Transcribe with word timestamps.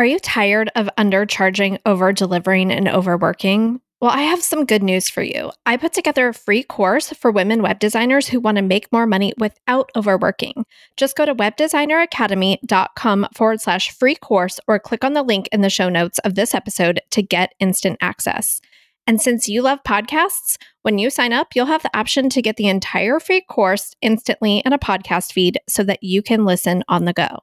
Are 0.00 0.06
you 0.06 0.18
tired 0.18 0.70
of 0.76 0.88
undercharging, 0.96 1.78
over 1.84 2.10
delivering, 2.10 2.72
and 2.72 2.88
overworking? 2.88 3.82
Well, 4.00 4.10
I 4.10 4.22
have 4.22 4.42
some 4.42 4.64
good 4.64 4.82
news 4.82 5.10
for 5.10 5.22
you. 5.22 5.50
I 5.66 5.76
put 5.76 5.92
together 5.92 6.28
a 6.28 6.32
free 6.32 6.62
course 6.62 7.12
for 7.12 7.30
women 7.30 7.60
web 7.60 7.80
designers 7.80 8.26
who 8.26 8.40
want 8.40 8.56
to 8.56 8.62
make 8.62 8.90
more 8.90 9.06
money 9.06 9.34
without 9.36 9.90
overworking. 9.94 10.64
Just 10.96 11.18
go 11.18 11.26
to 11.26 11.34
webdesigneracademy.com 11.34 13.26
forward 13.34 13.60
slash 13.60 13.90
free 13.90 14.14
course 14.14 14.58
or 14.66 14.78
click 14.78 15.04
on 15.04 15.12
the 15.12 15.22
link 15.22 15.50
in 15.52 15.60
the 15.60 15.68
show 15.68 15.90
notes 15.90 16.18
of 16.20 16.34
this 16.34 16.54
episode 16.54 17.02
to 17.10 17.22
get 17.22 17.52
instant 17.60 17.98
access. 18.00 18.62
And 19.06 19.20
since 19.20 19.50
you 19.50 19.60
love 19.60 19.80
podcasts, 19.86 20.56
when 20.80 20.98
you 20.98 21.10
sign 21.10 21.34
up, 21.34 21.48
you'll 21.54 21.66
have 21.66 21.82
the 21.82 21.94
option 21.94 22.30
to 22.30 22.40
get 22.40 22.56
the 22.56 22.68
entire 22.68 23.20
free 23.20 23.42
course 23.42 23.94
instantly 24.00 24.62
in 24.64 24.72
a 24.72 24.78
podcast 24.78 25.34
feed 25.34 25.60
so 25.68 25.82
that 25.82 26.02
you 26.02 26.22
can 26.22 26.46
listen 26.46 26.84
on 26.88 27.04
the 27.04 27.12
go. 27.12 27.40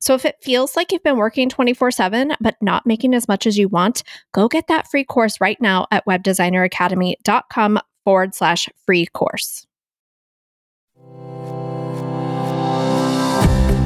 So 0.00 0.14
if 0.14 0.24
it 0.24 0.36
feels 0.42 0.76
like 0.76 0.92
you've 0.92 1.02
been 1.02 1.16
working 1.16 1.48
24 1.48 1.90
7, 1.90 2.32
but 2.40 2.56
not 2.60 2.86
making 2.86 3.14
as 3.14 3.28
much 3.28 3.46
as 3.46 3.58
you 3.58 3.68
want, 3.68 4.02
go 4.32 4.48
get 4.48 4.66
that 4.68 4.90
free 4.90 5.04
course 5.04 5.40
right 5.40 5.60
now 5.60 5.86
at 5.90 6.06
webdesigneracademy.com 6.06 7.80
forward 8.04 8.34
slash 8.34 8.68
free 8.84 9.06
course. 9.06 9.66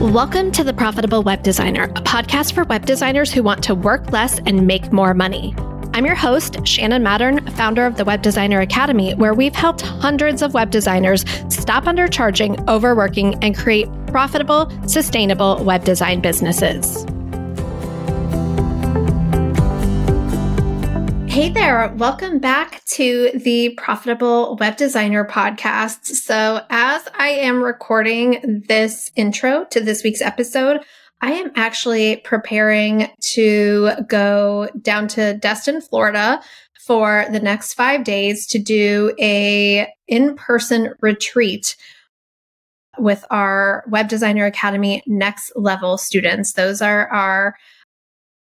Welcome 0.01 0.51
to 0.53 0.65
The 0.65 0.73
Profitable 0.73 1.23
Web 1.23 1.43
Designer, 1.43 1.85
a 1.85 2.03
podcast 2.03 2.55
for 2.55 2.65
web 2.65 2.87
designers 2.87 3.31
who 3.31 3.43
want 3.43 3.63
to 3.65 3.75
work 3.75 4.11
less 4.13 4.39
and 4.41 4.67
make 4.67 4.93
more 4.93 5.13
money. 5.15 5.55
I'm 5.93 6.07
your 6.07 6.15
host, 6.15 6.65
Shannon 6.65 7.03
Mattern, 7.03 7.53
founder 7.55 7.85
of 7.85 7.97
the 7.97 8.05
Web 8.05 8.23
Designer 8.23 8.61
Academy, 8.61 9.13
where 9.15 9.35
we've 9.35 9.57
helped 9.57 9.81
hundreds 9.81 10.41
of 10.41 10.55
web 10.55 10.71
designers 10.71 11.25
stop 11.49 11.83
undercharging, 11.85 12.65
overworking, 12.69 13.35
and 13.43 13.57
create 13.57 13.89
profitable, 14.07 14.71
sustainable 14.87 15.63
web 15.65 15.83
design 15.83 16.21
businesses. 16.21 17.05
Hey 21.29 21.51
there, 21.51 21.93
welcome 21.97 22.39
back 22.39 22.85
to 22.85 23.33
the 23.35 23.71
Profitable 23.71 24.57
Web 24.61 24.77
Designer 24.77 25.25
podcast. 25.25 26.05
So, 26.05 26.65
as 26.71 27.09
I 27.19 27.31
am 27.31 27.63
recording 27.63 28.63
this 28.69 29.11
intro 29.17 29.65
to 29.71 29.81
this 29.81 30.05
week's 30.05 30.23
episode, 30.23 30.85
I 31.23 31.33
am 31.33 31.51
actually 31.55 32.17
preparing 32.17 33.09
to 33.33 33.91
go 34.09 34.69
down 34.81 35.07
to 35.09 35.35
Destin, 35.35 35.81
Florida 35.81 36.41
for 36.87 37.27
the 37.31 37.41
next 37.41 37.75
5 37.75 38.05
days 38.05 38.47
to 38.49 38.59
do 38.59 39.13
a 39.21 39.87
in-person 40.09 40.95
retreat 41.01 41.77
with 42.99 43.25
our 43.31 43.85
Web 43.89 44.09
Designer 44.09 44.47
Academy 44.47 45.03
next 45.07 45.53
level 45.55 45.99
students. 45.99 46.55
Those 46.55 46.83
are 46.83 47.07
our 47.09 47.55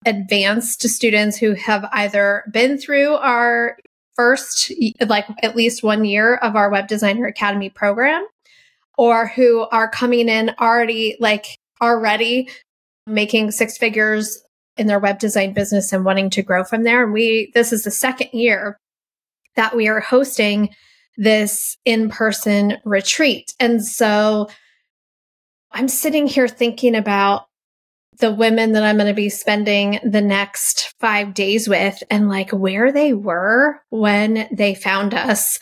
advanced 0.07 0.89
students 0.89 1.37
who 1.37 1.53
have 1.55 1.85
either 1.93 2.45
been 2.51 2.79
through 2.79 3.15
our 3.15 3.77
first 4.17 4.73
like 5.07 5.27
at 5.43 5.57
least 5.57 5.83
1 5.83 6.05
year 6.05 6.37
of 6.37 6.57
our 6.57 6.71
Web 6.71 6.89
Designer 6.89 7.27
Academy 7.27 7.69
program 7.69 8.25
or 8.97 9.27
who 9.27 9.67
are 9.73 9.89
coming 9.89 10.29
in 10.29 10.53
already 10.61 11.17
like 11.21 11.59
already 11.81 12.49
making 13.07 13.51
six 13.51 13.79
figures 13.79 14.43
in 14.77 14.87
their 14.87 14.99
web 14.99 15.19
design 15.19 15.53
business 15.53 15.93
and 15.93 16.05
wanting 16.05 16.31
to 16.31 16.43
grow 16.43 16.65
from 16.65 16.85
there. 16.85 17.05
And 17.05 17.13
we, 17.13 17.51
this 17.55 17.73
is 17.73 17.85
the 17.85 17.91
second 17.91 18.31
year 18.33 18.79
that 19.57 19.77
we 19.77 19.89
are 19.89 20.01
hosting 20.01 20.71
this 21.17 21.77
in 21.85 22.09
person 22.09 22.79
retreat. 22.85 23.53
And 23.61 23.85
so 23.85 24.49
I'm 25.73 25.89
sitting 25.89 26.27
here 26.27 26.49
thinking 26.49 26.95
about 26.95 27.47
the 28.19 28.33
women 28.33 28.73
that 28.73 28.83
I'm 28.83 28.97
going 28.97 29.09
to 29.09 29.15
be 29.15 29.29
spending 29.29 29.99
the 30.03 30.21
next 30.21 30.95
five 31.01 31.35
days 31.35 31.69
with 31.69 32.03
and 32.11 32.29
like 32.29 32.51
where 32.51 32.93
they 32.93 33.13
were 33.13 33.81
when 33.91 34.49
they 34.53 34.75
found 34.75 35.15
us, 35.15 35.59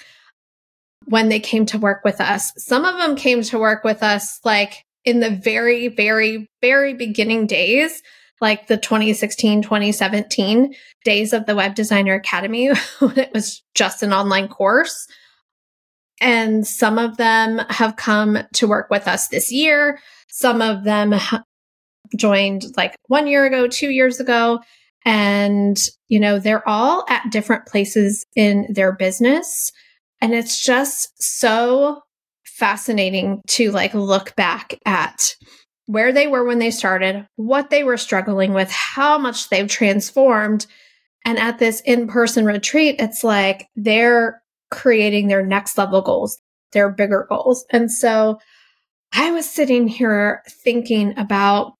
when 1.06 1.28
they 1.28 1.40
came 1.40 1.66
to 1.66 1.78
work 1.78 2.04
with 2.04 2.20
us. 2.20 2.52
Some 2.56 2.84
of 2.84 2.96
them 2.98 3.16
came 3.16 3.42
to 3.42 3.58
work 3.58 3.84
with 3.84 4.02
us 4.02 4.40
like 4.44 4.84
in 5.08 5.20
the 5.20 5.30
very, 5.30 5.88
very, 5.88 6.50
very 6.60 6.92
beginning 6.92 7.46
days, 7.46 8.02
like 8.42 8.66
the 8.66 8.76
2016, 8.76 9.62
2017 9.62 10.74
days 11.02 11.32
of 11.32 11.46
the 11.46 11.56
Web 11.56 11.74
Designer 11.74 12.14
Academy, 12.14 12.68
when 12.98 13.18
it 13.18 13.32
was 13.32 13.62
just 13.74 14.02
an 14.02 14.12
online 14.12 14.48
course. 14.48 15.06
And 16.20 16.66
some 16.66 16.98
of 16.98 17.16
them 17.16 17.58
have 17.70 17.96
come 17.96 18.38
to 18.54 18.68
work 18.68 18.90
with 18.90 19.08
us 19.08 19.28
this 19.28 19.50
year. 19.50 19.98
Some 20.28 20.60
of 20.60 20.84
them 20.84 21.14
joined 22.14 22.66
like 22.76 22.94
one 23.06 23.26
year 23.26 23.46
ago, 23.46 23.66
two 23.66 23.88
years 23.88 24.20
ago. 24.20 24.60
And, 25.06 25.78
you 26.08 26.20
know, 26.20 26.38
they're 26.38 26.68
all 26.68 27.06
at 27.08 27.30
different 27.30 27.64
places 27.64 28.26
in 28.36 28.66
their 28.68 28.92
business. 28.92 29.72
And 30.20 30.34
it's 30.34 30.62
just 30.62 31.10
so 31.22 32.02
fascinating 32.58 33.40
to 33.46 33.70
like 33.70 33.94
look 33.94 34.34
back 34.36 34.78
at 34.84 35.34
where 35.86 36.12
they 36.12 36.26
were 36.26 36.44
when 36.44 36.58
they 36.58 36.70
started, 36.70 37.26
what 37.36 37.70
they 37.70 37.82
were 37.84 37.96
struggling 37.96 38.52
with, 38.52 38.70
how 38.70 39.16
much 39.16 39.48
they've 39.48 39.68
transformed. 39.68 40.66
And 41.24 41.38
at 41.38 41.58
this 41.58 41.80
in 41.82 42.08
person 42.08 42.44
retreat, 42.44 42.96
it's 42.98 43.24
like 43.24 43.68
they're 43.76 44.42
creating 44.70 45.28
their 45.28 45.44
next 45.44 45.78
level 45.78 46.02
goals, 46.02 46.38
their 46.72 46.90
bigger 46.90 47.26
goals. 47.28 47.64
And 47.70 47.90
so 47.90 48.38
I 49.12 49.30
was 49.30 49.48
sitting 49.48 49.88
here 49.88 50.42
thinking 50.62 51.18
about 51.18 51.72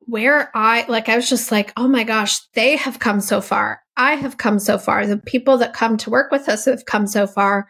where 0.00 0.50
I, 0.56 0.84
like, 0.88 1.08
I 1.08 1.16
was 1.16 1.28
just 1.28 1.52
like, 1.52 1.72
oh 1.76 1.86
my 1.86 2.02
gosh, 2.02 2.40
they 2.54 2.76
have 2.76 2.98
come 2.98 3.20
so 3.20 3.40
far. 3.40 3.80
I 3.96 4.14
have 4.14 4.38
come 4.38 4.58
so 4.58 4.78
far. 4.78 5.06
The 5.06 5.18
people 5.18 5.58
that 5.58 5.74
come 5.74 5.96
to 5.98 6.10
work 6.10 6.32
with 6.32 6.48
us 6.48 6.64
have 6.64 6.86
come 6.86 7.06
so 7.06 7.26
far. 7.26 7.68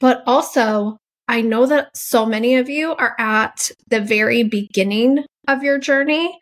But 0.00 0.22
also, 0.26 0.98
I 1.30 1.42
know 1.42 1.64
that 1.66 1.96
so 1.96 2.26
many 2.26 2.56
of 2.56 2.68
you 2.68 2.92
are 2.96 3.14
at 3.16 3.70
the 3.86 4.00
very 4.00 4.42
beginning 4.42 5.24
of 5.46 5.62
your 5.62 5.78
journey. 5.78 6.36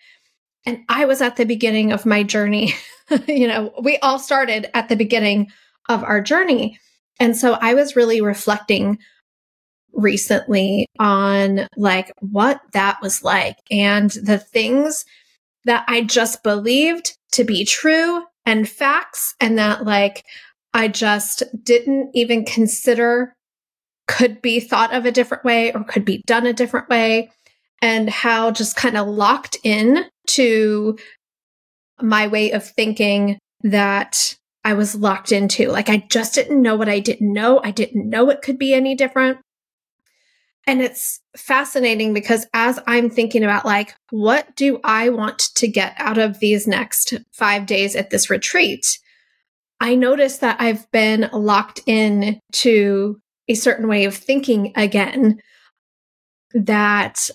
And 0.64 0.82
I 0.88 1.04
was 1.04 1.20
at 1.20 1.36
the 1.36 1.44
beginning 1.44 1.92
of 1.92 2.06
my 2.06 2.22
journey. 2.22 2.72
you 3.28 3.46
know, 3.46 3.74
we 3.82 3.98
all 3.98 4.18
started 4.18 4.74
at 4.74 4.88
the 4.88 4.96
beginning 4.96 5.48
of 5.90 6.02
our 6.02 6.22
journey. 6.22 6.78
And 7.20 7.36
so 7.36 7.58
I 7.60 7.74
was 7.74 7.96
really 7.96 8.22
reflecting 8.22 8.98
recently 9.92 10.86
on 10.98 11.68
like 11.76 12.10
what 12.20 12.62
that 12.72 12.98
was 13.02 13.22
like 13.22 13.58
and 13.70 14.10
the 14.12 14.38
things 14.38 15.04
that 15.66 15.84
I 15.86 16.00
just 16.00 16.42
believed 16.42 17.14
to 17.32 17.44
be 17.44 17.66
true 17.66 18.22
and 18.46 18.66
facts 18.66 19.34
and 19.38 19.58
that 19.58 19.84
like 19.84 20.24
I 20.72 20.88
just 20.88 21.42
didn't 21.62 22.12
even 22.14 22.46
consider 22.46 23.34
could 24.08 24.42
be 24.42 24.58
thought 24.58 24.92
of 24.92 25.06
a 25.06 25.12
different 25.12 25.44
way 25.44 25.72
or 25.72 25.84
could 25.84 26.04
be 26.04 26.22
done 26.26 26.46
a 26.46 26.52
different 26.52 26.88
way 26.88 27.30
and 27.80 28.10
how 28.10 28.50
just 28.50 28.74
kind 28.74 28.96
of 28.96 29.06
locked 29.06 29.58
in 29.62 30.04
to 30.26 30.98
my 32.00 32.26
way 32.26 32.50
of 32.50 32.66
thinking 32.66 33.38
that 33.62 34.36
I 34.64 34.74
was 34.74 34.94
locked 34.94 35.30
into. 35.30 35.70
Like 35.70 35.88
I 35.88 36.04
just 36.08 36.34
didn't 36.34 36.60
know 36.60 36.74
what 36.74 36.88
I 36.88 36.98
didn't 36.98 37.32
know. 37.32 37.60
I 37.62 37.70
didn't 37.70 38.08
know 38.08 38.30
it 38.30 38.42
could 38.42 38.58
be 38.58 38.74
any 38.74 38.94
different. 38.94 39.38
And 40.66 40.82
it's 40.82 41.20
fascinating 41.36 42.12
because 42.12 42.46
as 42.52 42.78
I'm 42.86 43.08
thinking 43.08 43.42
about 43.42 43.64
like, 43.64 43.94
what 44.10 44.54
do 44.56 44.80
I 44.84 45.08
want 45.08 45.38
to 45.54 45.68
get 45.68 45.94
out 45.96 46.18
of 46.18 46.40
these 46.40 46.66
next 46.66 47.14
five 47.32 47.64
days 47.66 47.96
at 47.96 48.10
this 48.10 48.28
retreat? 48.28 48.98
I 49.80 49.94
noticed 49.94 50.40
that 50.40 50.60
I've 50.60 50.90
been 50.90 51.30
locked 51.32 51.80
in 51.86 52.40
to 52.52 53.20
a 53.48 53.54
certain 53.54 53.88
way 53.88 54.04
of 54.04 54.14
thinking 54.14 54.72
again 54.76 55.40
that 56.52 57.30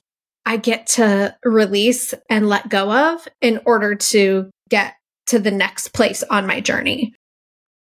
I 0.46 0.58
get 0.58 0.88
to 0.88 1.36
release 1.44 2.14
and 2.30 2.50
let 2.50 2.70
go 2.70 2.92
of 2.92 3.28
in 3.42 3.62
order 3.66 3.96
to 3.96 4.50
get 4.70 4.96
to 5.28 5.40
the 5.40 5.52
next 5.52 5.90
place 5.94 6.24
on 6.24 6.48
my 6.48 6.60
journey. 6.60 7.14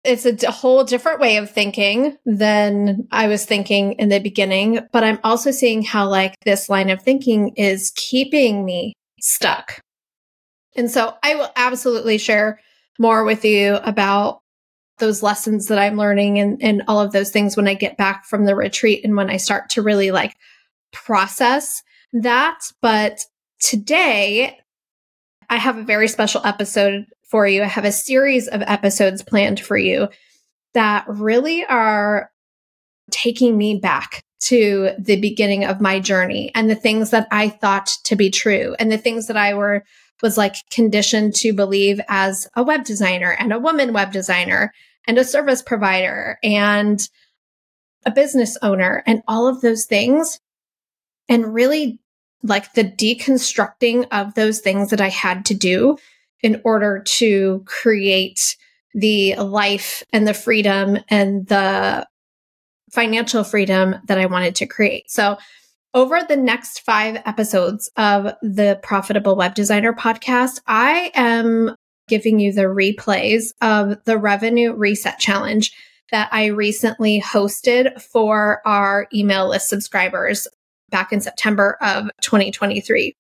It's 0.04 0.26
a 0.26 0.34
d- 0.34 0.48
whole 0.48 0.84
different 0.84 1.20
way 1.20 1.38
of 1.38 1.50
thinking 1.50 2.16
than 2.26 3.08
I 3.12 3.28
was 3.28 3.46
thinking 3.46 3.94
in 3.94 4.10
the 4.10 4.20
beginning, 4.20 4.80
but 4.94 5.04
I'm 5.04 5.20
also 5.24 5.52
seeing 5.52 5.82
how 5.82 6.08
like 6.08 6.36
this 6.46 6.70
line 6.70 6.90
of 6.90 7.02
thinking 7.02 7.54
is 7.56 7.92
keeping 7.96 8.64
me 8.64 8.94
stuck. 9.20 9.82
And 10.76 10.92
so 10.92 11.16
I 11.24 11.36
will 11.36 11.50
absolutely 11.56 12.18
share 12.18 12.60
more 13.00 13.24
with 13.24 13.44
you 13.44 13.76
about 13.76 14.42
those 14.98 15.22
lessons 15.22 15.68
that 15.68 15.80
I'm 15.80 15.98
learning 15.98 16.40
and, 16.40 16.62
and 16.62 16.84
all 16.88 17.00
of 17.00 17.12
those 17.12 17.32
things 17.32 17.58
when 17.58 17.68
I 17.68 17.74
get 17.74 17.98
back 17.98 18.26
from 18.26 18.46
the 18.46 18.56
retreat 18.56 19.04
and 19.04 19.16
when 19.16 19.30
I 19.30 19.38
start 19.38 19.70
to 19.72 19.82
really 19.82 20.12
like 20.12 20.36
process 20.92 21.84
that. 22.14 22.60
But 22.82 23.26
today, 23.60 24.58
I 25.50 25.58
have 25.58 25.78
a 25.78 25.84
very 25.84 26.08
special 26.08 26.42
episode 26.46 27.06
for 27.24 27.48
you. 27.48 27.62
I 27.64 27.68
have 27.68 27.86
a 27.86 27.92
series 27.92 28.48
of 28.48 28.62
episodes 28.62 29.22
planned 29.22 29.60
for 29.60 29.78
you 29.78 30.08
that 30.74 31.06
really 31.08 31.66
are 31.66 32.32
taking 33.12 33.58
me 33.58 33.78
back 33.78 34.24
to 34.42 34.92
the 35.00 35.20
beginning 35.20 35.66
of 35.66 35.82
my 35.82 36.00
journey 36.00 36.52
and 36.54 36.70
the 36.70 36.76
things 36.76 37.10
that 37.12 37.28
I 37.32 37.50
thought 37.50 37.92
to 38.04 38.16
be 38.16 38.30
true 38.30 38.76
and 38.80 38.92
the 38.92 38.98
things 38.98 39.28
that 39.28 39.38
I 39.38 39.54
were 39.54 39.84
was 40.22 40.38
like 40.38 40.56
conditioned 40.70 41.36
to 41.36 41.54
believe 41.54 42.00
as 42.08 42.48
a 42.56 42.64
web 42.64 42.86
designer 42.86 43.32
and 43.32 43.52
a 43.52 43.60
woman 43.60 43.94
web 43.94 44.12
designer 44.12 44.74
and 45.08 45.18
a 45.18 45.24
service 45.24 45.62
provider 45.62 46.38
and 46.44 47.10
a 48.06 48.12
business 48.12 48.58
owner 48.62 49.04
and 49.06 49.22
all 49.28 49.48
of 49.48 49.62
those 49.62 49.86
things. 49.86 50.40
And 51.28 51.54
really 51.54 52.00
like 52.44 52.74
the 52.74 52.84
deconstructing 52.84 54.08
of 54.12 54.36
those 54.36 54.60
things 54.60 54.92
that 54.92 55.02
I 55.02 55.10
had 55.10 55.46
to 55.46 55.56
do 55.56 55.98
in 56.42 56.62
order 56.64 57.02
to 57.18 57.64
create 57.66 58.56
the 58.94 59.36
life 59.36 60.04
and 60.14 60.28
the 60.28 60.34
freedom 60.34 60.98
and 61.10 61.48
the 61.48 62.08
financial 62.92 63.44
freedom 63.44 63.96
that 64.06 64.20
I 64.20 64.28
wanted 64.28 64.56
to 64.56 64.68
create. 64.68 65.10
So, 65.10 65.38
over 65.96 66.20
the 66.28 66.36
next 66.36 66.82
five 66.82 67.22
episodes 67.26 67.90
of 67.96 68.34
the 68.42 68.78
Profitable 68.84 69.38
Web 69.38 69.56
Designer 69.56 69.94
podcast, 69.94 70.60
I 70.68 71.10
am 71.16 71.74
giving 72.10 72.40
you 72.40 72.52
the 72.52 72.64
replays 72.64 73.54
of 73.62 74.04
the 74.04 74.18
Revenue 74.18 74.74
Reset 74.74 75.18
Challenge 75.18 75.72
that 76.12 76.28
I 76.34 76.48
recently 76.48 77.22
hosted 77.22 78.00
for 78.02 78.62
our 78.66 79.08
email 79.14 79.48
list 79.50 79.70
subscribers 79.70 80.50
back 80.90 81.14
in 81.14 81.22
September 81.22 81.78
of 81.82 82.10
2023 82.22 83.16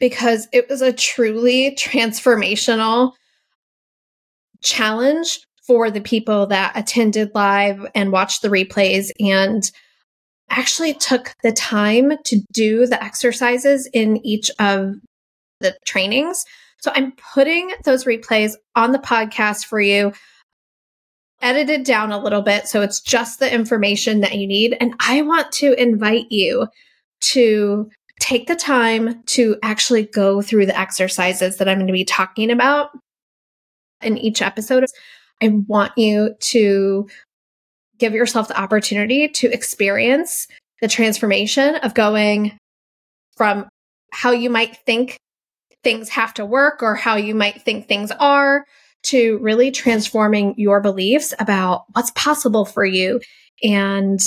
because 0.00 0.48
it 0.52 0.68
was 0.68 0.80
a 0.80 0.92
truly 0.92 1.76
transformational 1.78 3.12
challenge 4.62 5.40
for 5.66 5.90
the 5.90 6.00
people 6.00 6.46
that 6.46 6.72
attended 6.74 7.30
live 7.34 7.86
and 7.94 8.10
watched 8.10 8.40
the 8.40 8.48
replays 8.48 9.10
and 9.20 9.70
actually 10.50 10.94
took 10.94 11.32
the 11.42 11.52
time 11.52 12.12
to 12.24 12.40
do 12.52 12.86
the 12.86 13.02
exercises 13.02 13.88
in 13.92 14.24
each 14.24 14.50
of 14.58 14.94
the 15.60 15.76
trainings. 15.84 16.44
So 16.78 16.92
I'm 16.94 17.12
putting 17.34 17.72
those 17.84 18.04
replays 18.04 18.52
on 18.76 18.92
the 18.92 18.98
podcast 18.98 19.64
for 19.64 19.80
you, 19.80 20.12
edited 21.40 21.84
down 21.84 22.12
a 22.12 22.22
little 22.22 22.42
bit. 22.42 22.68
So 22.68 22.82
it's 22.82 23.00
just 23.00 23.38
the 23.38 23.52
information 23.52 24.20
that 24.20 24.34
you 24.34 24.46
need. 24.46 24.76
And 24.80 24.94
I 25.00 25.22
want 25.22 25.50
to 25.52 25.72
invite 25.80 26.30
you 26.30 26.68
to 27.22 27.88
take 28.20 28.46
the 28.46 28.56
time 28.56 29.22
to 29.24 29.56
actually 29.62 30.04
go 30.04 30.42
through 30.42 30.66
the 30.66 30.78
exercises 30.78 31.56
that 31.56 31.68
I'm 31.68 31.78
going 31.78 31.86
to 31.86 31.92
be 31.92 32.04
talking 32.04 32.50
about 32.50 32.90
in 34.02 34.18
each 34.18 34.42
episode. 34.42 34.84
I 35.42 35.48
want 35.66 35.92
you 35.96 36.34
to 36.38 37.08
give 37.98 38.14
yourself 38.14 38.48
the 38.48 38.60
opportunity 38.60 39.28
to 39.28 39.52
experience 39.52 40.46
the 40.80 40.88
transformation 40.88 41.76
of 41.76 41.94
going 41.94 42.58
from 43.36 43.68
how 44.12 44.30
you 44.30 44.50
might 44.50 44.76
think 44.86 45.16
things 45.82 46.08
have 46.08 46.34
to 46.34 46.46
work 46.46 46.82
or 46.82 46.94
how 46.94 47.16
you 47.16 47.34
might 47.34 47.62
think 47.62 47.86
things 47.86 48.10
are 48.12 48.64
to 49.02 49.38
really 49.38 49.70
transforming 49.70 50.54
your 50.56 50.80
beliefs 50.80 51.34
about 51.38 51.84
what's 51.92 52.10
possible 52.12 52.64
for 52.64 52.84
you 52.84 53.20
and 53.62 54.20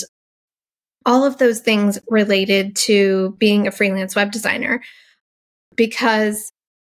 all 1.05 1.23
of 1.23 1.37
those 1.37 1.61
things 1.61 1.97
related 2.09 2.75
to 2.75 3.35
being 3.39 3.65
a 3.65 3.71
freelance 3.71 4.15
web 4.15 4.31
designer. 4.31 4.81
Because 5.75 6.51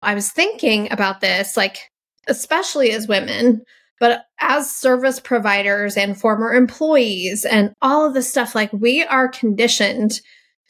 I 0.03 0.15
was 0.15 0.31
thinking 0.31 0.91
about 0.91 1.21
this, 1.21 1.57
like, 1.57 1.79
especially 2.27 2.91
as 2.91 3.07
women, 3.07 3.63
but 4.01 4.25
as 4.41 4.71
service 4.71 5.21
providers 5.21 5.97
and 5.97 6.19
former 6.19 6.55
employees 6.55 7.45
and 7.45 7.73
all 7.83 8.07
of 8.07 8.15
this 8.15 8.31
stuff, 8.31 8.55
like, 8.55 8.73
we 8.73 9.03
are 9.05 9.29
conditioned 9.29 10.21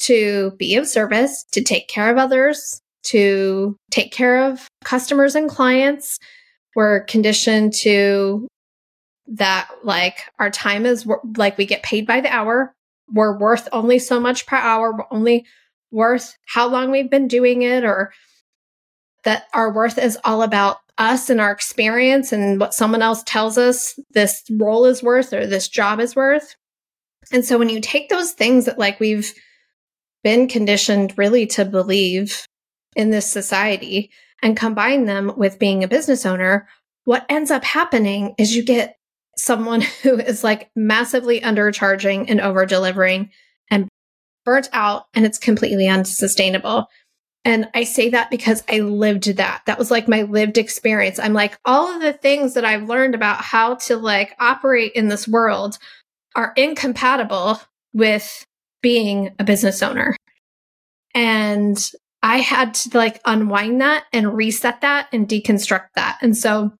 to 0.00 0.52
be 0.58 0.76
of 0.76 0.86
service, 0.86 1.44
to 1.52 1.62
take 1.62 1.88
care 1.88 2.10
of 2.10 2.18
others, 2.18 2.80
to 3.04 3.76
take 3.90 4.12
care 4.12 4.44
of 4.44 4.68
customers 4.84 5.34
and 5.34 5.50
clients. 5.50 6.18
We're 6.74 7.04
conditioned 7.04 7.74
to 7.80 8.46
that, 9.26 9.68
like, 9.82 10.18
our 10.38 10.50
time 10.50 10.86
is 10.86 11.06
like 11.36 11.58
we 11.58 11.66
get 11.66 11.82
paid 11.82 12.06
by 12.06 12.20
the 12.20 12.32
hour 12.32 12.74
we're 13.12 13.38
worth 13.38 13.68
only 13.72 13.98
so 13.98 14.20
much 14.20 14.46
per 14.46 14.56
hour, 14.56 14.92
we're 14.92 15.06
only 15.10 15.46
worth 15.90 16.36
how 16.46 16.68
long 16.68 16.90
we've 16.90 17.10
been 17.10 17.28
doing 17.28 17.62
it, 17.62 17.84
or 17.84 18.12
that 19.24 19.44
our 19.54 19.72
worth 19.72 19.98
is 19.98 20.18
all 20.24 20.42
about 20.42 20.78
us 20.98 21.30
and 21.30 21.40
our 21.40 21.52
experience 21.52 22.32
and 22.32 22.60
what 22.60 22.74
someone 22.74 23.02
else 23.02 23.22
tells 23.24 23.56
us 23.56 23.98
this 24.10 24.42
role 24.50 24.84
is 24.84 25.02
worth 25.02 25.32
or 25.32 25.46
this 25.46 25.68
job 25.68 26.00
is 26.00 26.16
worth. 26.16 26.56
And 27.32 27.44
so 27.44 27.58
when 27.58 27.68
you 27.68 27.80
take 27.80 28.08
those 28.08 28.32
things 28.32 28.64
that 28.64 28.78
like 28.78 28.98
we've 29.00 29.32
been 30.24 30.48
conditioned 30.48 31.14
really 31.16 31.46
to 31.46 31.64
believe 31.64 32.44
in 32.96 33.10
this 33.10 33.30
society 33.30 34.10
and 34.42 34.56
combine 34.56 35.04
them 35.04 35.32
with 35.36 35.58
being 35.58 35.84
a 35.84 35.88
business 35.88 36.26
owner, 36.26 36.68
what 37.04 37.24
ends 37.28 37.50
up 37.50 37.64
happening 37.64 38.34
is 38.38 38.54
you 38.54 38.64
get 38.64 38.96
someone 39.36 39.80
who 40.02 40.18
is 40.18 40.42
like 40.42 40.70
massively 40.74 41.40
undercharging 41.40 42.26
and 42.28 42.40
over 42.40 42.66
delivering 42.66 43.30
and 43.70 43.88
burnt 44.44 44.68
out 44.72 45.04
and 45.14 45.24
it's 45.24 45.38
completely 45.38 45.86
unsustainable. 45.88 46.86
And 47.48 47.70
I 47.72 47.84
say 47.84 48.10
that 48.10 48.30
because 48.30 48.62
I 48.68 48.80
lived 48.80 49.38
that. 49.38 49.62
That 49.64 49.78
was 49.78 49.90
like 49.90 50.06
my 50.06 50.20
lived 50.20 50.58
experience. 50.58 51.18
I'm 51.18 51.32
like, 51.32 51.58
all 51.64 51.90
of 51.90 52.02
the 52.02 52.12
things 52.12 52.52
that 52.52 52.64
I've 52.66 52.90
learned 52.90 53.14
about 53.14 53.40
how 53.40 53.76
to 53.86 53.96
like 53.96 54.36
operate 54.38 54.92
in 54.92 55.08
this 55.08 55.26
world 55.26 55.78
are 56.36 56.52
incompatible 56.56 57.58
with 57.94 58.44
being 58.82 59.34
a 59.38 59.44
business 59.44 59.82
owner. 59.82 60.14
And 61.14 61.90
I 62.22 62.36
had 62.36 62.74
to 62.74 62.98
like 62.98 63.18
unwind 63.24 63.80
that 63.80 64.04
and 64.12 64.36
reset 64.36 64.82
that 64.82 65.08
and 65.10 65.26
deconstruct 65.26 65.88
that. 65.94 66.18
And 66.20 66.36
so 66.36 66.74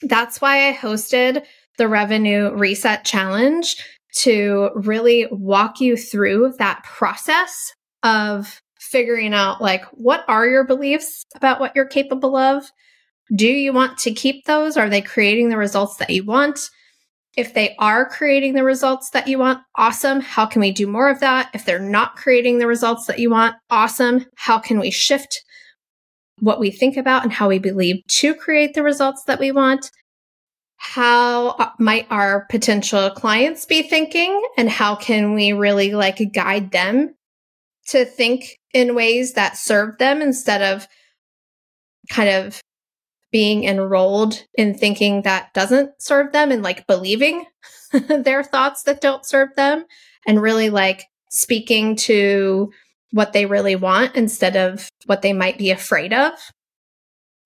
that's 0.00 0.40
why 0.40 0.68
I 0.68 0.72
hosted 0.72 1.44
the 1.78 1.86
Revenue 1.86 2.50
Reset 2.52 3.04
Challenge 3.04 3.76
to 4.16 4.70
really 4.74 5.28
walk 5.30 5.80
you 5.80 5.96
through 5.96 6.54
that 6.58 6.82
process 6.82 7.72
of 8.02 8.61
figuring 8.92 9.34
out 9.34 9.60
like 9.60 9.84
what 9.86 10.24
are 10.28 10.46
your 10.46 10.64
beliefs 10.64 11.24
about 11.34 11.58
what 11.58 11.74
you're 11.74 11.86
capable 11.86 12.36
of? 12.36 12.70
Do 13.34 13.48
you 13.48 13.72
want 13.72 13.98
to 13.98 14.12
keep 14.12 14.44
those? 14.44 14.76
Are 14.76 14.88
they 14.88 15.00
creating 15.00 15.48
the 15.48 15.56
results 15.56 15.96
that 15.96 16.10
you 16.10 16.24
want? 16.24 16.60
If 17.34 17.54
they 17.54 17.74
are 17.78 18.06
creating 18.06 18.52
the 18.52 18.62
results 18.62 19.10
that 19.10 19.26
you 19.26 19.38
want, 19.38 19.60
awesome. 19.74 20.20
How 20.20 20.44
can 20.44 20.60
we 20.60 20.70
do 20.70 20.86
more 20.86 21.08
of 21.08 21.20
that? 21.20 21.48
If 21.54 21.64
they're 21.64 21.78
not 21.78 22.16
creating 22.16 22.58
the 22.58 22.66
results 22.66 23.06
that 23.06 23.18
you 23.18 23.30
want, 23.30 23.56
awesome. 23.70 24.26
How 24.36 24.58
can 24.58 24.78
we 24.78 24.90
shift 24.90 25.42
what 26.40 26.60
we 26.60 26.70
think 26.70 26.98
about 26.98 27.22
and 27.22 27.32
how 27.32 27.48
we 27.48 27.58
believe 27.58 28.04
to 28.06 28.34
create 28.34 28.74
the 28.74 28.82
results 28.82 29.24
that 29.24 29.40
we 29.40 29.50
want? 29.50 29.90
how 30.84 31.50
uh, 31.50 31.70
might 31.78 32.08
our 32.10 32.44
potential 32.50 33.08
clients 33.10 33.64
be 33.64 33.84
thinking 33.84 34.42
and 34.56 34.68
how 34.68 34.96
can 34.96 35.32
we 35.32 35.52
really 35.52 35.92
like 35.92 36.20
guide 36.32 36.72
them 36.72 37.14
to 37.92 38.04
think 38.04 38.58
in 38.74 38.94
ways 38.94 39.34
that 39.34 39.56
serve 39.56 39.98
them 39.98 40.20
instead 40.20 40.62
of 40.62 40.86
kind 42.10 42.28
of 42.28 42.60
being 43.30 43.64
enrolled 43.64 44.44
in 44.54 44.74
thinking 44.74 45.22
that 45.22 45.54
doesn't 45.54 45.90
serve 46.00 46.32
them 46.32 46.50
and 46.50 46.62
like 46.62 46.86
believing 46.86 47.44
their 47.92 48.42
thoughts 48.42 48.82
that 48.82 49.00
don't 49.00 49.24
serve 49.24 49.54
them 49.56 49.84
and 50.26 50.42
really 50.42 50.68
like 50.68 51.04
speaking 51.30 51.96
to 51.96 52.70
what 53.12 53.32
they 53.32 53.46
really 53.46 53.76
want 53.76 54.14
instead 54.16 54.56
of 54.56 54.88
what 55.06 55.22
they 55.22 55.32
might 55.32 55.56
be 55.56 55.70
afraid 55.70 56.12
of 56.12 56.32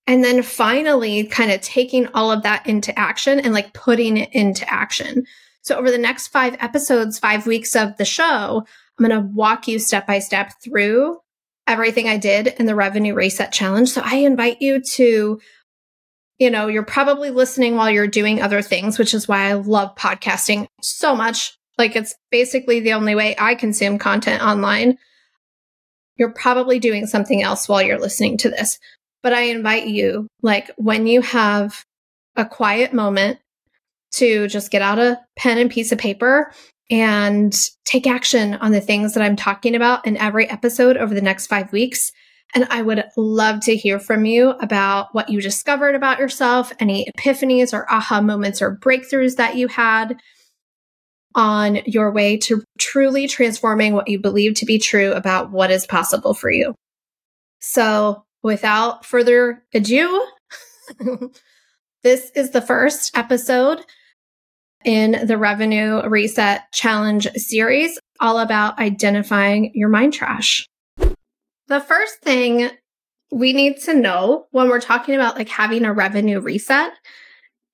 and 0.06 0.22
then 0.22 0.42
finally, 0.42 1.24
kind 1.24 1.50
of 1.50 1.60
taking 1.60 2.06
all 2.08 2.30
of 2.30 2.42
that 2.42 2.66
into 2.66 2.96
action 2.98 3.40
and 3.40 3.52
like 3.52 3.72
putting 3.72 4.16
it 4.16 4.32
into 4.32 4.68
action. 4.72 5.26
So, 5.62 5.76
over 5.76 5.90
the 5.90 5.98
next 5.98 6.28
five 6.28 6.56
episodes, 6.60 7.18
five 7.18 7.46
weeks 7.46 7.74
of 7.74 7.96
the 7.96 8.04
show, 8.04 8.64
I'm 8.98 9.06
going 9.06 9.20
to 9.20 9.28
walk 9.34 9.68
you 9.68 9.78
step 9.78 10.06
by 10.06 10.18
step 10.18 10.52
through 10.62 11.18
everything 11.66 12.08
I 12.08 12.16
did 12.16 12.48
in 12.58 12.66
the 12.66 12.74
revenue 12.74 13.14
reset 13.14 13.52
challenge. 13.52 13.90
So, 13.90 14.02
I 14.04 14.16
invite 14.16 14.62
you 14.62 14.80
to, 14.80 15.40
you 16.38 16.50
know, 16.50 16.68
you're 16.68 16.84
probably 16.84 17.30
listening 17.30 17.76
while 17.76 17.90
you're 17.90 18.06
doing 18.06 18.40
other 18.40 18.62
things, 18.62 18.98
which 18.98 19.14
is 19.14 19.28
why 19.28 19.48
I 19.48 19.54
love 19.54 19.94
podcasting 19.96 20.66
so 20.82 21.14
much. 21.14 21.56
Like, 21.78 21.96
it's 21.96 22.14
basically 22.30 22.80
the 22.80 22.94
only 22.94 23.14
way 23.14 23.36
I 23.38 23.54
consume 23.54 23.98
content 23.98 24.42
online. 24.42 24.98
You're 26.16 26.32
probably 26.32 26.78
doing 26.78 27.06
something 27.06 27.42
else 27.42 27.68
while 27.68 27.82
you're 27.82 27.98
listening 27.98 28.38
to 28.38 28.50
this. 28.50 28.78
But 29.22 29.32
I 29.32 29.42
invite 29.42 29.88
you, 29.88 30.28
like 30.40 30.70
when 30.76 31.06
you 31.06 31.20
have 31.20 31.84
a 32.36 32.44
quiet 32.44 32.92
moment 32.92 33.38
to 34.12 34.46
just 34.48 34.70
get 34.70 34.82
out 34.82 34.98
a 34.98 35.20
pen 35.36 35.58
and 35.58 35.70
piece 35.70 35.92
of 35.92 35.98
paper 35.98 36.52
and 36.90 37.54
take 37.84 38.06
action 38.06 38.54
on 38.54 38.72
the 38.72 38.80
things 38.80 39.14
that 39.14 39.22
I'm 39.22 39.36
talking 39.36 39.74
about 39.74 40.06
in 40.06 40.16
every 40.16 40.48
episode 40.48 40.96
over 40.96 41.14
the 41.14 41.20
next 41.20 41.46
five 41.46 41.72
weeks. 41.72 42.12
And 42.54 42.66
I 42.70 42.82
would 42.82 43.04
love 43.16 43.60
to 43.62 43.76
hear 43.76 43.98
from 43.98 44.24
you 44.24 44.50
about 44.50 45.08
what 45.12 45.28
you 45.28 45.40
discovered 45.40 45.94
about 45.94 46.18
yourself, 46.18 46.72
any 46.78 47.10
epiphanies 47.18 47.72
or 47.72 47.90
aha 47.90 48.20
moments 48.20 48.62
or 48.62 48.76
breakthroughs 48.76 49.36
that 49.36 49.56
you 49.56 49.68
had 49.68 50.16
on 51.34 51.80
your 51.84 52.10
way 52.12 52.36
to 52.38 52.62
truly 52.78 53.28
transforming 53.28 53.92
what 53.92 54.08
you 54.08 54.18
believe 54.18 54.54
to 54.54 54.64
be 54.64 54.78
true 54.78 55.12
about 55.12 55.50
what 55.50 55.70
is 55.70 55.86
possible 55.86 56.32
for 56.32 56.50
you. 56.50 56.74
So 57.60 58.24
without 58.42 59.04
further 59.04 59.62
ado, 59.74 60.26
this 62.02 62.30
is 62.34 62.50
the 62.50 62.62
first 62.62 63.16
episode 63.16 63.84
in 64.86 65.26
the 65.26 65.36
Revenue 65.36 66.00
Reset 66.08 66.62
Challenge 66.72 67.28
series, 67.34 67.98
all 68.20 68.38
about 68.38 68.78
identifying 68.78 69.72
your 69.74 69.88
mind 69.88 70.14
trash. 70.14 70.66
The 71.66 71.80
first 71.80 72.20
thing 72.22 72.70
we 73.32 73.52
need 73.52 73.78
to 73.82 73.94
know 73.94 74.46
when 74.52 74.68
we're 74.68 74.80
talking 74.80 75.16
about 75.16 75.36
like 75.36 75.48
having 75.48 75.84
a 75.84 75.92
revenue 75.92 76.40
reset 76.40 76.92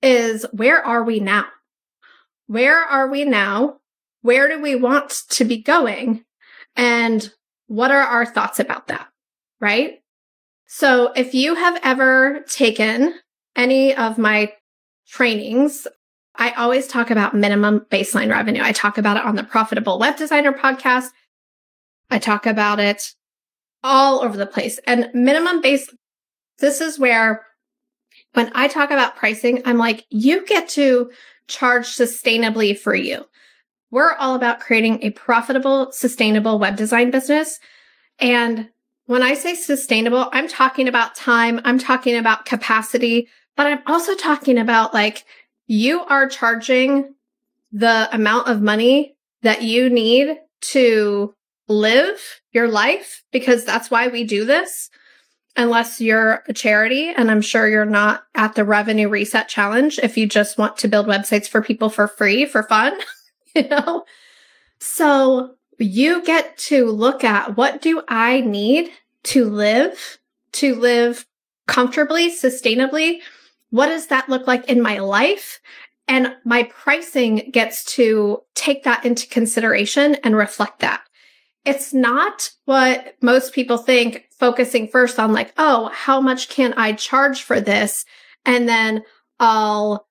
is 0.01 0.45
where 0.51 0.83
are 0.83 1.03
we 1.03 1.19
now? 1.19 1.45
Where 2.47 2.79
are 2.79 3.07
we 3.07 3.23
now? 3.23 3.77
Where 4.23 4.49
do 4.49 4.59
we 4.59 4.73
want 4.75 5.21
to 5.29 5.45
be 5.45 5.61
going? 5.61 6.25
And 6.75 7.31
what 7.67 7.91
are 7.91 8.01
our 8.01 8.25
thoughts 8.25 8.59
about 8.59 8.87
that? 8.87 9.07
Right? 9.61 10.01
So 10.65 11.11
if 11.15 11.35
you 11.35 11.53
have 11.53 11.79
ever 11.83 12.43
taken 12.49 13.13
any 13.55 13.95
of 13.95 14.17
my 14.17 14.53
trainings, 15.07 15.87
I 16.35 16.51
always 16.51 16.87
talk 16.87 17.11
about 17.11 17.35
minimum 17.35 17.85
baseline 17.91 18.31
revenue. 18.31 18.63
I 18.63 18.71
talk 18.71 18.97
about 18.97 19.17
it 19.17 19.25
on 19.25 19.35
the 19.35 19.43
Profitable 19.43 19.99
Web 19.99 20.17
Designer 20.17 20.51
podcast. 20.51 21.09
I 22.09 22.19
talk 22.19 22.45
about 22.45 22.79
it 22.79 23.13
all 23.83 24.23
over 24.23 24.37
the 24.37 24.45
place. 24.45 24.79
And 24.87 25.09
minimum 25.13 25.61
base, 25.61 25.89
this 26.59 26.81
is 26.81 26.97
where 26.97 27.45
when 28.33 28.51
I 28.55 28.67
talk 28.67 28.89
about 28.89 29.15
pricing, 29.15 29.61
I'm 29.65 29.77
like, 29.77 30.05
you 30.09 30.45
get 30.45 30.69
to 30.69 31.11
charge 31.47 31.87
sustainably 31.87 32.77
for 32.77 32.95
you. 32.95 33.25
We're 33.91 34.13
all 34.13 34.33
about 34.35 34.59
creating 34.59 35.03
a 35.03 35.11
profitable, 35.11 35.91
sustainable 35.91 36.57
web 36.57 36.75
design 36.75 37.11
business. 37.11 37.59
And 38.17 38.69
when 39.05 39.21
I 39.21 39.35
say 39.35 39.53
sustainable, 39.53 40.29
I'm 40.31 40.47
talking 40.47 40.87
about 40.87 41.13
time. 41.13 41.61
I'm 41.63 41.77
talking 41.77 42.15
about 42.15 42.45
capacity, 42.45 43.27
but 43.55 43.67
I'm 43.67 43.81
also 43.85 44.15
talking 44.15 44.57
about 44.57 44.93
like 44.93 45.25
you 45.67 46.01
are 46.01 46.27
charging 46.27 47.15
the 47.71 48.07
amount 48.13 48.47
of 48.47 48.61
money 48.61 49.15
that 49.41 49.61
you 49.61 49.89
need 49.89 50.37
to 50.61 51.33
live 51.67 52.41
your 52.51 52.67
life 52.67 53.23
because 53.31 53.65
that's 53.65 53.89
why 53.89 54.07
we 54.07 54.23
do 54.23 54.45
this. 54.45 54.89
Unless 55.55 56.01
you're 56.01 56.43
a 56.47 56.53
charity, 56.53 57.09
and 57.09 57.29
I'm 57.29 57.41
sure 57.41 57.67
you're 57.67 57.85
not 57.85 58.23
at 58.33 58.55
the 58.55 58.65
revenue 58.65 59.07
reset 59.07 59.47
challenge 59.47 59.99
if 60.01 60.17
you 60.17 60.25
just 60.25 60.57
want 60.57 60.77
to 60.77 60.87
build 60.87 61.05
websites 61.05 61.47
for 61.47 61.61
people 61.61 61.89
for 61.89 62.07
free 62.07 62.45
for 62.47 62.63
fun, 62.63 62.97
you 63.55 63.67
know? 63.67 64.03
So 64.79 65.55
you 65.77 66.23
get 66.23 66.57
to 66.57 66.87
look 66.87 67.23
at 67.23 67.55
what 67.55 67.81
do 67.81 68.01
I 68.07 68.41
need 68.41 68.89
to 69.25 69.45
live, 69.45 70.17
to 70.53 70.73
live 70.75 71.27
comfortably, 71.67 72.31
sustainably? 72.31 73.19
What 73.73 73.87
does 73.87 74.05
that 74.07 74.29
look 74.29 74.45
like 74.45 74.69
in 74.69 74.83
my 74.83 74.99
life? 74.99 75.59
And 76.07 76.35
my 76.45 76.61
pricing 76.61 77.49
gets 77.51 77.83
to 77.95 78.43
take 78.53 78.83
that 78.83 79.03
into 79.03 79.27
consideration 79.27 80.13
and 80.23 80.35
reflect 80.35 80.81
that. 80.81 81.01
It's 81.65 81.91
not 81.91 82.51
what 82.65 83.15
most 83.19 83.51
people 83.51 83.79
think, 83.79 84.25
focusing 84.37 84.87
first 84.87 85.17
on 85.17 85.33
like, 85.33 85.53
oh, 85.57 85.89
how 85.91 86.21
much 86.21 86.49
can 86.49 86.73
I 86.73 86.93
charge 86.93 87.41
for 87.41 87.59
this? 87.59 88.05
And 88.45 88.69
then 88.69 89.01
I'll 89.39 90.05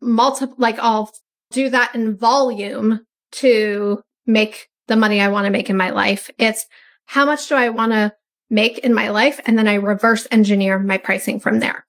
multiply, 0.00 0.56
like 0.58 0.80
I'll 0.80 1.12
do 1.52 1.68
that 1.70 1.94
in 1.94 2.16
volume 2.16 3.06
to 3.34 4.02
make 4.26 4.68
the 4.88 4.96
money 4.96 5.20
I 5.20 5.28
want 5.28 5.44
to 5.44 5.52
make 5.52 5.70
in 5.70 5.76
my 5.76 5.90
life. 5.90 6.30
It's 6.36 6.66
how 7.06 7.26
much 7.26 7.48
do 7.48 7.54
I 7.54 7.68
want 7.68 7.92
to 7.92 8.12
make 8.50 8.78
in 8.78 8.92
my 8.92 9.10
life? 9.10 9.40
And 9.46 9.56
then 9.56 9.68
I 9.68 9.74
reverse 9.74 10.26
engineer 10.32 10.80
my 10.80 10.98
pricing 10.98 11.38
from 11.38 11.60
there. 11.60 11.86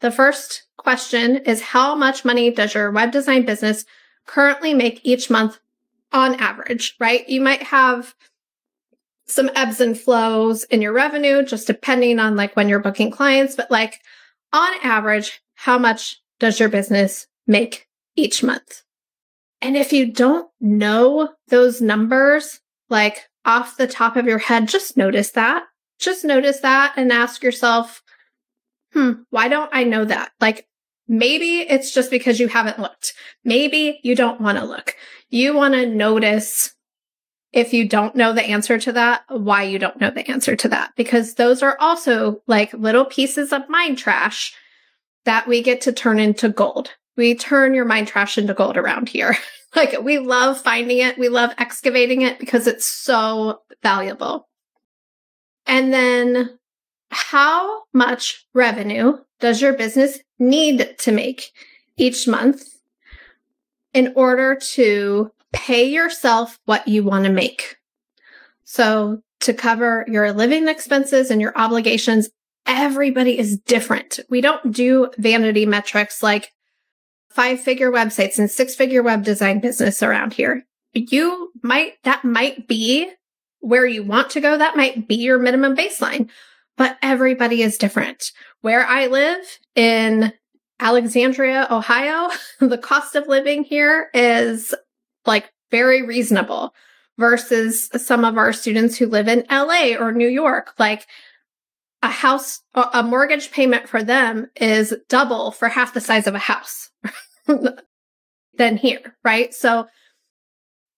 The 0.00 0.10
first 0.10 0.64
question 0.76 1.38
is 1.38 1.60
how 1.60 1.94
much 1.94 2.24
money 2.24 2.50
does 2.50 2.74
your 2.74 2.90
web 2.90 3.10
design 3.10 3.44
business 3.44 3.84
currently 4.26 4.74
make 4.74 5.00
each 5.04 5.28
month 5.30 5.58
on 6.12 6.36
average, 6.36 6.96
right? 7.00 7.28
You 7.28 7.40
might 7.40 7.62
have 7.64 8.14
some 9.26 9.50
ebbs 9.54 9.80
and 9.80 9.98
flows 9.98 10.64
in 10.64 10.80
your 10.80 10.92
revenue, 10.92 11.44
just 11.44 11.66
depending 11.66 12.18
on 12.18 12.36
like 12.36 12.56
when 12.56 12.68
you're 12.68 12.78
booking 12.78 13.10
clients, 13.10 13.56
but 13.56 13.70
like 13.70 14.00
on 14.52 14.72
average, 14.82 15.42
how 15.54 15.78
much 15.78 16.22
does 16.38 16.58
your 16.58 16.68
business 16.68 17.26
make 17.46 17.88
each 18.16 18.42
month? 18.42 18.82
And 19.60 19.76
if 19.76 19.92
you 19.92 20.10
don't 20.10 20.48
know 20.60 21.30
those 21.48 21.80
numbers, 21.80 22.60
like 22.88 23.28
off 23.44 23.76
the 23.76 23.86
top 23.86 24.16
of 24.16 24.26
your 24.26 24.38
head, 24.38 24.68
just 24.68 24.96
notice 24.96 25.32
that. 25.32 25.64
Just 25.98 26.24
notice 26.24 26.60
that 26.60 26.94
and 26.96 27.12
ask 27.12 27.42
yourself, 27.42 28.02
hmm, 28.98 29.22
why 29.30 29.48
don't 29.48 29.70
I 29.72 29.84
know 29.84 30.04
that? 30.04 30.32
Like 30.40 30.66
maybe 31.06 31.60
it's 31.60 31.92
just 31.92 32.10
because 32.10 32.40
you 32.40 32.48
haven't 32.48 32.78
looked. 32.78 33.14
Maybe 33.44 34.00
you 34.02 34.14
don't 34.14 34.40
want 34.40 34.58
to 34.58 34.64
look. 34.64 34.94
You 35.30 35.54
want 35.54 35.74
to 35.74 35.86
notice 35.86 36.74
if 37.52 37.72
you 37.72 37.88
don't 37.88 38.14
know 38.14 38.32
the 38.32 38.44
answer 38.44 38.78
to 38.78 38.92
that, 38.92 39.22
why 39.28 39.62
you 39.62 39.78
don't 39.78 40.00
know 40.00 40.10
the 40.10 40.28
answer 40.30 40.54
to 40.54 40.68
that, 40.68 40.92
because 40.96 41.34
those 41.34 41.62
are 41.62 41.76
also 41.80 42.42
like 42.46 42.72
little 42.74 43.06
pieces 43.06 43.52
of 43.52 43.68
mind 43.68 43.98
trash 43.98 44.54
that 45.24 45.46
we 45.46 45.62
get 45.62 45.80
to 45.82 45.92
turn 45.92 46.18
into 46.18 46.48
gold. 46.48 46.90
We 47.16 47.34
turn 47.34 47.74
your 47.74 47.84
mind 47.84 48.08
trash 48.08 48.36
into 48.36 48.54
gold 48.54 48.76
around 48.76 49.08
here. 49.08 49.36
like 49.76 50.00
we 50.02 50.18
love 50.18 50.60
finding 50.60 50.98
it. 50.98 51.18
We 51.18 51.28
love 51.28 51.54
excavating 51.58 52.22
it 52.22 52.38
because 52.38 52.66
it's 52.66 52.86
so 52.86 53.60
valuable. 53.82 54.48
And 55.66 55.92
then 55.92 56.57
how 57.10 57.84
much 57.92 58.46
revenue 58.54 59.18
does 59.40 59.62
your 59.62 59.72
business 59.72 60.18
need 60.38 60.96
to 60.98 61.12
make 61.12 61.52
each 61.96 62.26
month 62.28 62.62
in 63.92 64.12
order 64.14 64.54
to 64.54 65.30
pay 65.52 65.84
yourself 65.84 66.58
what 66.66 66.86
you 66.86 67.02
want 67.02 67.24
to 67.24 67.32
make. 67.32 67.76
So 68.64 69.22
to 69.40 69.54
cover 69.54 70.04
your 70.08 70.32
living 70.32 70.68
expenses 70.68 71.30
and 71.30 71.40
your 71.40 71.56
obligations, 71.56 72.28
everybody 72.66 73.38
is 73.38 73.58
different. 73.58 74.20
We 74.28 74.40
don't 74.40 74.72
do 74.72 75.10
vanity 75.16 75.64
metrics 75.64 76.22
like 76.22 76.52
five 77.30 77.60
figure 77.60 77.90
websites 77.90 78.38
and 78.38 78.50
six 78.50 78.74
figure 78.74 79.02
web 79.02 79.24
design 79.24 79.60
business 79.60 80.02
around 80.02 80.34
here. 80.34 80.64
You 80.92 81.50
might, 81.62 81.94
that 82.04 82.24
might 82.24 82.68
be 82.68 83.10
where 83.60 83.86
you 83.86 84.02
want 84.02 84.30
to 84.30 84.40
go. 84.40 84.58
That 84.58 84.76
might 84.76 85.08
be 85.08 85.16
your 85.16 85.38
minimum 85.38 85.76
baseline, 85.76 86.28
but 86.78 86.96
everybody 87.02 87.60
is 87.60 87.76
different. 87.76 88.32
Where 88.62 88.86
I 88.86 89.08
live 89.08 89.58
in 89.74 90.32
Alexandria, 90.80 91.66
Ohio, 91.70 92.30
the 92.60 92.78
cost 92.78 93.14
of 93.16 93.26
living 93.26 93.64
here 93.64 94.08
is 94.14 94.74
like 95.26 95.52
very 95.70 96.02
reasonable 96.02 96.72
versus 97.18 97.90
some 97.96 98.24
of 98.24 98.38
our 98.38 98.52
students 98.52 98.96
who 98.96 99.06
live 99.06 99.28
in 99.28 99.44
LA 99.50 99.96
or 99.98 100.12
New 100.12 100.28
York. 100.28 100.72
Like 100.78 101.06
a 102.00 102.08
house, 102.08 102.60
a 102.74 103.02
mortgage 103.02 103.50
payment 103.50 103.88
for 103.88 104.04
them 104.04 104.46
is 104.54 104.94
double 105.08 105.50
for 105.50 105.68
half 105.68 105.92
the 105.92 106.00
size 106.00 106.28
of 106.28 106.36
a 106.36 106.38
house 106.38 106.90
than 108.54 108.76
here, 108.76 109.16
right? 109.24 109.52
So 109.52 109.88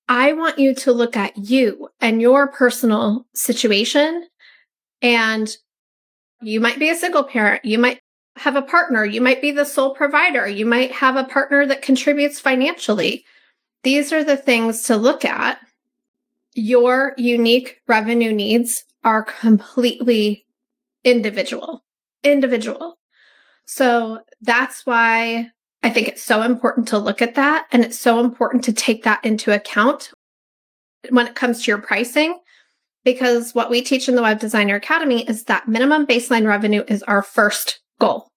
I 0.09 0.35
want 0.35 0.59
you 0.59 0.75
to 0.75 0.93
look 0.93 1.17
at 1.17 1.39
you 1.39 1.89
and 2.01 2.21
your 2.21 2.49
personal 2.49 3.27
situation. 3.35 4.27
And 5.01 5.57
you 6.43 6.61
might 6.61 6.79
be 6.79 6.91
a 6.91 6.97
single 6.97 7.25
parent. 7.25 7.65
You 7.65 7.79
might 7.79 8.01
have 8.37 8.57
a 8.57 8.63
partner. 8.63 9.05
You 9.05 9.21
might 9.21 9.43
be 9.43 9.51
the 9.51 9.65
sole 9.65 9.95
provider. 9.95 10.47
You 10.47 10.67
might 10.67 10.93
have 10.93 11.17
a 11.17 11.25
partner 11.25 11.67
that 11.67 11.83
contributes 11.83 12.41
financially. 12.41 13.25
These 13.83 14.13
are 14.13 14.25
the 14.25 14.37
things 14.37 14.83
to 14.85 14.97
look 14.97 15.25
at. 15.25 15.59
Your 16.55 17.15
unique 17.17 17.81
revenue 17.87 18.33
needs 18.33 18.85
are 19.05 19.23
completely 19.23 20.47
individual, 21.05 21.85
individual. 22.23 22.99
So 23.67 24.21
that's 24.41 24.85
why 24.85 25.51
I 25.83 25.91
think 25.91 26.09
it's 26.09 26.23
so 26.23 26.43
important 26.43 26.89
to 26.89 26.99
look 26.99 27.23
at 27.23 27.37
that. 27.37 27.67
And 27.73 27.85
it's 27.85 27.99
so 27.99 28.21
important 28.21 28.65
to 28.65 28.73
take 28.73 29.05
that 29.05 29.25
into 29.25 29.55
account 29.55 30.13
when 31.09 31.27
it 31.27 31.35
comes 31.35 31.65
to 31.65 31.71
your 31.71 31.81
pricing. 31.81 32.39
Because 33.05 33.55
what 33.55 33.71
we 33.71 33.83
teach 33.83 34.09
in 34.09 34.15
the 34.15 34.23
Web 34.23 34.41
Designer 34.41 34.77
Academy 34.77 35.23
is 35.25 35.45
that 35.45 35.69
minimum 35.69 36.07
baseline 36.07 36.47
revenue 36.47 36.85
is 36.87 37.03
our 37.05 37.23
first 37.23 37.81
goal. 37.99 38.29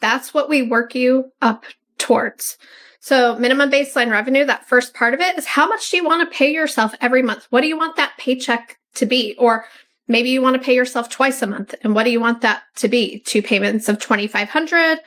That's 0.00 0.32
what 0.32 0.48
we 0.48 0.62
work 0.62 0.94
you 0.94 1.32
up 1.42 1.64
towards. 1.98 2.56
So 3.00 3.38
minimum 3.38 3.70
baseline 3.70 4.10
revenue, 4.10 4.44
that 4.44 4.68
first 4.68 4.94
part 4.94 5.14
of 5.14 5.20
it 5.20 5.36
is 5.38 5.46
how 5.46 5.66
much 5.66 5.90
do 5.90 5.96
you 5.96 6.04
want 6.04 6.30
to 6.30 6.36
pay 6.36 6.52
yourself 6.52 6.94
every 7.00 7.22
month? 7.22 7.46
What 7.50 7.62
do 7.62 7.66
you 7.66 7.76
want 7.76 7.96
that 7.96 8.16
paycheck 8.18 8.78
to 8.96 9.06
be? 9.06 9.34
Or 9.38 9.64
maybe 10.06 10.30
you 10.30 10.42
want 10.42 10.54
to 10.54 10.62
pay 10.62 10.74
yourself 10.74 11.08
twice 11.08 11.40
a 11.40 11.46
month. 11.46 11.74
And 11.82 11.94
what 11.94 12.04
do 12.04 12.10
you 12.10 12.20
want 12.20 12.42
that 12.42 12.62
to 12.76 12.88
be? 12.88 13.20
Two 13.20 13.42
payments 13.42 13.88
of 13.88 13.98
2,500. 13.98 14.98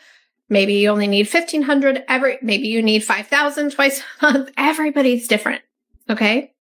Maybe 0.49 0.73
you 0.73 0.89
only 0.89 1.07
need 1.07 1.31
1,500 1.31 2.03
every, 2.07 2.37
maybe 2.41 2.67
you 2.67 2.81
need 2.81 3.03
5,000 3.03 3.71
twice 3.71 4.01
a 4.21 4.31
month. 4.31 4.51
Everybody's 4.57 5.27
different. 5.27 5.61
Okay. 6.09 6.52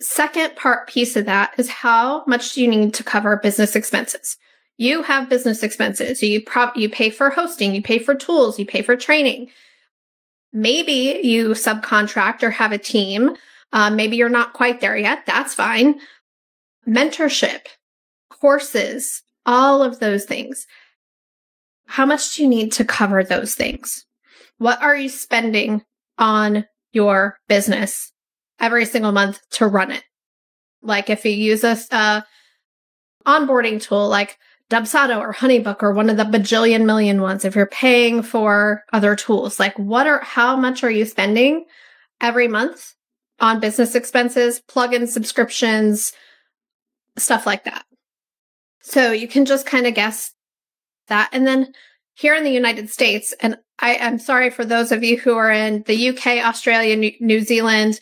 Second 0.00 0.56
part 0.56 0.88
piece 0.88 1.16
of 1.16 1.24
that 1.24 1.54
is 1.56 1.70
how 1.70 2.24
much 2.26 2.52
do 2.52 2.62
you 2.62 2.68
need 2.68 2.92
to 2.94 3.04
cover 3.04 3.36
business 3.36 3.74
expenses? 3.74 4.36
You 4.76 5.02
have 5.02 5.30
business 5.30 5.62
expenses. 5.62 6.22
You 6.22 6.42
prop, 6.42 6.76
you 6.76 6.90
pay 6.90 7.08
for 7.08 7.30
hosting, 7.30 7.74
you 7.74 7.82
pay 7.82 7.98
for 7.98 8.14
tools, 8.14 8.58
you 8.58 8.66
pay 8.66 8.82
for 8.82 8.94
training. 8.94 9.48
Maybe 10.52 11.20
you 11.22 11.50
subcontract 11.50 12.42
or 12.42 12.50
have 12.50 12.72
a 12.72 12.78
team. 12.78 13.36
Um, 13.72 13.96
maybe 13.96 14.16
you're 14.16 14.28
not 14.28 14.52
quite 14.52 14.80
there 14.80 14.96
yet. 14.96 15.24
That's 15.26 15.54
fine. 15.54 16.00
Mentorship, 16.86 17.66
courses, 18.28 19.22
all 19.46 19.82
of 19.82 19.98
those 19.98 20.24
things. 20.24 20.66
How 21.86 22.04
much 22.04 22.34
do 22.34 22.42
you 22.42 22.48
need 22.48 22.72
to 22.72 22.84
cover 22.84 23.24
those 23.24 23.54
things? 23.54 24.04
What 24.58 24.82
are 24.82 24.96
you 24.96 25.08
spending 25.08 25.84
on 26.18 26.66
your 26.92 27.38
business 27.48 28.12
every 28.60 28.84
single 28.86 29.12
month 29.12 29.40
to 29.50 29.66
run 29.66 29.90
it? 29.90 30.04
Like 30.82 31.10
if 31.10 31.24
you 31.24 31.32
use 31.32 31.64
a 31.64 32.24
onboarding 33.26 33.82
tool 33.82 34.08
like 34.08 34.38
Dubsado 34.70 35.18
or 35.18 35.32
Honeybook 35.32 35.82
or 35.82 35.92
one 35.92 36.10
of 36.10 36.16
the 36.16 36.24
bajillion 36.24 36.84
million 36.84 37.20
ones, 37.20 37.44
if 37.44 37.54
you're 37.54 37.66
paying 37.66 38.22
for 38.22 38.82
other 38.92 39.14
tools, 39.14 39.60
like 39.60 39.78
what 39.78 40.06
are, 40.06 40.20
how 40.22 40.56
much 40.56 40.82
are 40.82 40.90
you 40.90 41.04
spending 41.04 41.64
every 42.20 42.48
month 42.48 42.94
on 43.40 43.60
business 43.60 43.94
expenses, 43.94 44.62
plugin 44.68 45.06
subscriptions, 45.06 46.12
stuff 47.18 47.46
like 47.46 47.64
that. 47.64 47.84
So 48.80 49.12
you 49.12 49.28
can 49.28 49.44
just 49.44 49.66
kind 49.66 49.86
of 49.86 49.94
guess 49.94 50.32
that. 51.08 51.28
And 51.32 51.46
then 51.46 51.72
here 52.14 52.34
in 52.34 52.44
the 52.44 52.50
United 52.50 52.90
States, 52.90 53.34
and 53.40 53.58
I 53.78 53.94
am 53.94 54.18
sorry 54.18 54.50
for 54.50 54.64
those 54.64 54.90
of 54.90 55.04
you 55.04 55.18
who 55.18 55.36
are 55.36 55.50
in 55.50 55.82
the 55.86 56.08
UK, 56.08 56.44
Australia, 56.44 56.96
New 57.20 57.40
Zealand, 57.40 58.00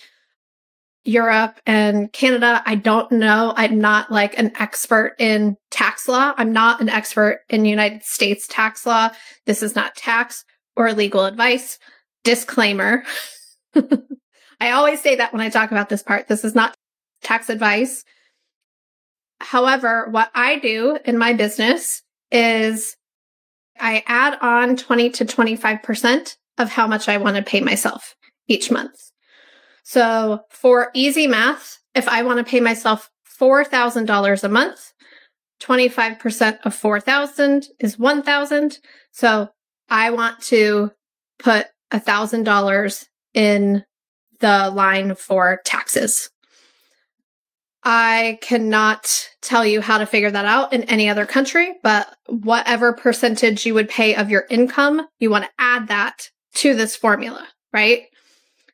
Europe 1.04 1.61
and 1.66 2.12
Canada. 2.12 2.62
I 2.64 2.76
don't 2.76 3.11
know. 3.12 3.52
I'm 3.56 3.78
not 3.78 4.11
like 4.11 4.38
an 4.38 4.52
expert 4.58 5.14
in 5.18 5.56
tax 5.70 6.08
law. 6.08 6.32
I'm 6.37 6.52
not 6.52 6.80
an 6.80 6.88
expert 6.88 7.40
in 7.50 7.64
United 7.64 8.02
States 8.02 8.46
tax 8.49 8.87
law. 8.87 9.11
This 9.46 9.62
is 9.62 9.75
not 9.75 9.94
tax 9.94 10.44
or 10.76 10.92
legal 10.92 11.26
advice. 11.26 11.78
Disclaimer. 12.25 13.04
I 14.61 14.70
always 14.70 15.02
say 15.02 15.16
that 15.16 15.32
when 15.32 15.42
I 15.42 15.50
talk 15.50 15.70
about 15.70 15.90
this 15.90 16.02
part. 16.02 16.28
This 16.28 16.44
is 16.44 16.54
not 16.54 16.75
tax 17.23 17.50
advice. 17.50 18.04
However, 19.40 20.08
what 20.11 20.30
I 20.34 20.58
do 20.58 20.99
in 21.04 21.18
my 21.18 21.34
business 21.34 22.02
is 22.30 22.96
I 23.78 24.02
add 24.06 24.38
on 24.40 24.76
20 24.76 25.11
to 25.11 25.25
25% 25.25 26.37
of 26.56 26.70
how 26.70 26.87
much 26.87 27.08
I 27.08 27.18
want 27.18 27.37
to 27.37 27.42
pay 27.42 27.61
myself 27.61 28.14
each 28.49 28.70
month. 28.70 29.11
So 29.85 30.41
for 30.50 30.91
easy 30.95 31.26
math, 31.26 31.79
if 31.95 32.09
I 32.09 32.23
want 32.23 32.38
to 32.38 32.50
pay 32.50 32.59
myself 32.59 33.11
$4,000 33.41 34.45
a 34.45 34.49
month, 34.49 34.93
25% 35.61 36.59
of 36.64 36.75
4,000 36.75 37.69
is 37.79 37.99
1,000. 37.99 38.79
So 39.12 39.49
I 39.88 40.11
want 40.11 40.41
to 40.45 40.91
put 41.38 41.67
$1,000 41.93 43.07
in 43.35 43.85
the 44.41 44.71
line 44.71 45.14
for 45.14 45.61
taxes. 45.64 46.31
I 47.87 48.38
cannot 48.41 49.29
tell 49.43 49.67
you 49.67 49.83
how 49.83 49.99
to 49.99 50.07
figure 50.07 50.31
that 50.31 50.47
out 50.47 50.73
in 50.73 50.85
any 50.85 51.11
other 51.11 51.26
country, 51.26 51.75
but 51.83 52.17
whatever 52.26 52.95
percentage 52.95 53.67
you 53.67 53.75
would 53.75 53.91
pay 53.91 54.14
of 54.14 54.31
your 54.31 54.47
income, 54.49 55.07
you 55.19 55.29
want 55.31 55.45
to 55.45 55.50
add 55.59 55.88
that 55.88 56.31
to 56.55 56.75
this 56.75 56.97
formula, 56.97 57.47
right? 57.73 58.05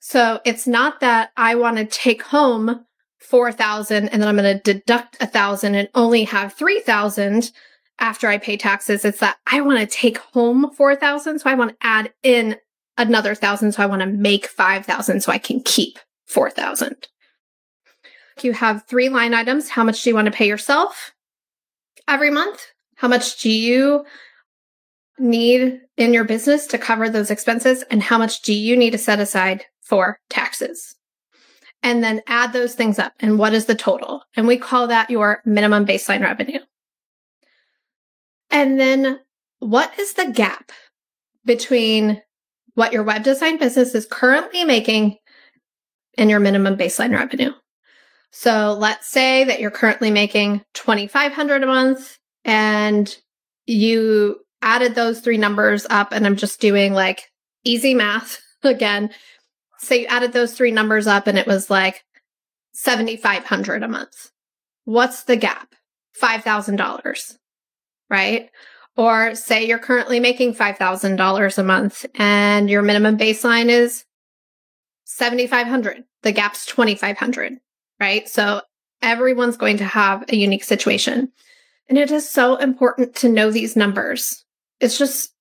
So 0.01 0.41
it's 0.45 0.67
not 0.67 1.01
that 1.01 1.31
I 1.37 1.55
want 1.55 1.77
to 1.77 1.85
take 1.85 2.23
home 2.23 2.87
4,000 3.21 4.09
and 4.09 4.21
then 4.21 4.29
I'm 4.29 4.37
going 4.37 4.59
to 4.59 4.73
deduct 4.73 5.19
a 5.21 5.27
thousand 5.27 5.75
and 5.75 5.89
only 5.95 6.25
have 6.25 6.55
3,000 6.55 7.53
after 7.99 8.27
I 8.27 8.39
pay 8.39 8.57
taxes. 8.57 9.05
It's 9.05 9.21
that 9.21 9.37
I 9.47 9.61
want 9.61 9.79
to 9.79 9.87
take 9.87 10.19
home 10.19 10.71
4,000. 10.75 11.39
So 11.39 11.51
I 11.51 11.55
want 11.55 11.73
to 11.73 11.87
add 11.87 12.13
in 12.23 12.57
another 12.97 13.35
thousand. 13.35 13.73
So 13.73 13.83
I 13.83 13.87
want 13.87 14.01
to 14.01 14.07
make 14.07 14.47
5,000 14.47 15.21
so 15.21 15.31
I 15.31 15.39
can 15.39 15.61
keep 15.61 15.99
4,000. 16.27 17.09
You 18.43 18.55
have 18.55 18.87
three 18.87 19.11
line 19.11 19.35
items. 19.35 19.69
How 19.69 19.85
much 19.85 20.03
do 20.03 20.09
you 20.09 20.17
want 20.17 20.27
to 20.27 20.33
pay 20.33 20.49
yourself 20.49 21.13
every 22.09 22.31
month? 22.31 22.59
How 22.97 23.09
much 23.09 23.43
do 23.43 23.51
you 23.51 24.07
need 25.19 25.81
in 25.99 26.15
your 26.15 26.25
business 26.25 26.67
to 26.69 26.79
cover 26.79 27.11
those 27.11 27.31
expenses? 27.31 27.85
And 27.91 28.03
how 28.03 28.17
much 28.17 28.41
do 28.41 28.55
you 28.55 28.79
need 28.79 28.93
to 28.93 28.99
set 28.99 29.21
aside 29.21 29.67
for 29.91 30.21
taxes. 30.31 30.95
And 31.83 32.05
then 32.05 32.23
add 32.27 32.53
those 32.53 32.75
things 32.75 32.99
up. 32.99 33.13
And 33.21 33.39
what 33.39 33.55
is 33.55 33.67
the 33.67 33.75
total? 33.75 34.23
And 34.37 34.47
we 34.47 34.57
call 34.57 34.87
that 34.87 35.11
your 35.11 35.43
minimum 35.45 35.85
baseline 35.85 36.23
revenue. 36.23 36.61
And 38.51 38.79
then 38.79 39.19
what 39.59 39.99
is 39.99 40.13
the 40.13 40.31
gap 40.31 40.73
between 41.45 42.23
what 42.75 42.93
your 42.93 43.03
web 43.03 43.25
design 43.25 43.59
business 43.59 43.95
is 43.95 44.07
currently 44.07 44.65
making 44.65 45.17
and 46.17 46.31
your 46.31 46.41
minimum 46.41 46.77
baseline 46.77 47.15
revenue? 47.15 47.53
So 48.31 48.77
let's 48.79 49.09
say 49.09 49.45
that 49.45 49.61
you're 49.61 49.71
currently 49.71 50.11
making 50.11 50.63
2500 50.75 51.63
a 51.63 51.67
month 51.67 52.19
and 52.45 53.15
you 53.67 54.41
added 54.63 54.95
those 54.95 55.21
three 55.21 55.39
numbers 55.39 55.87
up 55.91 56.13
and 56.13 56.27
I'm 56.27 56.37
just 56.37 56.61
doing 56.61 56.93
like 56.93 57.31
easy 57.65 57.95
math 57.95 58.41
again 58.63 59.11
so 59.81 59.95
you 59.95 60.07
added 60.07 60.33
those 60.33 60.53
three 60.53 60.71
numbers 60.71 61.07
up 61.07 61.27
and 61.27 61.39
it 61.39 61.47
was 61.47 61.71
like 61.71 62.05
7500 62.73 63.83
a 63.83 63.89
month. 63.89 64.31
What's 64.85 65.25
the 65.25 65.37
gap? 65.37 65.75
$5,000, 66.21 67.39
right? 68.11 68.51
Or 68.97 69.35
say 69.35 69.67
you're 69.67 69.79
currently 69.79 70.21
making 70.21 70.55
$5,000 70.55 71.59
a 71.59 71.63
month 71.63 72.05
and 72.15 72.69
your 72.69 72.83
minimum 72.83 73.17
baseline 73.17 73.69
is 73.69 74.05
7,500. 75.05 76.05
The 76.23 76.33
gap's 76.33 76.67
2,500, 76.67 77.59
right? 77.99 78.29
So 78.29 78.61
everyone's 79.01 79.57
going 79.57 79.79
to 79.79 79.85
have 79.85 80.25
a 80.29 80.37
unique 80.37 80.65
situation. 80.65 81.33
And 81.89 81.97
it 81.97 82.11
is 82.11 82.29
so 82.29 82.57
important 82.57 83.15
to 83.17 83.31
know 83.31 83.51
these 83.51 83.77
numbers. 83.77 84.45
It's 84.79 84.99
just 84.99 85.33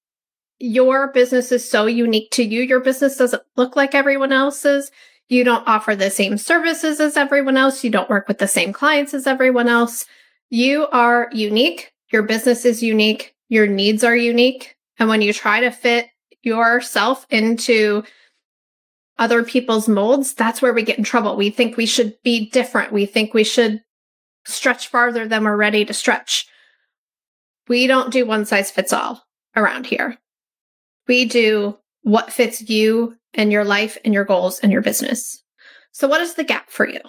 your 0.60 1.12
business 1.12 1.52
is 1.52 1.70
so 1.70 1.86
unique 1.86 2.32
to 2.32 2.44
you. 2.44 2.62
Your 2.62 2.82
business 2.82 3.18
doesn't 3.18 3.44
look 3.56 3.76
like 3.76 3.96
everyone 3.96 4.32
else's. 4.32 4.92
You 5.30 5.44
don't 5.44 5.68
offer 5.68 5.96
the 5.96 6.10
same 6.10 6.38
services 6.38 7.00
as 7.00 7.16
everyone 7.16 7.56
else. 7.56 7.84
You 7.84 7.90
don't 7.90 8.10
work 8.10 8.28
with 8.28 8.40
the 8.40 8.48
same 8.48 8.74
clients 8.74 9.14
as 9.14 9.28
everyone 9.28 9.70
else. 9.70 10.06
You 10.50 10.88
are 10.88 11.30
unique. 11.32 11.94
Your 12.12 12.24
business 12.24 12.66
is 12.66 12.84
unique. 12.84 13.36
Your 13.48 13.68
needs 13.68 14.04
are 14.04 14.16
unique. 14.16 14.76
And 14.98 15.08
when 15.08 15.22
you 15.22 15.32
try 15.32 15.62
to 15.62 15.72
fit 15.72 16.08
yourself 16.42 17.26
into 17.30 18.04
other 19.18 19.44
people's 19.44 19.88
molds, 19.88 20.34
that's 20.34 20.62
where 20.62 20.74
we 20.74 20.82
get 20.82 20.98
in 20.98 21.04
trouble. 21.04 21.36
We 21.36 21.50
think 21.52 21.78
we 21.78 21.86
should 21.86 22.16
be 22.24 22.50
different. 22.50 22.92
We 22.92 23.06
think 23.06 23.34
we 23.34 23.44
should 23.44 23.82
stretch 24.46 24.88
farther 24.88 25.28
than 25.28 25.44
we're 25.44 25.56
ready 25.56 25.86
to 25.86 25.94
stretch. 25.94 26.48
We 27.68 27.86
don't 27.86 28.12
do 28.12 28.26
one 28.26 28.46
size 28.46 28.72
fits 28.72 28.92
all 28.92 29.24
around 29.56 29.86
here. 29.86 30.18
We 31.10 31.26
do 31.26 31.76
what 32.04 32.32
fits 32.32 32.70
you 32.70 33.18
and 33.34 33.52
your 33.52 33.66
life 33.66 33.98
and 34.06 34.14
your 34.14 34.24
goals 34.24 34.60
and 34.60 34.72
your 34.72 34.84
business. 34.84 35.44
So, 35.92 36.08
what 36.08 36.22
is 36.22 36.36
the 36.36 36.44
gap 36.44 36.70
for 36.70 36.88
you? 36.88 37.02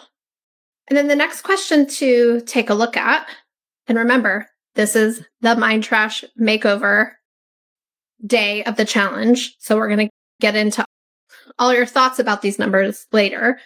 And 0.88 0.96
then 0.96 1.06
the 1.06 1.14
next 1.14 1.42
question 1.42 1.86
to 1.86 2.40
take 2.40 2.70
a 2.70 2.74
look 2.74 2.96
at, 2.96 3.28
and 3.86 3.98
remember, 3.98 4.48
this 4.74 4.96
is 4.96 5.22
the 5.42 5.54
mind 5.54 5.84
trash 5.84 6.24
makeover 6.40 7.12
day 8.26 8.64
of 8.64 8.76
the 8.76 8.86
challenge. 8.86 9.54
So, 9.58 9.76
we're 9.76 9.94
going 9.94 10.08
to 10.08 10.12
get 10.40 10.56
into 10.56 10.82
all 11.58 11.74
your 11.74 11.86
thoughts 11.86 12.18
about 12.18 12.40
these 12.40 12.58
numbers 12.58 13.06
later. 13.12 13.60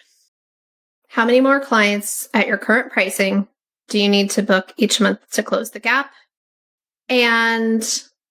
How 1.09 1.25
many 1.25 1.41
more 1.41 1.61
clients 1.61 2.29
at 2.35 2.49
your 2.49 2.59
current 2.59 2.91
pricing 2.91 3.47
do 3.89 4.01
you 4.01 4.09
need 4.09 4.31
to 4.31 4.43
book 4.43 4.73
each 4.77 5.01
month 5.01 5.21
to 5.31 5.45
close 5.45 5.71
the 5.71 5.79
gap? 5.79 6.11
And 7.09 7.85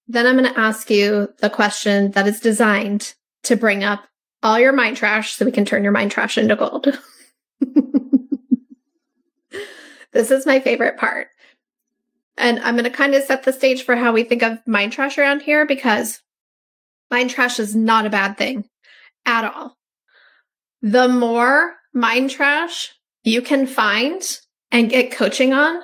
then 0.08 0.28
I'm 0.28 0.38
going 0.38 0.54
to 0.54 0.60
ask 0.60 0.90
you 0.90 1.30
the 1.40 1.50
question 1.50 2.12
that 2.12 2.28
is 2.28 2.40
designed 2.40 3.14
to 3.44 3.56
bring 3.56 3.84
up 3.84 4.06
all 4.42 4.60
your 4.60 4.74
mind 4.74 4.98
trash 4.98 5.34
so 5.34 5.46
we 5.46 5.52
can 5.52 5.66
turn 5.66 5.84
your 5.84 5.92
mind 5.92 6.12
trash 6.12 6.38
into 6.38 6.56
gold. 6.56 7.00
this 10.12 10.32
is 10.32 10.46
my 10.46 10.60
favorite 10.60 10.98
part. 10.98 11.28
And 12.38 12.60
I'm 12.60 12.76
going 12.76 12.84
to 12.84 12.90
kind 12.90 13.16
of 13.16 13.24
set 13.24 13.44
the 13.44 13.54
stage 13.54 13.84
for 13.84 13.96
how 13.96 14.12
we 14.12 14.24
think 14.24 14.44
of 14.44 14.60
mind 14.66 14.92
trash 14.92 15.18
around 15.18 15.44
here 15.44 15.66
because 15.66 16.22
mind 17.10 17.30
trash 17.30 17.60
is 17.60 17.76
not 17.76 18.06
a 18.06 18.10
bad 18.10 18.38
thing 18.38 18.66
at 19.26 19.46
all. 19.46 19.78
The 20.82 21.08
more 21.08 21.76
mind 21.94 22.32
trash 22.32 22.92
you 23.24 23.42
can 23.42 23.68
find 23.68 24.22
and 24.72 24.90
get 24.90 25.14
coaching 25.14 25.54
on, 25.54 25.80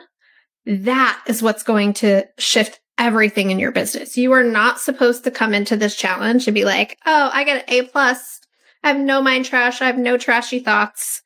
that 0.65 1.23
is 1.27 1.41
what's 1.41 1.63
going 1.63 1.93
to 1.93 2.27
shift 2.37 2.81
everything 2.99 3.49
in 3.49 3.57
your 3.57 3.71
business. 3.71 4.17
You 4.17 4.33
are 4.33 4.43
not 4.43 4.79
supposed 4.79 5.23
to 5.23 5.31
come 5.31 5.53
into 5.53 5.77
this 5.77 5.95
challenge 5.95 6.47
and 6.47 6.53
be 6.53 6.65
like, 6.65 6.99
oh, 7.05 7.29
I 7.33 7.45
get 7.45 7.63
an 7.63 7.73
A 7.73 7.87
plus. 7.87 8.41
I 8.83 8.89
have 8.89 8.99
no 8.99 9.21
mind 9.21 9.45
trash. 9.45 9.81
I 9.81 9.85
have 9.85 9.97
no 9.97 10.17
trashy 10.17 10.59
thoughts. 10.59 11.21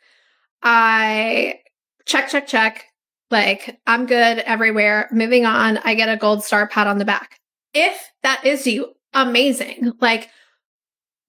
I 0.62 1.60
check, 2.06 2.30
check, 2.30 2.48
check. 2.48 2.86
Like, 3.32 3.80
I'm 3.88 4.06
good 4.06 4.40
everywhere. 4.40 5.10
Moving 5.12 5.46
on. 5.46 5.80
I 5.80 5.96
get 5.96 6.10
a 6.10 6.18
gold 6.18 6.44
star 6.44 6.68
pat 6.68 6.88
on 6.88 7.00
the 7.00 7.06
back. 7.06 7.40
If 7.74 8.00
that 8.22 8.46
is 8.46 8.68
you, 8.68 8.94
amazing. 9.14 9.94
Like, 10.00 10.30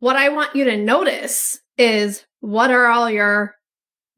what 0.01 0.17
I 0.17 0.29
want 0.29 0.55
you 0.55 0.65
to 0.65 0.77
notice 0.77 1.59
is 1.79 2.25
what 2.41 2.71
are 2.71 2.87
all 2.87 3.11
your 3.11 3.55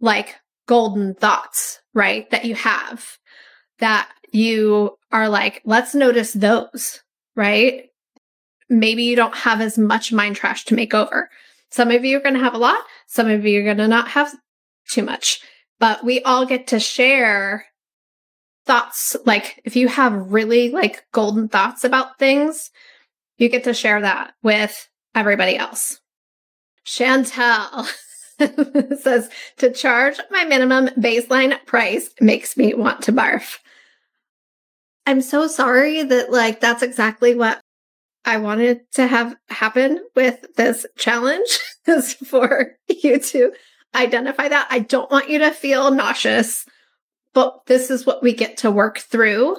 like 0.00 0.34
golden 0.66 1.14
thoughts, 1.14 1.80
right? 1.94 2.28
That 2.30 2.44
you 2.44 2.56
have 2.56 3.18
that 3.78 4.10
you 4.32 4.96
are 5.12 5.28
like, 5.28 5.62
let's 5.64 5.94
notice 5.94 6.32
those, 6.32 7.02
right? 7.34 7.84
Maybe 8.68 9.04
you 9.04 9.16
don't 9.16 9.36
have 9.36 9.60
as 9.60 9.78
much 9.78 10.12
mind 10.12 10.36
trash 10.36 10.64
to 10.66 10.74
make 10.74 10.94
over. 10.94 11.30
Some 11.70 11.90
of 11.90 12.04
you 12.04 12.16
are 12.16 12.22
going 12.22 12.34
to 12.34 12.40
have 12.40 12.54
a 12.54 12.58
lot. 12.58 12.80
Some 13.06 13.28
of 13.28 13.44
you 13.44 13.60
are 13.60 13.64
going 13.64 13.76
to 13.78 13.88
not 13.88 14.08
have 14.08 14.34
too 14.90 15.02
much, 15.02 15.40
but 15.78 16.04
we 16.04 16.22
all 16.22 16.46
get 16.46 16.68
to 16.68 16.80
share 16.80 17.66
thoughts. 18.66 19.16
Like 19.24 19.60
if 19.64 19.76
you 19.76 19.88
have 19.88 20.32
really 20.32 20.70
like 20.70 21.04
golden 21.12 21.48
thoughts 21.48 21.84
about 21.84 22.18
things, 22.18 22.70
you 23.38 23.48
get 23.48 23.64
to 23.64 23.74
share 23.74 24.00
that 24.00 24.34
with 24.42 24.88
everybody 25.14 25.56
else. 25.56 26.00
Chantel 26.84 27.86
says 29.00 29.28
to 29.58 29.72
charge 29.72 30.18
my 30.30 30.44
minimum 30.44 30.88
baseline 30.98 31.56
price 31.66 32.10
makes 32.20 32.56
me 32.56 32.74
want 32.74 33.02
to 33.02 33.12
barf. 33.12 33.58
I'm 35.06 35.22
so 35.22 35.46
sorry 35.46 36.02
that 36.02 36.30
like 36.32 36.60
that's 36.60 36.82
exactly 36.82 37.34
what 37.34 37.60
I 38.24 38.38
wanted 38.38 38.80
to 38.94 39.06
have 39.06 39.36
happen 39.48 40.04
with 40.16 40.44
this 40.56 40.84
challenge 40.98 41.60
is 41.86 42.14
for 42.14 42.76
you 42.88 43.20
to 43.20 43.52
identify 43.94 44.48
that. 44.48 44.66
I 44.68 44.80
don't 44.80 45.10
want 45.10 45.30
you 45.30 45.38
to 45.38 45.52
feel 45.52 45.92
nauseous, 45.92 46.66
but 47.32 47.64
this 47.66 47.90
is 47.90 48.04
what 48.04 48.22
we 48.22 48.32
get 48.32 48.58
to 48.58 48.70
work 48.70 48.98
through 48.98 49.56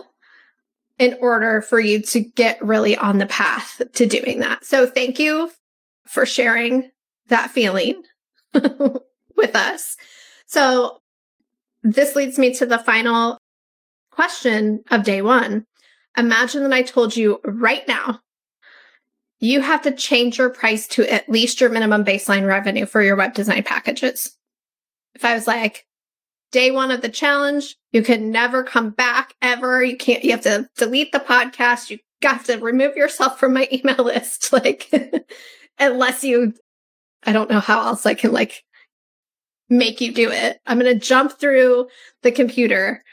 in 1.00 1.18
order 1.22 1.62
for 1.62 1.80
you 1.80 2.02
to 2.02 2.20
get 2.20 2.62
really 2.64 2.98
on 2.98 3.20
the 3.20 3.26
path 3.26 3.82
to 3.94 4.06
doing 4.06 4.40
that. 4.40 4.66
So 4.66 4.86
thank 4.86 5.18
you 5.18 5.52
for 6.06 6.26
sharing 6.26 6.90
that 7.28 7.52
feeling 7.52 8.02
with 8.54 9.56
us. 9.56 9.96
So 10.48 11.00
this 11.84 12.16
leads 12.16 12.38
me 12.38 12.54
to 12.56 12.66
the 12.66 12.80
final 12.80 13.38
question 14.18 14.84
of 14.90 15.04
day 15.04 15.22
one. 15.22 15.64
Imagine 16.18 16.64
that 16.64 16.74
I 16.74 16.82
told 16.82 17.16
you 17.16 17.40
right 17.46 17.88
now, 17.88 18.20
you 19.40 19.62
have 19.62 19.84
to 19.84 19.92
change 19.92 20.40
your 20.40 20.50
price 20.50 20.88
to 20.88 21.08
at 21.14 21.30
least 21.30 21.62
your 21.62 21.70
minimum 21.70 22.04
baseline 22.04 22.48
revenue 22.48 22.88
for 22.88 23.04
your 23.04 23.16
web 23.16 23.36
design 23.36 23.62
packages. 23.62 24.36
If 25.14 25.24
I 25.24 25.36
was 25.36 25.46
like, 25.46 25.86
day 26.52 26.72
one 26.72 26.90
of 26.90 27.02
the 27.02 27.10
challenge, 27.10 27.76
you 27.92 28.02
can 28.02 28.32
never 28.32 28.64
come 28.64 28.90
back 28.90 29.36
ever. 29.44 29.84
You 29.84 29.96
can't, 29.96 30.24
you 30.24 30.32
have 30.32 30.42
to 30.42 30.68
delete 30.78 31.12
the 31.12 31.20
podcast. 31.20 31.92
You 31.92 32.00
got 32.20 32.46
to 32.46 32.58
remove 32.58 32.96
yourself 32.96 33.40
from 33.40 33.54
my 33.54 33.68
email 33.72 34.04
list. 34.04 34.52
Like, 34.52 34.92
unless 35.80 36.24
you, 36.24 36.54
I 37.24 37.34
don't 37.34 37.52
know 37.52 37.60
how 37.60 37.86
else 37.86 38.08
I 38.08 38.16
can 38.16 38.32
like 38.32 38.64
make 39.70 40.02
you 40.02 40.12
do 40.12 40.32
it. 40.32 40.60
I'm 40.66 40.80
going 40.80 40.92
to 40.92 41.06
jump 41.06 41.40
through 41.40 41.88
the 42.24 42.32
computer 42.32 43.04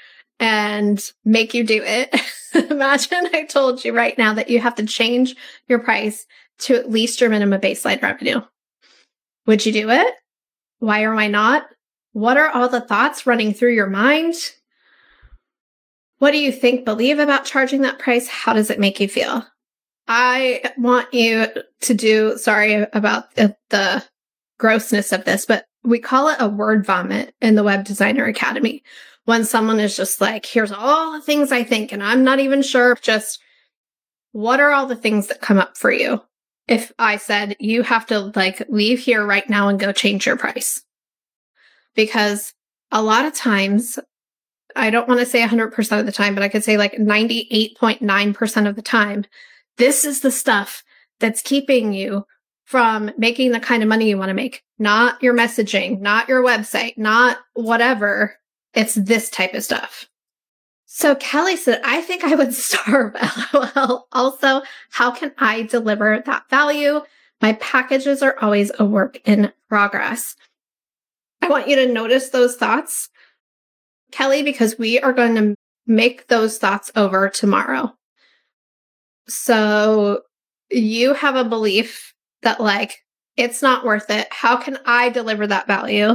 and 0.41 1.03
make 1.25 1.55
you 1.55 1.65
do 1.65 1.83
it. 1.85 2.15
Imagine 2.71 3.29
I 3.33 3.45
told 3.45 3.85
you 3.85 3.93
right 3.93 4.17
now 4.17 4.35
that 4.35 4.51
you 4.51 4.61
have 4.61 4.75
to 4.77 4.87
change 4.87 5.35
your 5.69 5.79
price 5.79 6.27
to 6.61 6.75
at 6.75 6.91
least 6.91 7.21
your 7.21 7.31
minimum 7.31 7.61
baseline 7.61 8.03
revenue. 8.03 8.41
Would 9.47 9.67
you 9.67 9.73
do 9.73 9.91
it? 9.91 10.15
Why 10.79 11.03
or 11.03 11.15
why 11.15 11.29
not? 11.29 11.67
What 12.13 12.37
are 12.37 12.49
all 12.49 12.69
the 12.69 12.81
thoughts 12.81 13.27
running 13.27 13.53
through 13.53 13.75
your 13.75 13.89
mind? 13.89 14.35
What 16.19 16.31
do 16.31 16.39
you 16.39 16.53
think, 16.53 16.85
believe 16.85 17.19
about 17.19 17.45
charging 17.45 17.83
that 17.83 17.99
price? 17.99 18.29
How 18.29 18.53
does 18.53 18.71
it 18.71 18.79
make 18.79 19.01
you 19.01 19.09
feel? 19.09 19.45
I 20.07 20.73
want 20.79 21.13
you 21.13 21.49
to 21.83 21.95
do, 21.95 22.39
sorry 22.39 22.87
about 22.93 23.35
the, 23.35 23.57
the 23.71 24.05
grossness 24.59 25.13
of 25.13 25.25
this, 25.25 25.45
but 25.47 25.65
we 25.83 25.99
call 25.99 26.29
it 26.29 26.37
a 26.41 26.49
word 26.49 26.87
vomit 26.87 27.35
in 27.41 27.55
the 27.55 27.65
Web 27.65 27.85
Designer 27.85 28.25
Academy 28.25 28.83
when 29.25 29.45
someone 29.45 29.81
is 29.81 29.97
just 29.97 30.21
like, 30.21 30.45
here's 30.47 30.73
all 30.73 31.13
the 31.13 31.23
things 31.23 31.51
I 31.51 31.65
think, 31.65 31.93
and 31.93 32.03
I'm 32.03 32.25
not 32.25 32.41
even 32.41 32.63
sure, 32.63 32.97
just 33.01 33.41
what 34.33 34.61
are 34.61 34.73
all 34.73 34.87
the 34.87 34.97
things 34.97 35.29
that 35.29 35.41
come 35.41 35.59
up 35.59 35.77
for 35.77 35.91
you? 35.91 36.21
If 36.67 36.93
I 36.99 37.17
said, 37.17 37.57
you 37.61 37.83
have 37.83 38.07
to 38.07 38.33
like 38.35 38.67
leave 38.69 38.99
here 38.99 39.25
right 39.25 39.49
now 39.49 39.69
and 39.69 39.79
go 39.79 39.93
change 39.93 40.27
your 40.27 40.37
price. 40.37 40.83
Because 41.95 42.53
a 42.91 43.03
lot 43.03 43.27
of 43.27 43.35
times, 43.35 43.99
I 44.75 44.91
don't 44.91 45.09
want 45.09 45.21
to 45.21 45.27
say 45.27 45.41
100% 45.43 46.01
of 46.01 46.07
the 46.07 46.13
time, 46.13 46.35
but 46.35 46.43
I 46.43 46.49
could 46.49 46.65
say 46.65 46.77
like 46.77 46.95
98.9% 46.95 48.69
of 48.69 48.77
the 48.77 48.83
time, 48.83 49.25
this 49.77 50.05
is 50.05 50.21
the 50.21 50.31
stuff 50.31 50.83
that's 51.21 51.43
keeping 51.43 51.93
you 51.93 52.25
from 52.65 53.11
making 53.17 53.53
the 53.53 53.61
kind 53.61 53.83
of 53.83 53.89
money 53.89 54.09
you 54.09 54.19
want 54.19 54.31
to 54.31 54.35
make, 54.35 54.63
not 54.79 55.23
your 55.23 55.35
messaging, 55.35 56.01
not 56.01 56.29
your 56.29 56.43
website, 56.43 56.97
not 56.97 57.39
whatever. 57.53 58.37
It's 58.75 58.95
this 58.95 59.31
type 59.31 59.55
of 59.55 59.65
stuff. 59.65 60.07
So 60.87 61.17
Kelly 61.17 61.57
said, 61.57 61.81
I 61.85 62.03
think 62.03 62.23
I 62.25 62.35
would 62.35 62.55
starve. 62.55 63.15
LOL. 63.53 64.07
Also, 64.13 64.63
how 64.91 65.11
can 65.11 65.33
I 65.39 65.63
deliver 65.63 66.23
that 66.25 66.49
value? 66.51 67.01
My 67.41 67.55
packages 67.55 68.23
are 68.23 68.37
always 68.41 68.71
a 68.79 68.85
work 68.85 69.21
in 69.25 69.53
progress. 69.69 70.37
I 71.43 71.49
want 71.49 71.69
you 71.69 71.77
to 71.77 71.93
notice 71.93 72.31
those 72.31 72.57
thoughts, 72.57 73.11
Kelly, 74.13 74.43
because 74.43 74.79
we 74.79 74.99
are 75.01 75.13
going 75.13 75.35
to 75.35 75.55
make 75.87 76.29
those 76.29 76.59
thoughts 76.59 76.91
over 76.97 77.29
tomorrow. 77.29 77.93
So 79.29 80.23
you 80.71 81.13
have 81.15 81.37
a 81.37 81.45
belief 81.45 82.15
that 82.43 82.61
like, 82.61 83.03
it's 83.37 83.63
not 83.63 83.85
worth 83.85 84.11
it. 84.11 84.29
How 84.31 84.57
can 84.57 84.79
I 84.87 85.09
deliver 85.11 85.47
that 85.47 85.67
value? 85.67 86.15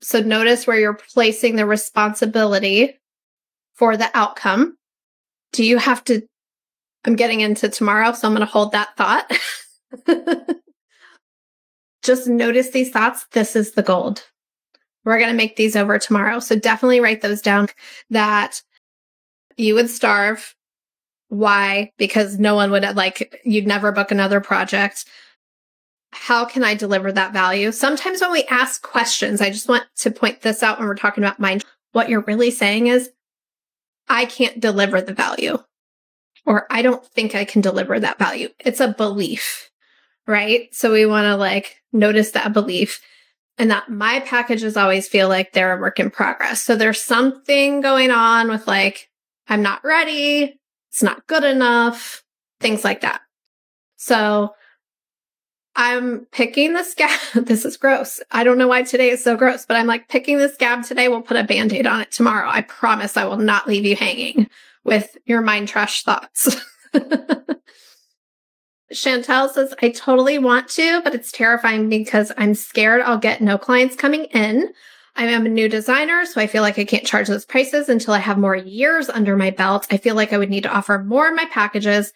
So 0.00 0.20
notice 0.20 0.66
where 0.66 0.78
you're 0.78 0.98
placing 1.12 1.56
the 1.56 1.66
responsibility 1.66 2.98
for 3.74 3.96
the 3.96 4.10
outcome. 4.14 4.76
Do 5.52 5.64
you 5.64 5.78
have 5.78 6.04
to? 6.04 6.22
I'm 7.04 7.16
getting 7.16 7.40
into 7.40 7.68
tomorrow, 7.68 8.12
so 8.12 8.28
I'm 8.28 8.34
going 8.34 8.46
to 8.46 8.52
hold 8.52 8.72
that 8.72 8.96
thought. 8.96 9.30
Just 12.02 12.28
notice 12.28 12.70
these 12.70 12.90
thoughts. 12.90 13.26
This 13.32 13.56
is 13.56 13.72
the 13.72 13.82
gold. 13.82 14.24
We're 15.04 15.18
going 15.18 15.30
to 15.30 15.36
make 15.36 15.56
these 15.56 15.76
over 15.76 15.98
tomorrow. 15.98 16.38
So 16.38 16.56
definitely 16.56 17.00
write 17.00 17.22
those 17.22 17.40
down 17.40 17.68
that 18.10 18.62
you 19.56 19.74
would 19.74 19.88
starve. 19.88 20.54
Why? 21.28 21.92
Because 21.98 22.38
no 22.38 22.54
one 22.54 22.70
would 22.70 22.84
like, 22.96 23.40
you'd 23.44 23.66
never 23.66 23.92
book 23.92 24.10
another 24.10 24.40
project 24.40 25.04
how 26.12 26.44
can 26.44 26.64
I 26.64 26.74
deliver 26.74 27.12
that 27.12 27.32
value? 27.32 27.70
Sometimes 27.72 28.20
when 28.20 28.32
we 28.32 28.44
ask 28.44 28.82
questions, 28.82 29.40
I 29.40 29.50
just 29.50 29.68
want 29.68 29.84
to 29.96 30.10
point 30.10 30.42
this 30.42 30.62
out 30.62 30.78
when 30.78 30.88
we're 30.88 30.94
talking 30.94 31.22
about 31.22 31.40
mind. 31.40 31.64
What 31.92 32.08
you're 32.08 32.24
really 32.26 32.50
saying 32.50 32.86
is, 32.86 33.10
I 34.08 34.24
can't 34.24 34.60
deliver 34.60 35.00
the 35.00 35.12
value, 35.12 35.58
or 36.46 36.66
I 36.70 36.82
don't 36.82 37.04
think 37.04 37.34
I 37.34 37.44
can 37.44 37.60
deliver 37.60 38.00
that 38.00 38.18
value. 38.18 38.48
It's 38.58 38.80
a 38.80 38.88
belief, 38.88 39.70
right? 40.26 40.74
So 40.74 40.92
we 40.92 41.04
want 41.04 41.26
to 41.26 41.36
like 41.36 41.82
notice 41.92 42.30
that 42.30 42.52
belief 42.54 43.02
and 43.58 43.70
that 43.70 43.90
my 43.90 44.20
packages 44.20 44.76
always 44.76 45.08
feel 45.08 45.28
like 45.28 45.52
they're 45.52 45.76
a 45.76 45.80
work 45.80 46.00
in 46.00 46.10
progress. 46.10 46.62
So 46.62 46.76
there's 46.76 47.02
something 47.02 47.80
going 47.80 48.10
on 48.10 48.48
with 48.48 48.66
like, 48.66 49.10
I'm 49.48 49.62
not 49.62 49.84
ready. 49.84 50.58
It's 50.90 51.02
not 51.02 51.26
good 51.26 51.44
enough, 51.44 52.22
things 52.60 52.84
like 52.84 53.02
that. 53.02 53.20
So 53.96 54.54
I'm 55.78 56.26
picking 56.32 56.72
the 56.72 56.82
scab. 56.82 57.18
this 57.46 57.64
is 57.64 57.76
gross. 57.76 58.20
I 58.32 58.42
don't 58.42 58.58
know 58.58 58.66
why 58.66 58.82
today 58.82 59.10
is 59.10 59.22
so 59.22 59.36
gross, 59.36 59.64
but 59.64 59.76
I'm 59.76 59.86
like 59.86 60.08
picking 60.08 60.38
the 60.38 60.48
scab 60.48 60.82
today. 60.82 61.06
We'll 61.06 61.22
put 61.22 61.36
a 61.36 61.44
band 61.44 61.72
aid 61.72 61.86
on 61.86 62.00
it 62.00 62.10
tomorrow. 62.10 62.50
I 62.50 62.62
promise 62.62 63.16
I 63.16 63.26
will 63.26 63.36
not 63.36 63.68
leave 63.68 63.86
you 63.86 63.94
hanging 63.94 64.50
with 64.82 65.16
your 65.24 65.40
mind 65.40 65.68
trash 65.68 66.02
thoughts. 66.02 66.60
Chantel 68.92 69.50
says, 69.50 69.72
I 69.80 69.90
totally 69.90 70.38
want 70.38 70.68
to, 70.70 71.00
but 71.02 71.14
it's 71.14 71.30
terrifying 71.30 71.88
because 71.88 72.32
I'm 72.36 72.54
scared 72.54 73.00
I'll 73.02 73.18
get 73.18 73.40
no 73.40 73.56
clients 73.56 73.94
coming 73.94 74.24
in. 74.24 74.72
I 75.14 75.26
am 75.26 75.46
a 75.46 75.50
new 75.50 75.68
designer, 75.68 76.24
so 76.26 76.40
I 76.40 76.48
feel 76.48 76.62
like 76.62 76.78
I 76.80 76.84
can't 76.84 77.06
charge 77.06 77.28
those 77.28 77.44
prices 77.44 77.88
until 77.88 78.14
I 78.14 78.18
have 78.18 78.38
more 78.38 78.56
years 78.56 79.08
under 79.08 79.36
my 79.36 79.50
belt. 79.50 79.86
I 79.92 79.98
feel 79.98 80.16
like 80.16 80.32
I 80.32 80.38
would 80.38 80.50
need 80.50 80.64
to 80.64 80.74
offer 80.74 80.98
more 80.98 81.28
in 81.28 81.36
my 81.36 81.44
packages 81.44 82.12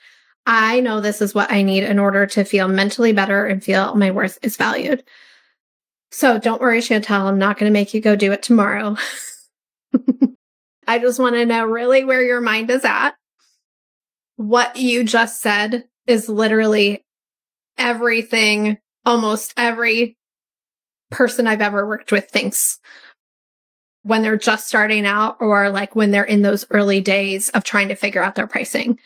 I 0.46 0.80
know 0.80 1.00
this 1.00 1.22
is 1.22 1.34
what 1.34 1.52
I 1.52 1.62
need 1.62 1.84
in 1.84 1.98
order 1.98 2.26
to 2.26 2.44
feel 2.44 2.68
mentally 2.68 3.12
better 3.12 3.46
and 3.46 3.62
feel 3.62 3.94
my 3.94 4.10
worth 4.10 4.38
is 4.42 4.56
valued. 4.56 5.04
So 6.10 6.38
don't 6.38 6.60
worry, 6.60 6.80
Chantel. 6.80 7.24
I'm 7.24 7.38
not 7.38 7.58
going 7.58 7.70
to 7.70 7.72
make 7.72 7.94
you 7.94 8.00
go 8.00 8.16
do 8.16 8.32
it 8.32 8.42
tomorrow. 8.42 8.96
I 10.86 10.98
just 10.98 11.18
want 11.18 11.36
to 11.36 11.46
know 11.46 11.64
really 11.64 12.04
where 12.04 12.22
your 12.22 12.40
mind 12.40 12.70
is 12.70 12.84
at. 12.84 13.12
What 14.36 14.76
you 14.76 15.04
just 15.04 15.40
said 15.40 15.84
is 16.06 16.28
literally 16.28 17.04
everything, 17.78 18.78
almost 19.06 19.54
every 19.56 20.16
person 21.10 21.46
I've 21.46 21.60
ever 21.60 21.86
worked 21.86 22.10
with 22.10 22.28
thinks 22.28 22.80
when 24.02 24.22
they're 24.22 24.36
just 24.36 24.66
starting 24.66 25.06
out 25.06 25.36
or 25.40 25.70
like 25.70 25.94
when 25.94 26.10
they're 26.10 26.24
in 26.24 26.42
those 26.42 26.66
early 26.70 27.00
days 27.00 27.48
of 27.50 27.62
trying 27.62 27.88
to 27.88 27.94
figure 27.94 28.22
out 28.22 28.34
their 28.34 28.48
pricing. 28.48 28.98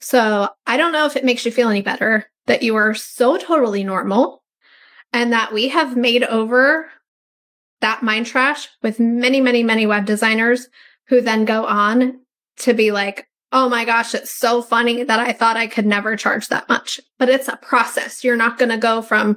So 0.00 0.48
I 0.66 0.76
don't 0.76 0.92
know 0.92 1.06
if 1.06 1.16
it 1.16 1.24
makes 1.24 1.44
you 1.44 1.52
feel 1.52 1.68
any 1.68 1.82
better 1.82 2.26
that 2.46 2.62
you 2.62 2.74
are 2.76 2.94
so 2.94 3.36
totally 3.38 3.84
normal 3.84 4.42
and 5.12 5.32
that 5.32 5.52
we 5.52 5.68
have 5.68 5.96
made 5.96 6.24
over 6.24 6.90
that 7.80 8.02
mind 8.02 8.26
trash 8.26 8.68
with 8.82 9.00
many, 9.00 9.40
many, 9.40 9.62
many 9.62 9.86
web 9.86 10.06
designers 10.06 10.68
who 11.08 11.20
then 11.20 11.44
go 11.44 11.64
on 11.66 12.20
to 12.58 12.74
be 12.74 12.92
like, 12.92 13.28
oh 13.52 13.68
my 13.68 13.84
gosh, 13.84 14.14
it's 14.14 14.30
so 14.30 14.60
funny 14.60 15.04
that 15.04 15.20
I 15.20 15.32
thought 15.32 15.56
I 15.56 15.66
could 15.66 15.86
never 15.86 16.16
charge 16.16 16.48
that 16.48 16.68
much. 16.68 17.00
But 17.18 17.28
it's 17.28 17.48
a 17.48 17.56
process. 17.56 18.24
You're 18.24 18.36
not 18.36 18.58
going 18.58 18.70
to 18.70 18.76
go 18.76 19.00
from 19.00 19.36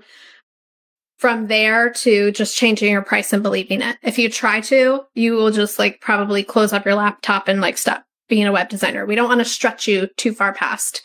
from 1.18 1.48
there 1.48 1.90
to 1.90 2.32
just 2.32 2.56
changing 2.56 2.92
your 2.92 3.02
price 3.02 3.34
and 3.34 3.42
believing 3.42 3.82
it. 3.82 3.98
If 4.04 4.20
you 4.20 4.30
try 4.30 4.62
to, 4.62 5.02
you 5.16 5.34
will 5.34 5.52
just 5.52 5.80
like 5.80 6.00
probably 6.00 6.44
close 6.44 6.74
up 6.74 6.86
your 6.86 6.96
laptop 6.96 7.48
and 7.48 7.60
like 7.60 7.78
stop 7.78 8.06
being 8.28 8.46
a 8.46 8.52
web 8.52 8.70
designer. 8.70 9.06
We 9.06 9.16
don't 9.16 9.30
want 9.30 9.40
to 9.40 9.46
stretch 9.46 9.88
you 9.88 10.08
too 10.18 10.34
far 10.34 10.54
past 10.54 11.02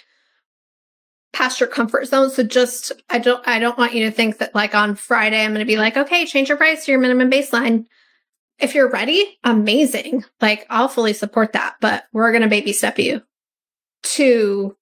past 1.32 1.60
your 1.60 1.68
comfort 1.68 2.06
zone. 2.06 2.30
So 2.30 2.42
just 2.42 2.92
I 3.08 3.18
don't 3.18 3.46
I 3.46 3.58
don't 3.58 3.78
want 3.78 3.94
you 3.94 4.04
to 4.06 4.10
think 4.10 4.38
that 4.38 4.54
like 4.54 4.74
on 4.74 4.94
Friday 4.94 5.42
I'm 5.42 5.52
going 5.52 5.60
to 5.60 5.64
be 5.64 5.78
like, 5.78 5.96
"Okay, 5.96 6.26
change 6.26 6.48
your 6.48 6.58
price 6.58 6.84
to 6.84 6.92
your 6.92 7.00
minimum 7.00 7.30
baseline." 7.30 7.86
If 8.58 8.74
you're 8.74 8.90
ready, 8.90 9.38
amazing. 9.42 10.24
Like 10.40 10.66
I'll 10.70 10.88
fully 10.88 11.14
support 11.14 11.52
that, 11.52 11.76
but 11.80 12.04
we're 12.12 12.32
going 12.32 12.42
to 12.42 12.48
baby 12.48 12.72
step 12.72 12.98
you 12.98 13.22
to 14.02 14.76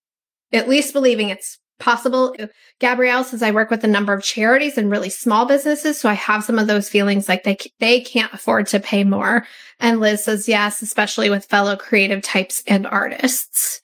at 0.53 0.69
least 0.69 0.93
believing 0.93 1.31
it's 1.31 1.59
possible. 1.81 2.37
Gabrielle 2.79 3.25
says 3.25 3.43
I 3.43 3.51
work 3.51 3.71
with 3.71 3.83
a 3.85 3.89
number 3.89 4.13
of 4.13 4.23
charities 4.23 4.79
and 4.79 4.91
really 4.91 5.11
small 5.11 5.47
businesses, 5.47 5.99
so 5.99 6.09
I 6.09 6.15
have 6.15 6.45
some 6.45 6.59
of 6.59 6.67
those 6.67 6.89
feelings 6.89 7.29
like 7.29 7.45
they 7.45 7.59
they 7.79 8.01
can't 8.01 8.33
afford 8.33 8.67
to 8.69 8.81
pay 8.81 9.05
more. 9.05 9.47
And 9.81 10.01
Liz 10.01 10.25
says 10.25 10.49
yes, 10.49 10.83
especially 10.83 11.31
with 11.31 11.47
fellow 11.47 11.77
creative 11.77 12.23
types 12.23 12.63
and 12.67 12.87
artists. 12.87 13.81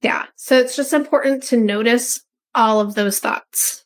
Yeah, 0.00 0.24
so 0.36 0.58
it's 0.58 0.74
just 0.74 0.92
important 0.92 1.42
to 1.44 1.56
notice 1.56 2.24
all 2.54 2.80
of 2.80 2.94
those 2.94 3.20
thoughts. 3.20 3.84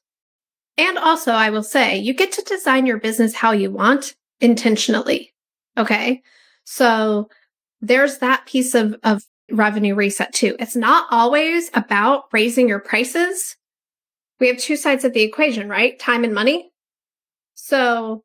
And 0.79 0.99
also, 0.99 1.33
I 1.33 1.51
will 1.51 1.63
say, 1.63 1.97
you 1.97 2.13
get 2.13 2.33
to 2.33 2.43
design 2.43 2.87
your 2.87 2.99
business 2.99 3.35
how 3.35 3.53
you 3.53 3.71
want 3.71 4.15
intentionally. 4.41 5.33
Okay. 5.79 6.23
So 6.65 7.29
there's 7.81 8.19
that 8.19 8.47
piece 8.47 8.75
of, 8.75 8.97
of 9.03 9.23
revenue 9.51 9.95
reset 9.95 10.33
too. 10.33 10.57
It's 10.59 10.77
not 10.77 11.07
always 11.11 11.71
about 11.75 12.25
raising 12.33 12.69
your 12.69 12.81
prices. 12.81 13.57
We 14.41 14.49
have 14.49 14.59
two 14.59 14.77
sides 14.77 15.05
of 15.05 15.13
the 15.13 15.23
equation, 15.23 15.69
right? 15.69 15.99
Time 15.99 16.25
and 16.25 16.35
money. 16.35 16.71
So 17.55 18.25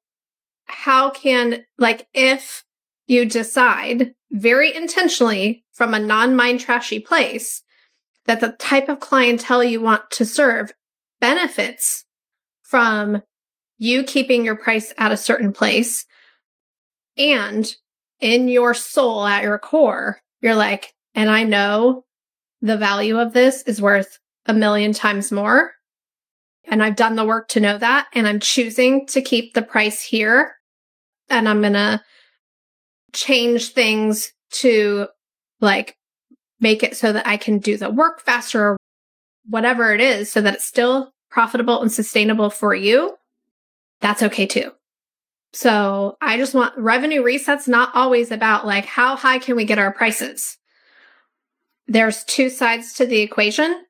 how 0.65 1.09
can, 1.11 1.63
like, 1.77 2.07
if 2.13 2.63
you 3.07 3.25
decide 3.25 4.13
very 4.31 4.75
intentionally 4.75 5.63
from 5.73 5.93
a 5.93 5.99
non 5.99 6.35
mind 6.35 6.59
trashy 6.59 6.99
place 6.99 7.63
that 8.25 8.39
the 8.39 8.51
type 8.53 8.89
of 8.89 8.99
clientele 8.99 9.63
you 9.63 9.81
want 9.81 10.09
to 10.11 10.25
serve 10.25 10.71
benefits 11.19 12.05
from 12.61 13.21
you 13.77 14.03
keeping 14.03 14.45
your 14.45 14.55
price 14.55 14.93
at 14.97 15.11
a 15.11 15.17
certain 15.17 15.51
place 15.51 16.05
and 17.17 17.75
in 18.19 18.47
your 18.47 18.73
soul 18.73 19.25
at 19.25 19.43
your 19.43 19.57
core, 19.57 20.21
you're 20.41 20.55
like, 20.55 20.93
and 21.15 21.29
I 21.29 21.43
know 21.43 22.05
the 22.61 22.77
value 22.77 23.19
of 23.19 23.33
this 23.33 23.63
is 23.63 23.81
worth 23.81 24.19
a 24.45 24.53
million 24.53 24.93
times 24.93 25.31
more. 25.31 25.71
And 26.65 26.83
I've 26.83 26.95
done 26.95 27.15
the 27.15 27.25
work 27.25 27.47
to 27.49 27.59
know 27.59 27.77
that. 27.77 28.07
And 28.13 28.27
I'm 28.27 28.39
choosing 28.39 29.07
to 29.07 29.21
keep 29.21 29.53
the 29.53 29.61
price 29.61 30.01
here. 30.01 30.55
And 31.29 31.49
I'm 31.49 31.61
going 31.61 31.73
to 31.73 32.01
change 33.13 33.69
things 33.69 34.31
to 34.51 35.07
like 35.59 35.97
make 36.59 36.83
it 36.83 36.95
so 36.95 37.11
that 37.11 37.27
I 37.27 37.37
can 37.37 37.57
do 37.57 37.77
the 37.77 37.89
work 37.89 38.21
faster 38.21 38.71
or 38.71 38.77
whatever 39.49 39.93
it 39.93 40.01
is 40.01 40.31
so 40.31 40.41
that 40.41 40.55
it's 40.55 40.65
still 40.65 41.11
profitable 41.29 41.81
and 41.81 41.91
sustainable 41.91 42.49
for 42.49 42.75
you. 42.75 43.15
That's 44.01 44.23
okay 44.23 44.45
too. 44.45 44.71
So 45.53 46.17
I 46.21 46.37
just 46.37 46.53
want 46.53 46.77
revenue 46.77 47.23
resets, 47.23 47.67
not 47.67 47.93
always 47.93 48.31
about 48.31 48.65
like, 48.65 48.85
how 48.85 49.15
high 49.15 49.39
can 49.39 49.55
we 49.55 49.65
get 49.65 49.79
our 49.79 49.91
prices? 49.91 50.57
There's 51.87 52.23
two 52.23 52.49
sides 52.49 52.93
to 52.93 53.05
the 53.05 53.21
equation. 53.21 53.83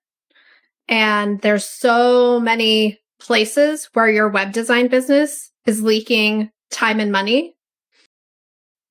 And 0.87 1.39
there's 1.41 1.65
so 1.65 2.39
many 2.39 2.99
places 3.19 3.89
where 3.93 4.09
your 4.09 4.29
web 4.29 4.51
design 4.51 4.87
business 4.87 5.51
is 5.65 5.83
leaking 5.83 6.49
time 6.71 6.99
and 6.99 7.11
money 7.11 7.55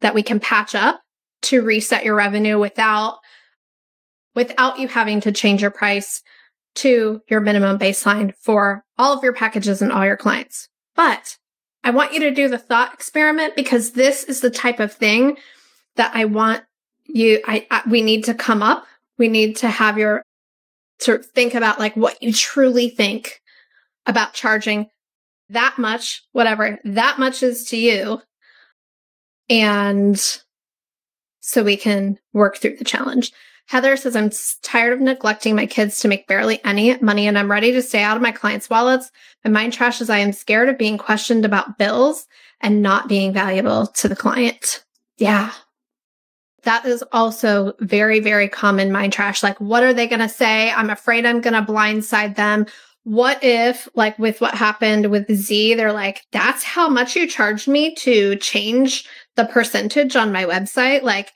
that 0.00 0.14
we 0.14 0.22
can 0.22 0.40
patch 0.40 0.74
up 0.74 1.00
to 1.42 1.62
reset 1.62 2.04
your 2.04 2.14
revenue 2.14 2.58
without 2.58 3.18
without 4.34 4.78
you 4.78 4.86
having 4.86 5.20
to 5.20 5.32
change 5.32 5.60
your 5.60 5.72
price 5.72 6.22
to 6.76 7.20
your 7.28 7.40
minimum 7.40 7.78
baseline 7.78 8.32
for 8.40 8.84
all 8.96 9.16
of 9.16 9.24
your 9.24 9.32
packages 9.32 9.82
and 9.82 9.90
all 9.90 10.04
your 10.04 10.16
clients. 10.16 10.68
But 10.94 11.36
I 11.82 11.90
want 11.90 12.12
you 12.12 12.20
to 12.20 12.30
do 12.30 12.48
the 12.48 12.58
thought 12.58 12.94
experiment 12.94 13.56
because 13.56 13.92
this 13.92 14.22
is 14.24 14.40
the 14.40 14.50
type 14.50 14.78
of 14.78 14.92
thing 14.92 15.36
that 15.96 16.12
I 16.14 16.26
want 16.26 16.62
you 17.14 17.40
I, 17.46 17.66
I 17.70 17.82
we 17.88 18.02
need 18.02 18.24
to 18.24 18.34
come 18.34 18.62
up 18.62 18.86
we 19.18 19.28
need 19.28 19.56
to 19.56 19.68
have 19.68 19.98
your 19.98 20.24
sort 20.98 21.20
of 21.20 21.26
think 21.26 21.54
about 21.54 21.78
like 21.78 21.96
what 21.96 22.22
you 22.22 22.32
truly 22.32 22.88
think 22.88 23.40
about 24.06 24.32
charging 24.32 24.88
that 25.50 25.78
much, 25.78 26.22
whatever 26.32 26.78
that 26.84 27.18
much 27.18 27.42
is 27.42 27.64
to 27.66 27.76
you. 27.76 28.22
And 29.48 30.18
so 31.40 31.62
we 31.62 31.76
can 31.76 32.18
work 32.32 32.56
through 32.56 32.76
the 32.76 32.84
challenge. 32.84 33.32
Heather 33.66 33.96
says, 33.96 34.16
I'm 34.16 34.30
tired 34.62 34.92
of 34.92 35.00
neglecting 35.00 35.54
my 35.54 35.66
kids 35.66 36.00
to 36.00 36.08
make 36.08 36.26
barely 36.26 36.64
any 36.64 36.96
money 36.98 37.28
and 37.28 37.38
I'm 37.38 37.50
ready 37.50 37.72
to 37.72 37.82
stay 37.82 38.02
out 38.02 38.16
of 38.16 38.22
my 38.22 38.32
clients' 38.32 38.70
wallets. 38.70 39.10
My 39.44 39.50
mind 39.50 39.72
trash 39.72 40.00
is 40.00 40.10
I 40.10 40.18
am 40.18 40.32
scared 40.32 40.68
of 40.68 40.78
being 40.78 40.98
questioned 40.98 41.44
about 41.44 41.78
bills 41.78 42.26
and 42.60 42.82
not 42.82 43.08
being 43.08 43.32
valuable 43.32 43.86
to 43.86 44.08
the 44.08 44.16
client. 44.16 44.84
Yeah, 45.18 45.52
that 46.62 46.84
is 46.84 47.04
also 47.12 47.74
very, 47.80 48.20
very 48.20 48.48
common 48.48 48.92
mind 48.92 49.12
trash. 49.12 49.42
Like, 49.42 49.60
what 49.60 49.82
are 49.82 49.92
they 49.92 50.06
going 50.06 50.20
to 50.20 50.28
say? 50.28 50.70
I'm 50.70 50.90
afraid 50.90 51.26
I'm 51.26 51.40
going 51.40 51.54
to 51.54 51.72
blindside 51.72 52.36
them. 52.36 52.66
What 53.04 53.42
if, 53.42 53.88
like, 53.94 54.18
with 54.18 54.40
what 54.40 54.54
happened 54.54 55.10
with 55.10 55.32
Z, 55.32 55.74
they're 55.74 55.92
like, 55.92 56.22
that's 56.32 56.62
how 56.62 56.88
much 56.88 57.16
you 57.16 57.26
charged 57.26 57.66
me 57.66 57.94
to 57.96 58.36
change 58.36 59.08
the 59.36 59.46
percentage 59.46 60.16
on 60.16 60.32
my 60.32 60.44
website? 60.44 61.02
Like, 61.02 61.32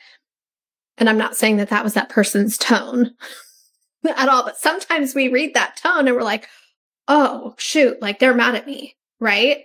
and 0.99 1.09
I'm 1.09 1.19
not 1.19 1.37
saying 1.37 1.57
that 1.57 1.71
that 1.71 1.85
was 1.85 1.95
that 1.95 2.11
person's 2.11 2.59
tone 2.59 3.13
at 4.17 4.29
all, 4.29 4.45
but 4.45 4.59
sometimes 4.59 5.15
we 5.15 5.29
read 5.29 5.55
that 5.55 5.77
tone 5.77 6.07
and 6.07 6.17
we're 6.17 6.23
like, 6.23 6.49
oh, 7.09 7.55
shoot, 7.59 8.01
like 8.01 8.19
they're 8.19 8.35
mad 8.35 8.55
at 8.55 8.67
me, 8.67 8.97
right? 9.21 9.65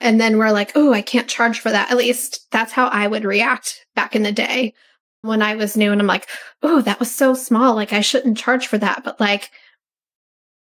And 0.00 0.20
then 0.20 0.38
we're 0.38 0.52
like, 0.52 0.72
oh, 0.74 0.92
I 0.92 1.02
can't 1.02 1.28
charge 1.28 1.60
for 1.60 1.70
that. 1.70 1.90
At 1.90 1.96
least 1.96 2.46
that's 2.50 2.72
how 2.72 2.86
I 2.88 3.06
would 3.06 3.24
react 3.24 3.86
back 3.94 4.14
in 4.14 4.22
the 4.22 4.32
day 4.32 4.74
when 5.22 5.42
I 5.42 5.54
was 5.54 5.76
new. 5.76 5.90
And 5.90 6.00
I'm 6.00 6.06
like, 6.06 6.28
oh, 6.62 6.82
that 6.82 7.00
was 7.00 7.14
so 7.14 7.34
small. 7.34 7.74
Like 7.74 7.92
I 7.92 8.00
shouldn't 8.00 8.38
charge 8.38 8.66
for 8.66 8.78
that. 8.78 9.02
But 9.04 9.20
like 9.20 9.50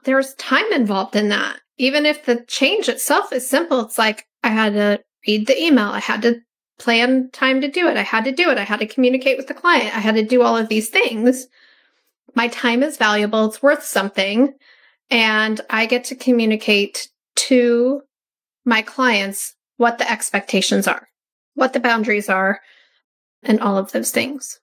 there's 0.04 0.34
time 0.36 0.72
involved 0.74 1.16
in 1.16 1.30
that. 1.30 1.60
Even 1.78 2.06
if 2.06 2.26
the 2.26 2.44
change 2.48 2.90
itself 2.90 3.32
is 3.32 3.50
simple, 3.50 3.80
it's 3.82 3.98
like 3.98 4.26
I 4.44 4.50
had 4.50 4.74
to 4.74 5.02
read 5.26 5.48
the 5.48 5.62
email. 5.62 5.88
I 5.88 6.00
had 6.00 6.22
to 6.24 6.42
plan 6.78 7.30
time 7.32 7.62
to 7.62 7.68
do 7.68 7.88
it. 7.88 7.98
I 7.98 8.04
had 8.04 8.26
to 8.26 8.32
do 8.32 8.50
it. 8.50 8.58
I 8.58 8.64
had 8.64 8.80
to 8.80 8.88
communicate 8.88 9.38
with 9.38 9.48
the 9.48 9.54
client. 9.54 9.96
I 9.96 10.00
had 10.00 10.16
to 10.16 10.26
do 10.26 10.42
all 10.42 10.58
of 10.58 10.70
these 10.70 10.90
things. 10.90 11.48
My 12.36 12.48
time 12.50 12.84
is 12.84 12.98
valuable. 12.98 13.46
It's 13.46 13.62
worth 13.62 13.84
something. 13.84 14.54
And 15.10 15.62
I 15.70 15.86
get 15.86 16.04
to 16.06 16.16
communicate 16.16 17.10
to 17.36 18.02
my 18.65 18.82
clients 18.82 19.56
what 19.78 19.97
the 19.97 20.10
expectations 20.10 20.88
are, 20.88 21.08
what 21.56 21.73
the 21.73 21.80
boundaries 21.80 22.30
are, 22.30 22.62
and 23.43 23.60
all 23.60 23.78
of 23.78 23.91
those 23.91 24.12
things. 24.12 24.60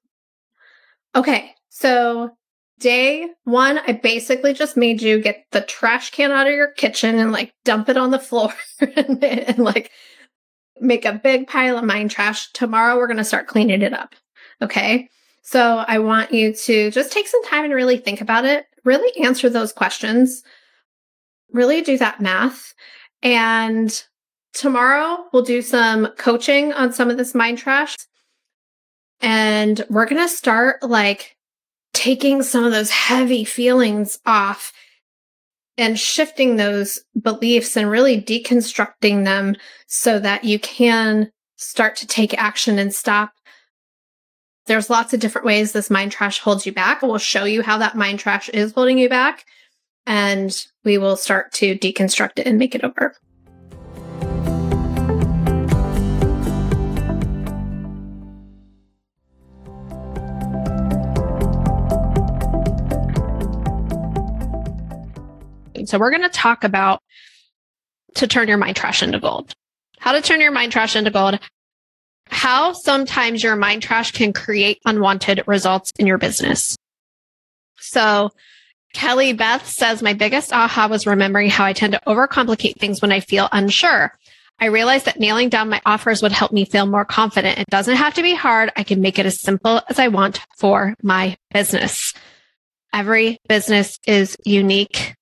Okay, 1.15 1.55
so 1.69 2.31
day 2.79 3.29
one, 3.45 3.79
I 3.87 3.93
basically 3.93 4.55
just 4.55 4.77
made 4.77 5.03
you 5.03 5.21
get 5.21 5.45
the 5.53 5.61
trash 5.61 6.11
can 6.11 6.33
out 6.33 6.47
of 6.47 6.55
your 6.55 6.73
kitchen 6.73 7.19
and 7.19 7.33
like 7.33 7.53
dump 7.65 7.89
it 7.89 7.97
on 7.97 8.11
the 8.11 8.19
floor 8.19 8.53
and, 8.81 9.23
and 9.23 9.59
like 9.59 9.91
make 10.81 11.05
a 11.05 11.13
big 11.13 11.47
pile 11.47 11.77
of 11.79 11.85
mind 11.85 12.11
trash. 12.11 12.51
Tomorrow, 12.53 12.97
we're 12.97 13.07
going 13.07 13.17
to 13.19 13.25
start 13.25 13.47
cleaning 13.47 13.83
it 13.83 13.93
up. 13.93 14.15
Okay. 14.63 15.09
So 15.43 15.85
I 15.87 15.99
want 15.99 16.33
you 16.33 16.55
to 16.55 16.91
just 16.91 17.13
take 17.13 17.27
some 17.27 17.45
time 17.45 17.65
and 17.65 17.75
really 17.75 17.97
think 17.97 18.21
about 18.21 18.45
it, 18.45 18.67
really 18.85 19.25
answer 19.25 19.49
those 19.49 19.73
questions, 19.73 20.43
really 21.53 21.83
do 21.83 21.99
that 21.99 22.21
math. 22.21 22.75
And 23.23 24.05
tomorrow 24.53 25.27
we'll 25.33 25.43
do 25.43 25.63
some 25.63 26.09
coaching 26.19 26.73
on 26.73 26.93
some 26.93 27.11
of 27.11 27.17
this 27.17 27.35
mind 27.35 27.59
trash. 27.59 27.97
And 29.21 29.85
we're 29.91 30.07
going 30.07 30.23
to 30.23 30.35
start 30.35 30.83
like 30.83 31.37
taking 31.93 32.43
some 32.43 32.65
of 32.65 32.73
those 32.73 32.91
heavy 32.91 33.45
feelings 33.45 34.19
off 34.25 34.73
and 35.77 35.99
shifting 35.99 36.57
those 36.57 37.01
beliefs 37.21 37.77
and 37.77 37.91
really 37.91 38.21
deconstructing 38.21 39.25
them 39.25 39.57
so 39.87 40.19
that 40.19 40.45
you 40.45 40.59
can 40.59 41.31
start 41.57 41.97
to 41.97 42.07
take 42.07 42.37
action 42.41 42.79
and 42.79 42.95
stop. 42.95 43.33
There's 44.67 44.91
lots 44.91 45.13
of 45.13 45.21
different 45.21 45.47
ways 45.47 45.73
this 45.73 45.91
mind 45.91 46.13
trash 46.13 46.39
holds 46.39 46.65
you 46.65 46.73
back. 46.73 47.03
We'll 47.03 47.19
show 47.19 47.45
you 47.45 47.63
how 47.63 47.79
that 47.79 47.97
mind 47.97 48.19
trash 48.19 48.49
is 48.51 48.73
holding 48.73 48.99
you 48.99 49.09
back, 49.09 49.45
and 50.11 50.67
we 50.83 50.99
will 50.99 51.15
start 51.15 51.53
to 51.53 51.79
deconstruct 51.79 52.41
it 52.41 52.47
and 52.49 52.59
make 52.59 52.75
it 52.75 52.83
over. 52.83 53.15
So 65.87 65.97
we're 65.97 66.11
going 66.11 66.23
to 66.23 66.29
talk 66.29 66.65
about 66.65 67.01
to 68.17 68.27
turn 68.27 68.49
your 68.49 68.59
mind 68.59 68.75
trash 68.75 69.05
into 69.05 69.21
gold. 69.21 69.53
How 70.01 70.11
to 70.11 70.21
turn 70.21 70.41
your 70.41 70.51
mind 70.51 70.73
trash 70.73 70.97
into 70.97 71.13
gold. 71.13 71.39
How 72.27 72.73
sometimes 72.73 73.45
your 73.45 73.55
mind 73.55 73.83
trash 73.83 74.11
can 74.11 74.33
create 74.33 74.81
unwanted 74.85 75.45
results 75.47 75.93
in 76.01 76.09
your 76.09 76.19
business. 76.19 76.77
So 77.79 78.31
Kelly 78.93 79.33
Beth 79.33 79.67
says, 79.67 80.03
my 80.03 80.15
biggest 80.15 80.53
aha 80.53 80.89
was 80.89 81.07
remembering 81.07 81.49
how 81.49 81.65
I 81.65 81.73
tend 81.73 81.93
to 81.93 82.01
overcomplicate 82.07 82.79
things 82.79 83.01
when 83.01 83.13
I 83.13 83.21
feel 83.21 83.49
unsure. 83.53 84.13
I 84.59 84.67
realized 84.67 85.07
that 85.07 85.19
nailing 85.19 85.49
down 85.49 85.71
my 85.71 85.81
offers 85.87 86.23
would 86.23 86.33
help 86.33 86.53
me 86.53 86.65
feel 86.65 86.87
more 86.87 87.05
confident. 87.05 87.59
It 87.59 87.71
doesn't 87.71 87.97
have 87.97 88.15
to 88.15 88.23
be 88.23 88.35
hard. 88.35 88.71
I 88.77 88.83
can 88.83 89.01
make 89.01 89.19
it 89.19 89.27
as 89.27 89.41
simple 89.41 89.81
as 89.89 89.99
I 89.99 90.09
want 90.09 90.41
for 90.59 90.95
my 91.03 91.37
business. 91.53 92.13
Every 92.93 93.39
business 93.49 93.99
is 94.07 94.37
unique. 94.45 95.15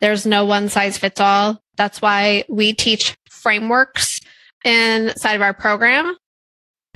There's 0.00 0.24
no 0.24 0.44
one 0.44 0.68
size 0.68 0.96
fits 0.96 1.20
all. 1.20 1.60
That's 1.76 2.00
why 2.00 2.44
we 2.48 2.72
teach 2.72 3.16
frameworks 3.28 4.20
inside 4.64 5.34
of 5.34 5.42
our 5.42 5.52
program 5.52 6.16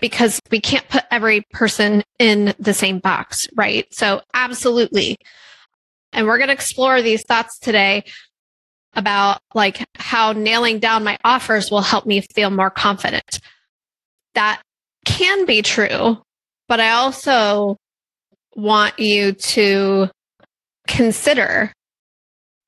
because 0.00 0.40
we 0.50 0.60
can't 0.60 0.88
put 0.88 1.04
every 1.10 1.42
person 1.52 2.02
in 2.18 2.54
the 2.58 2.72
same 2.72 2.98
box, 2.98 3.46
right? 3.56 3.86
So 3.92 4.22
absolutely. 4.32 5.18
And 6.12 6.26
we're 6.26 6.38
going 6.38 6.48
to 6.48 6.54
explore 6.54 7.02
these 7.02 7.22
thoughts 7.22 7.58
today 7.58 8.04
about 8.94 9.40
like 9.54 9.84
how 9.96 10.32
nailing 10.32 10.78
down 10.78 11.04
my 11.04 11.18
offers 11.24 11.70
will 11.70 11.82
help 11.82 12.06
me 12.06 12.20
feel 12.20 12.50
more 12.50 12.70
confident. 12.70 13.40
That 14.34 14.62
can 15.04 15.46
be 15.46 15.62
true, 15.62 16.18
but 16.68 16.80
I 16.80 16.90
also 16.90 17.76
want 18.54 18.98
you 18.98 19.32
to 19.32 20.10
consider 20.86 21.72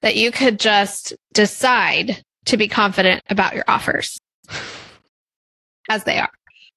that 0.02 0.16
you 0.16 0.30
could 0.30 0.58
just 0.60 1.14
decide 1.32 2.22
to 2.46 2.56
be 2.56 2.68
confident 2.68 3.22
about 3.28 3.54
your 3.54 3.64
offers 3.66 4.18
as 5.90 6.04
they 6.04 6.18
are. 6.18 6.30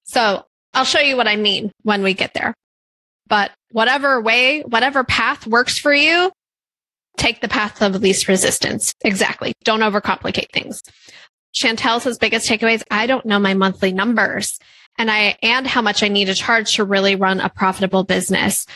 So 0.04 0.44
I'll 0.74 0.84
show 0.84 1.00
you 1.00 1.16
what 1.16 1.28
I 1.28 1.36
mean 1.36 1.70
when 1.82 2.02
we 2.02 2.14
get 2.14 2.34
there. 2.34 2.54
But 3.26 3.52
whatever 3.70 4.20
way, 4.20 4.62
whatever 4.62 5.04
path 5.04 5.46
works 5.46 5.78
for 5.78 5.94
you, 5.94 6.30
take 7.16 7.40
the 7.40 7.48
path 7.48 7.80
of 7.82 7.94
least 7.96 8.28
resistance. 8.28 8.94
Exactly. 9.04 9.54
Don't 9.64 9.80
overcomplicate 9.80 10.52
things. 10.52 10.82
Chantel 11.54 12.00
says 12.00 12.18
biggest 12.18 12.48
takeaways. 12.48 12.82
I 12.90 13.06
don't 13.06 13.24
know 13.24 13.38
my 13.38 13.54
monthly 13.54 13.92
numbers 13.92 14.58
and 14.98 15.10
I, 15.10 15.36
and 15.42 15.66
how 15.66 15.82
much 15.82 16.02
I 16.02 16.08
need 16.08 16.26
to 16.26 16.34
charge 16.34 16.76
to 16.76 16.84
really 16.84 17.16
run 17.16 17.40
a 17.40 17.48
profitable 17.48 18.04
business. 18.04 18.66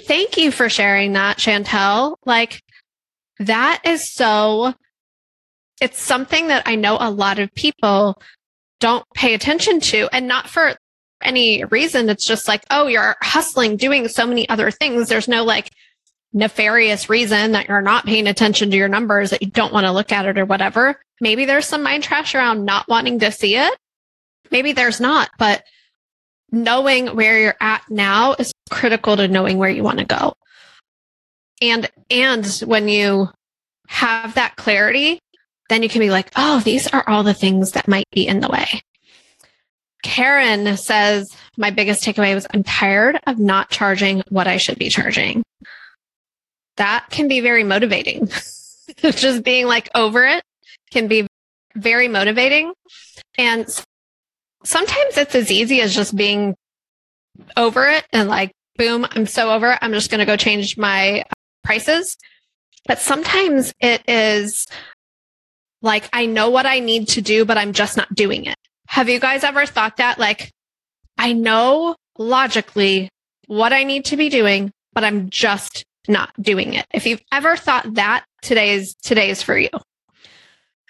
Thank 0.00 0.36
you 0.36 0.50
for 0.50 0.68
sharing 0.68 1.12
that, 1.12 1.38
Chantel. 1.38 2.16
Like 2.24 2.62
that 3.38 3.82
is 3.84 4.12
so, 4.12 4.74
it's 5.80 6.00
something 6.00 6.48
that 6.48 6.64
I 6.66 6.74
know 6.74 6.96
a 7.00 7.10
lot 7.10 7.38
of 7.38 7.54
people 7.54 8.20
don't 8.80 9.04
pay 9.14 9.34
attention 9.34 9.80
to 9.80 10.08
and 10.12 10.26
not 10.26 10.48
for 10.48 10.74
any 11.22 11.64
reason. 11.64 12.08
It's 12.08 12.26
just 12.26 12.48
like, 12.48 12.64
oh, 12.70 12.88
you're 12.88 13.16
hustling, 13.22 13.76
doing 13.76 14.08
so 14.08 14.26
many 14.26 14.48
other 14.48 14.70
things. 14.70 15.08
There's 15.08 15.28
no 15.28 15.44
like 15.44 15.70
nefarious 16.36 17.08
reason 17.08 17.52
that 17.52 17.66
you're 17.66 17.80
not 17.80 18.04
paying 18.04 18.26
attention 18.26 18.70
to 18.70 18.76
your 18.76 18.88
numbers, 18.88 19.30
that 19.30 19.42
you 19.42 19.48
don't 19.48 19.72
want 19.72 19.86
to 19.86 19.92
look 19.92 20.12
at 20.12 20.26
it 20.26 20.38
or 20.38 20.44
whatever. 20.44 21.00
Maybe 21.18 21.46
there's 21.46 21.66
some 21.66 21.82
mind 21.82 22.02
trash 22.02 22.34
around 22.34 22.66
not 22.66 22.86
wanting 22.88 23.18
to 23.20 23.32
see 23.32 23.56
it. 23.56 23.72
Maybe 24.50 24.72
there's 24.72 25.00
not, 25.00 25.30
but 25.38 25.64
knowing 26.52 27.08
where 27.16 27.40
you're 27.40 27.56
at 27.60 27.82
now 27.88 28.34
is 28.34 28.52
critical 28.70 29.16
to 29.16 29.26
knowing 29.26 29.56
where 29.56 29.70
you 29.70 29.82
want 29.82 29.98
to 29.98 30.04
go. 30.04 30.34
And, 31.62 31.90
and 32.10 32.46
when 32.66 32.86
you 32.86 33.30
have 33.88 34.34
that 34.34 34.56
clarity, 34.56 35.18
then 35.70 35.82
you 35.82 35.88
can 35.88 36.00
be 36.00 36.10
like, 36.10 36.30
oh, 36.36 36.60
these 36.60 36.86
are 36.88 37.08
all 37.08 37.22
the 37.22 37.34
things 37.34 37.72
that 37.72 37.88
might 37.88 38.08
be 38.12 38.26
in 38.28 38.40
the 38.40 38.48
way. 38.48 38.82
Karen 40.02 40.76
says, 40.76 41.34
my 41.56 41.70
biggest 41.70 42.04
takeaway 42.04 42.34
was 42.34 42.46
I'm 42.52 42.62
tired 42.62 43.18
of 43.26 43.38
not 43.38 43.70
charging 43.70 44.22
what 44.28 44.46
I 44.46 44.58
should 44.58 44.78
be 44.78 44.90
charging. 44.90 45.42
That 46.76 47.06
can 47.10 47.28
be 47.28 47.40
very 47.40 47.64
motivating. 47.64 48.28
Just 49.02 49.42
being 49.42 49.66
like 49.66 49.88
over 49.94 50.24
it 50.24 50.42
can 50.90 51.08
be 51.08 51.26
very 51.74 52.08
motivating. 52.08 52.72
And 53.36 53.66
sometimes 54.64 55.16
it's 55.16 55.34
as 55.34 55.50
easy 55.50 55.80
as 55.80 55.94
just 55.94 56.16
being 56.16 56.54
over 57.56 57.88
it 57.88 58.04
and 58.12 58.28
like, 58.28 58.52
boom, 58.76 59.06
I'm 59.10 59.26
so 59.26 59.52
over 59.52 59.72
it. 59.72 59.78
I'm 59.82 59.92
just 59.92 60.10
going 60.10 60.20
to 60.20 60.26
go 60.26 60.36
change 60.36 60.76
my 60.76 61.20
uh, 61.20 61.24
prices. 61.64 62.16
But 62.86 62.98
sometimes 62.98 63.72
it 63.80 64.02
is 64.08 64.66
like, 65.82 66.08
I 66.12 66.26
know 66.26 66.50
what 66.50 66.66
I 66.66 66.78
need 66.78 67.08
to 67.08 67.20
do, 67.20 67.44
but 67.44 67.58
I'm 67.58 67.72
just 67.72 67.96
not 67.96 68.14
doing 68.14 68.46
it. 68.46 68.56
Have 68.88 69.08
you 69.08 69.18
guys 69.18 69.44
ever 69.44 69.66
thought 69.66 69.96
that? 69.96 70.18
Like, 70.18 70.50
I 71.18 71.32
know 71.32 71.96
logically 72.18 73.08
what 73.46 73.72
I 73.72 73.84
need 73.84 74.06
to 74.06 74.16
be 74.16 74.28
doing, 74.28 74.70
but 74.92 75.04
I'm 75.04 75.30
just 75.30 75.84
not 76.08 76.30
doing 76.40 76.74
it. 76.74 76.86
If 76.92 77.06
you've 77.06 77.22
ever 77.32 77.56
thought 77.56 77.94
that, 77.94 78.24
today 78.42 78.74
is, 78.74 78.94
today 79.02 79.30
is 79.30 79.42
for 79.42 79.58
you. 79.58 79.70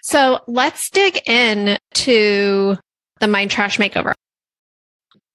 So 0.01 0.39
let's 0.47 0.89
dig 0.89 1.21
in 1.27 1.77
to 1.95 2.77
the 3.19 3.27
mind 3.27 3.51
trash 3.51 3.77
makeover. 3.77 4.13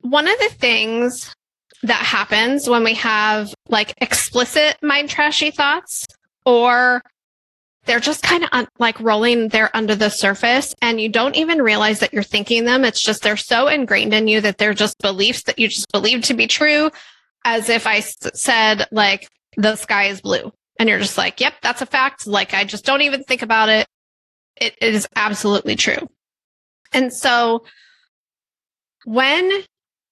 One 0.01 0.27
of 0.27 0.39
the 0.39 0.51
things 0.51 1.35
that 1.83 2.01
happens 2.05 2.69
when 2.69 2.85
we 2.85 2.95
have 2.95 3.53
like 3.69 3.95
explicit 4.01 4.77
mind 4.83 5.11
trashy 5.11 5.51
thoughts 5.51 6.07
or 6.47 7.03
they're 7.85 8.01
just 8.01 8.23
kind 8.23 8.45
of 8.45 8.69
like 8.79 8.99
rolling 9.01 9.49
there 9.49 9.69
under 9.75 9.97
the 9.97 10.09
surface 10.09 10.75
and 10.81 11.01
you 11.01 11.09
don't 11.09 11.37
even 11.37 11.61
realize 11.61 11.99
that 11.99 12.13
you're 12.13 12.23
thinking 12.23 12.65
them. 12.65 12.85
It's 12.85 13.01
just 13.01 13.23
they're 13.23 13.37
so 13.37 13.67
ingrained 13.67 14.15
in 14.15 14.29
you 14.29 14.41
that 14.41 14.59
they're 14.59 14.75
just 14.75 14.99
beliefs 14.99 15.43
that 15.45 15.59
you 15.59 15.67
just 15.69 15.91
believe 15.93 16.23
to 16.23 16.35
be 16.35 16.47
true. 16.47 16.91
As 17.45 17.69
if 17.69 17.89
I 17.89 17.97
s- 17.97 18.17
said, 18.35 18.87
like, 18.93 19.29
the 19.57 19.77
sky 19.77 20.05
is 20.05 20.21
blue. 20.21 20.53
And 20.79 20.89
you're 20.89 20.99
just 20.99 21.19
like, 21.19 21.41
yep, 21.41 21.55
that's 21.63 21.83
a 21.83 21.87
fact. 21.87 22.27
Like, 22.27 22.55
I 22.55 22.65
just 22.65 22.85
don't 22.85 23.03
even 23.03 23.23
think 23.25 23.43
about 23.43 23.69
it. 23.69 23.87
It, 24.57 24.75
it 24.81 24.95
is 24.95 25.07
absolutely 25.17 25.77
true. 25.77 26.09
And 26.93 27.13
so 27.13 27.65
when 29.05 29.51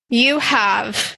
you 0.09 0.39
have 0.39 1.17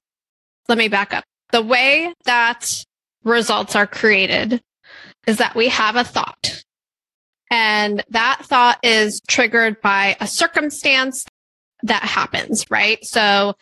let 0.67 0.77
me 0.77 0.87
back 0.87 1.13
up. 1.13 1.23
The 1.51 1.61
way 1.61 2.13
that 2.25 2.83
results 3.23 3.75
are 3.75 3.87
created 3.87 4.61
is 5.27 5.37
that 5.37 5.55
we 5.55 5.69
have 5.69 5.95
a 5.95 6.03
thought. 6.03 6.63
And 7.51 8.03
that 8.09 8.41
thought 8.43 8.79
is 8.83 9.21
triggered 9.27 9.81
by 9.81 10.17
a 10.19 10.27
circumstance 10.27 11.25
that 11.83 12.03
happens, 12.03 12.65
right? 12.69 13.03
So 13.03 13.53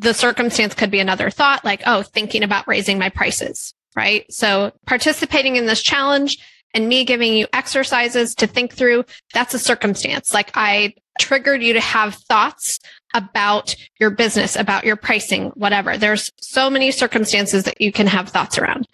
the 0.00 0.14
circumstance 0.14 0.74
could 0.74 0.90
be 0.90 0.98
another 0.98 1.30
thought 1.30 1.64
like, 1.64 1.82
oh, 1.86 2.02
thinking 2.02 2.42
about 2.42 2.66
raising 2.66 2.98
my 2.98 3.10
prices, 3.10 3.74
right? 3.94 4.24
So 4.32 4.72
participating 4.86 5.56
in 5.56 5.66
this 5.66 5.82
challenge 5.82 6.38
and 6.72 6.88
me 6.88 7.04
giving 7.04 7.34
you 7.34 7.46
exercises 7.52 8.34
to 8.36 8.46
think 8.46 8.72
through, 8.72 9.04
that's 9.34 9.52
a 9.52 9.58
circumstance. 9.58 10.32
Like 10.32 10.50
I 10.54 10.94
triggered 11.20 11.62
you 11.62 11.74
to 11.74 11.80
have 11.80 12.14
thoughts 12.14 12.80
about 13.12 13.76
your 13.98 14.08
business, 14.08 14.56
about 14.56 14.84
your 14.84 14.96
pricing, 14.96 15.50
whatever. 15.50 15.98
There's 15.98 16.30
so 16.40 16.70
many 16.70 16.92
circumstances 16.92 17.64
that 17.64 17.80
you 17.80 17.92
can 17.92 18.06
have 18.06 18.30
thoughts 18.30 18.56
around. 18.56 18.88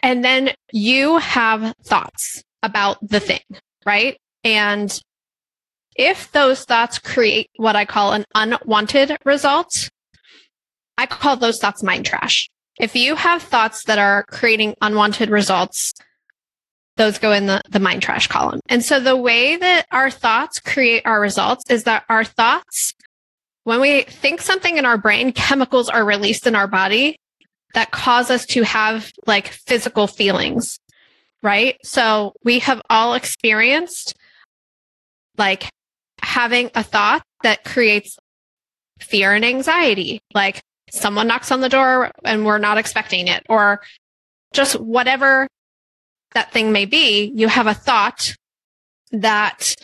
And 0.00 0.24
then 0.24 0.50
you 0.72 1.18
have 1.18 1.72
thoughts 1.84 2.42
about 2.64 2.98
the 3.06 3.20
thing, 3.20 3.42
right? 3.84 4.18
And 4.42 5.00
if 5.94 6.32
those 6.32 6.64
thoughts 6.64 6.98
create 6.98 7.48
what 7.56 7.76
I 7.76 7.84
call 7.84 8.12
an 8.12 8.24
unwanted 8.34 9.16
result, 9.24 9.88
I 10.98 11.06
call 11.06 11.36
those 11.36 11.58
thoughts 11.58 11.82
mind 11.82 12.06
trash. 12.06 12.48
If 12.78 12.94
you 12.94 13.14
have 13.14 13.42
thoughts 13.42 13.84
that 13.84 13.98
are 13.98 14.24
creating 14.24 14.74
unwanted 14.80 15.30
results, 15.30 15.94
those 16.96 17.18
go 17.18 17.32
in 17.32 17.46
the, 17.46 17.60
the 17.68 17.80
mind 17.80 18.02
trash 18.02 18.26
column. 18.26 18.60
And 18.68 18.84
so 18.84 19.00
the 19.00 19.16
way 19.16 19.56
that 19.56 19.86
our 19.90 20.10
thoughts 20.10 20.60
create 20.60 21.02
our 21.06 21.20
results 21.20 21.70
is 21.70 21.84
that 21.84 22.04
our 22.08 22.24
thoughts 22.24 22.94
when 23.66 23.80
we 23.80 24.02
think 24.02 24.40
something 24.40 24.76
in 24.76 24.86
our 24.86 24.96
brain, 24.96 25.32
chemicals 25.32 25.88
are 25.88 26.04
released 26.04 26.46
in 26.46 26.54
our 26.54 26.68
body 26.68 27.18
that 27.74 27.90
cause 27.90 28.30
us 28.30 28.46
to 28.46 28.62
have 28.62 29.10
like 29.26 29.48
physical 29.48 30.06
feelings, 30.06 30.78
right? 31.42 31.76
So 31.82 32.34
we 32.44 32.60
have 32.60 32.80
all 32.88 33.14
experienced 33.14 34.14
like 35.36 35.68
having 36.22 36.70
a 36.76 36.84
thought 36.84 37.24
that 37.42 37.64
creates 37.64 38.16
fear 39.00 39.34
and 39.34 39.44
anxiety, 39.44 40.20
like 40.32 40.62
someone 40.90 41.26
knocks 41.26 41.50
on 41.50 41.60
the 41.60 41.68
door 41.68 42.10
and 42.24 42.44
we're 42.44 42.58
not 42.58 42.78
expecting 42.78 43.28
it, 43.28 43.44
or 43.48 43.80
just 44.52 44.78
whatever 44.80 45.48
that 46.32 46.52
thing 46.52 46.72
may 46.72 46.84
be, 46.84 47.32
you 47.34 47.48
have 47.48 47.66
a 47.66 47.74
thought 47.74 48.34
that 49.12 49.74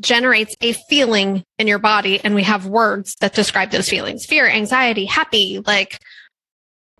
generates 0.00 0.56
a 0.60 0.72
feeling 0.72 1.44
in 1.58 1.66
your 1.66 1.78
body. 1.78 2.20
And 2.22 2.34
we 2.34 2.44
have 2.44 2.66
words 2.66 3.16
that 3.20 3.34
describe 3.34 3.70
those 3.70 3.88
feelings 3.88 4.24
fear, 4.24 4.48
anxiety, 4.48 5.04
happy, 5.04 5.60
like 5.66 5.98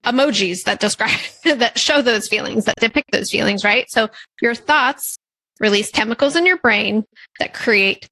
emojis 0.04 0.64
that 0.64 0.80
describe, 0.80 1.18
that 1.44 1.78
show 1.78 2.02
those 2.02 2.28
feelings, 2.28 2.64
that 2.64 2.76
depict 2.80 3.12
those 3.12 3.30
feelings, 3.30 3.64
right? 3.64 3.86
So 3.88 4.08
your 4.40 4.54
thoughts 4.54 5.16
release 5.60 5.90
chemicals 5.90 6.36
in 6.36 6.44
your 6.44 6.58
brain 6.58 7.04
that 7.38 7.54
create 7.54 8.08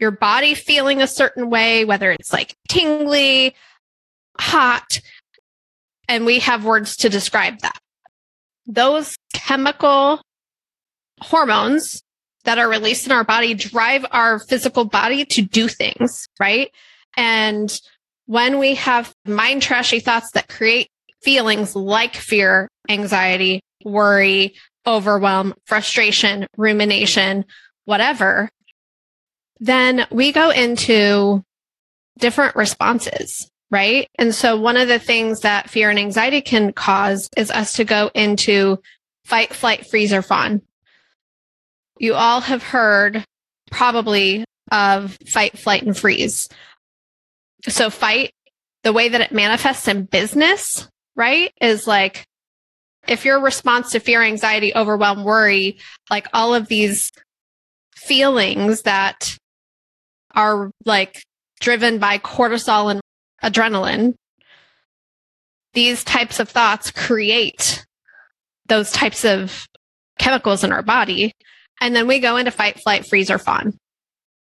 your 0.00 0.10
body 0.10 0.54
feeling 0.54 1.00
a 1.00 1.06
certain 1.06 1.48
way, 1.48 1.84
whether 1.84 2.10
it's 2.10 2.32
like 2.32 2.54
tingly, 2.68 3.54
hot, 4.38 5.00
and 6.08 6.26
we 6.26 6.40
have 6.40 6.64
words 6.64 6.96
to 6.96 7.08
describe 7.08 7.60
that. 7.60 7.78
Those 8.66 9.16
chemical 9.32 10.20
hormones 11.20 12.02
that 12.44 12.58
are 12.58 12.68
released 12.68 13.06
in 13.06 13.12
our 13.12 13.24
body 13.24 13.54
drive 13.54 14.04
our 14.10 14.38
physical 14.38 14.84
body 14.84 15.24
to 15.24 15.42
do 15.42 15.68
things, 15.68 16.28
right? 16.38 16.70
And 17.16 17.72
when 18.26 18.58
we 18.58 18.74
have 18.74 19.14
mind 19.24 19.62
trashy 19.62 20.00
thoughts 20.00 20.30
that 20.32 20.48
create 20.48 20.88
feelings 21.22 21.74
like 21.74 22.14
fear, 22.14 22.68
anxiety, 22.88 23.60
worry, 23.84 24.54
overwhelm, 24.86 25.54
frustration, 25.64 26.46
rumination, 26.56 27.44
whatever, 27.86 28.50
then 29.60 30.06
we 30.10 30.32
go 30.32 30.50
into 30.50 31.42
different 32.18 32.56
responses, 32.56 33.50
right? 33.74 34.08
And 34.20 34.32
so 34.32 34.56
one 34.56 34.76
of 34.76 34.86
the 34.86 35.00
things 35.00 35.40
that 35.40 35.68
fear 35.68 35.90
and 35.90 35.98
anxiety 35.98 36.40
can 36.40 36.72
cause 36.72 37.28
is 37.36 37.50
us 37.50 37.72
to 37.72 37.84
go 37.84 38.08
into 38.14 38.78
fight, 39.24 39.52
flight, 39.52 39.84
freeze, 39.84 40.12
or 40.12 40.22
fawn. 40.22 40.62
You 41.98 42.14
all 42.14 42.40
have 42.40 42.62
heard 42.62 43.24
probably 43.72 44.44
of 44.70 45.18
fight, 45.26 45.58
flight, 45.58 45.82
and 45.82 45.98
freeze. 45.98 46.48
So 47.68 47.90
fight, 47.90 48.30
the 48.84 48.92
way 48.92 49.08
that 49.08 49.20
it 49.20 49.32
manifests 49.32 49.88
in 49.88 50.04
business, 50.04 50.86
right, 51.16 51.52
is 51.60 51.88
like 51.88 52.24
if 53.08 53.24
your 53.24 53.40
response 53.40 53.90
to 53.90 53.98
fear, 53.98 54.22
anxiety, 54.22 54.72
overwhelm, 54.72 55.24
worry, 55.24 55.78
like 56.10 56.28
all 56.32 56.54
of 56.54 56.68
these 56.68 57.10
feelings 57.96 58.82
that 58.82 59.36
are 60.32 60.70
like 60.84 61.24
driven 61.58 61.98
by 61.98 62.18
cortisol 62.18 62.92
and 62.92 63.00
adrenaline, 63.44 64.14
these 65.74 66.04
types 66.04 66.40
of 66.40 66.48
thoughts 66.48 66.90
create 66.90 67.84
those 68.66 68.90
types 68.90 69.24
of 69.24 69.66
chemicals 70.18 70.64
in 70.64 70.72
our 70.72 70.82
body. 70.82 71.32
And 71.80 71.94
then 71.94 72.06
we 72.06 72.20
go 72.20 72.36
into 72.36 72.50
fight, 72.50 72.80
flight, 72.80 73.06
freeze, 73.06 73.30
or 73.30 73.38
fawn. 73.38 73.76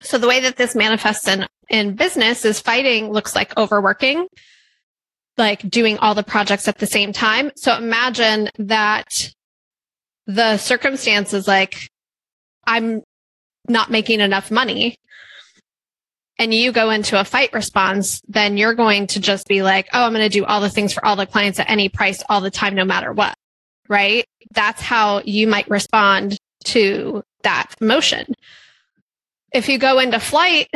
So 0.01 0.18
the 0.18 0.28
way 0.28 0.40
that 0.40 0.57
this 0.57 0.74
manifests 0.74 1.28
in, 1.28 1.46
in 1.68 1.94
business 1.94 2.44
is 2.44 2.61
fighting 2.61 3.11
looks 3.11 3.34
like 3.34 3.57
overworking, 3.57 4.26
like 5.36 5.68
doing 5.68 5.99
all 5.99 6.14
the 6.14 6.22
projects 6.22 6.68
at 6.68 6.78
the 6.78 6.86
same 6.86 7.12
time. 7.12 7.51
So 7.57 7.76
imagine 7.76 8.49
that 8.59 9.32
the 10.26 10.57
circumstances 10.59 11.46
like 11.46 11.88
I'm 12.66 13.03
not 13.68 13.90
making 13.90 14.20
enough 14.20 14.51
money 14.51 14.96
and 16.39 16.55
you 16.55 16.70
go 16.72 16.91
into 16.91 17.18
a 17.18 17.24
fight 17.24 17.53
response, 17.53 18.22
then 18.28 18.57
you're 18.57 18.74
going 18.74 19.09
to 19.09 19.20
just 19.20 19.49
be 19.49 19.62
like, 19.62 19.89
oh, 19.93 20.05
I'm 20.05 20.12
going 20.12 20.24
to 20.24 20.28
do 20.28 20.45
all 20.45 20.61
the 20.61 20.70
things 20.70 20.93
for 20.93 21.05
all 21.05 21.16
the 21.16 21.26
clients 21.26 21.59
at 21.59 21.68
any 21.68 21.89
price 21.89 22.22
all 22.28 22.41
the 22.41 22.51
time, 22.51 22.74
no 22.74 22.84
matter 22.84 23.12
what. 23.12 23.34
Right. 23.89 24.26
That's 24.53 24.80
how 24.80 25.22
you 25.24 25.49
might 25.49 25.68
respond 25.68 26.39
to 26.64 27.22
that 27.43 27.74
emotion. 27.80 28.34
If 29.53 29.68
you 29.68 29.78
go 29.78 29.99
into 29.99 30.20
flight, 30.20 30.68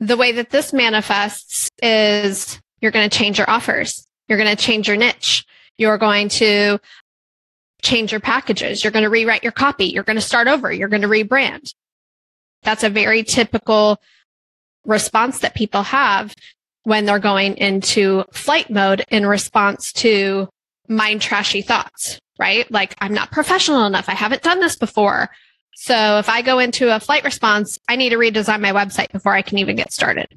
the 0.00 0.16
way 0.16 0.32
that 0.32 0.50
this 0.50 0.72
manifests 0.72 1.70
is 1.82 2.60
you're 2.80 2.90
going 2.90 3.08
to 3.08 3.16
change 3.16 3.38
your 3.38 3.48
offers. 3.48 4.06
You're 4.28 4.38
going 4.38 4.54
to 4.54 4.62
change 4.62 4.88
your 4.88 4.96
niche. 4.96 5.44
You're 5.76 5.98
going 5.98 6.28
to 6.30 6.78
change 7.82 8.10
your 8.10 8.20
packages. 8.20 8.82
You're 8.82 8.90
going 8.90 9.04
to 9.04 9.10
rewrite 9.10 9.42
your 9.42 9.52
copy. 9.52 9.86
You're 9.86 10.02
going 10.02 10.16
to 10.16 10.22
start 10.22 10.48
over. 10.48 10.72
You're 10.72 10.88
going 10.88 11.02
to 11.02 11.08
rebrand. 11.08 11.72
That's 12.62 12.82
a 12.82 12.90
very 12.90 13.22
typical 13.22 14.00
response 14.84 15.40
that 15.40 15.54
people 15.54 15.82
have 15.82 16.34
when 16.84 17.06
they're 17.06 17.18
going 17.18 17.56
into 17.56 18.24
flight 18.32 18.70
mode 18.70 19.04
in 19.10 19.26
response 19.26 19.92
to 19.92 20.48
mind 20.88 21.22
trashy 21.22 21.62
thoughts, 21.62 22.20
right? 22.38 22.70
Like, 22.70 22.94
I'm 23.00 23.14
not 23.14 23.30
professional 23.32 23.86
enough. 23.86 24.08
I 24.08 24.14
haven't 24.14 24.42
done 24.42 24.60
this 24.60 24.76
before. 24.76 25.30
So 25.76 26.18
if 26.18 26.28
I 26.28 26.42
go 26.42 26.58
into 26.58 26.94
a 26.94 27.00
flight 27.00 27.24
response, 27.24 27.78
I 27.88 27.96
need 27.96 28.10
to 28.10 28.16
redesign 28.16 28.60
my 28.60 28.72
website 28.72 29.10
before 29.12 29.32
I 29.32 29.42
can 29.42 29.58
even 29.58 29.76
get 29.76 29.92
started. 29.92 30.28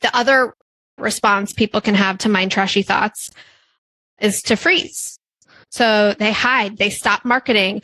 The 0.00 0.16
other 0.16 0.54
response 0.98 1.52
people 1.52 1.80
can 1.80 1.94
have 1.94 2.18
to 2.18 2.28
mind 2.28 2.52
trashy 2.52 2.82
thoughts 2.82 3.30
is 4.20 4.42
to 4.42 4.56
freeze. 4.56 5.18
So 5.70 6.14
they 6.18 6.32
hide, 6.32 6.76
they 6.78 6.90
stop 6.90 7.24
marketing. 7.24 7.82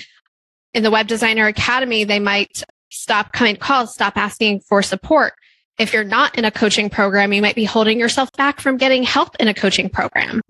In 0.74 0.82
the 0.82 0.90
Web 0.90 1.08
Designer 1.08 1.46
Academy, 1.46 2.04
they 2.04 2.18
might 2.18 2.62
stop 2.90 3.32
coming 3.32 3.56
calls, 3.56 3.94
stop 3.94 4.16
asking 4.16 4.60
for 4.60 4.82
support. 4.82 5.32
If 5.78 5.92
you're 5.92 6.04
not 6.04 6.36
in 6.36 6.44
a 6.44 6.50
coaching 6.50 6.90
program, 6.90 7.32
you 7.32 7.42
might 7.42 7.54
be 7.54 7.64
holding 7.64 8.00
yourself 8.00 8.30
back 8.32 8.60
from 8.60 8.76
getting 8.76 9.04
help 9.04 9.36
in 9.38 9.48
a 9.48 9.54
coaching 9.54 9.88
program 9.88 10.40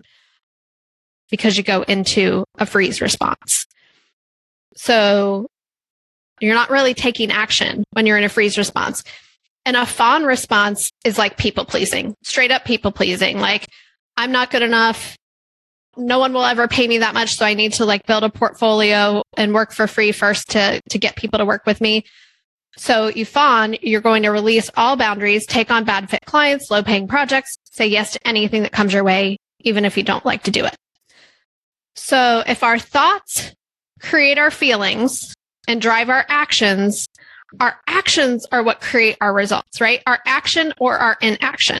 because 1.29 1.57
you 1.57 1.63
go 1.63 1.83
into 1.83 2.45
a 2.57 2.65
freeze 2.65 3.01
response. 3.01 3.67
So 4.75 5.47
you're 6.39 6.55
not 6.55 6.69
really 6.69 6.93
taking 6.93 7.31
action 7.31 7.83
when 7.91 8.05
you're 8.05 8.17
in 8.17 8.23
a 8.23 8.29
freeze 8.29 8.57
response. 8.57 9.03
And 9.65 9.75
a 9.75 9.85
fawn 9.85 10.23
response 10.23 10.91
is 11.03 11.17
like 11.17 11.37
people 11.37 11.65
pleasing, 11.65 12.15
straight 12.23 12.51
up 12.51 12.65
people 12.65 12.91
pleasing. 12.91 13.39
Like, 13.39 13.67
I'm 14.17 14.31
not 14.31 14.51
good 14.51 14.61
enough. 14.61 15.17
No 15.97 16.17
one 16.17 16.33
will 16.33 16.45
ever 16.45 16.67
pay 16.67 16.87
me 16.87 16.99
that 16.99 17.13
much. 17.13 17.35
So 17.35 17.45
I 17.45 17.53
need 17.53 17.73
to 17.73 17.85
like 17.85 18.05
build 18.05 18.23
a 18.23 18.29
portfolio 18.29 19.21
and 19.35 19.53
work 19.53 19.73
for 19.73 19.85
free 19.85 20.11
first 20.11 20.51
to, 20.51 20.81
to 20.89 20.97
get 20.97 21.17
people 21.17 21.39
to 21.39 21.45
work 21.45 21.65
with 21.65 21.81
me. 21.81 22.05
So 22.77 23.11
fawn, 23.25 23.75
you're 23.81 24.01
going 24.01 24.23
to 24.23 24.29
release 24.29 24.69
all 24.77 24.95
boundaries, 24.95 25.45
take 25.45 25.69
on 25.69 25.83
bad 25.83 26.09
fit 26.09 26.25
clients, 26.25 26.71
low 26.71 26.81
paying 26.81 27.07
projects, 27.07 27.57
say 27.71 27.87
yes 27.87 28.13
to 28.13 28.27
anything 28.27 28.63
that 28.63 28.71
comes 28.71 28.93
your 28.93 29.03
way, 29.03 29.37
even 29.59 29.85
if 29.85 29.97
you 29.97 30.03
don't 30.03 30.25
like 30.25 30.43
to 30.43 30.51
do 30.51 30.65
it. 30.65 30.75
So 31.95 32.43
if 32.47 32.63
our 32.63 32.79
thoughts 32.79 33.53
create 33.99 34.37
our 34.37 34.51
feelings 34.51 35.33
and 35.67 35.81
drive 35.81 36.09
our 36.09 36.25
actions, 36.29 37.05
our 37.59 37.77
actions 37.87 38.45
are 38.51 38.63
what 38.63 38.79
create 38.79 39.17
our 39.19 39.33
results, 39.33 39.81
right? 39.81 40.01
Our 40.07 40.19
action 40.25 40.73
or 40.79 40.97
our 40.97 41.17
inaction. 41.21 41.79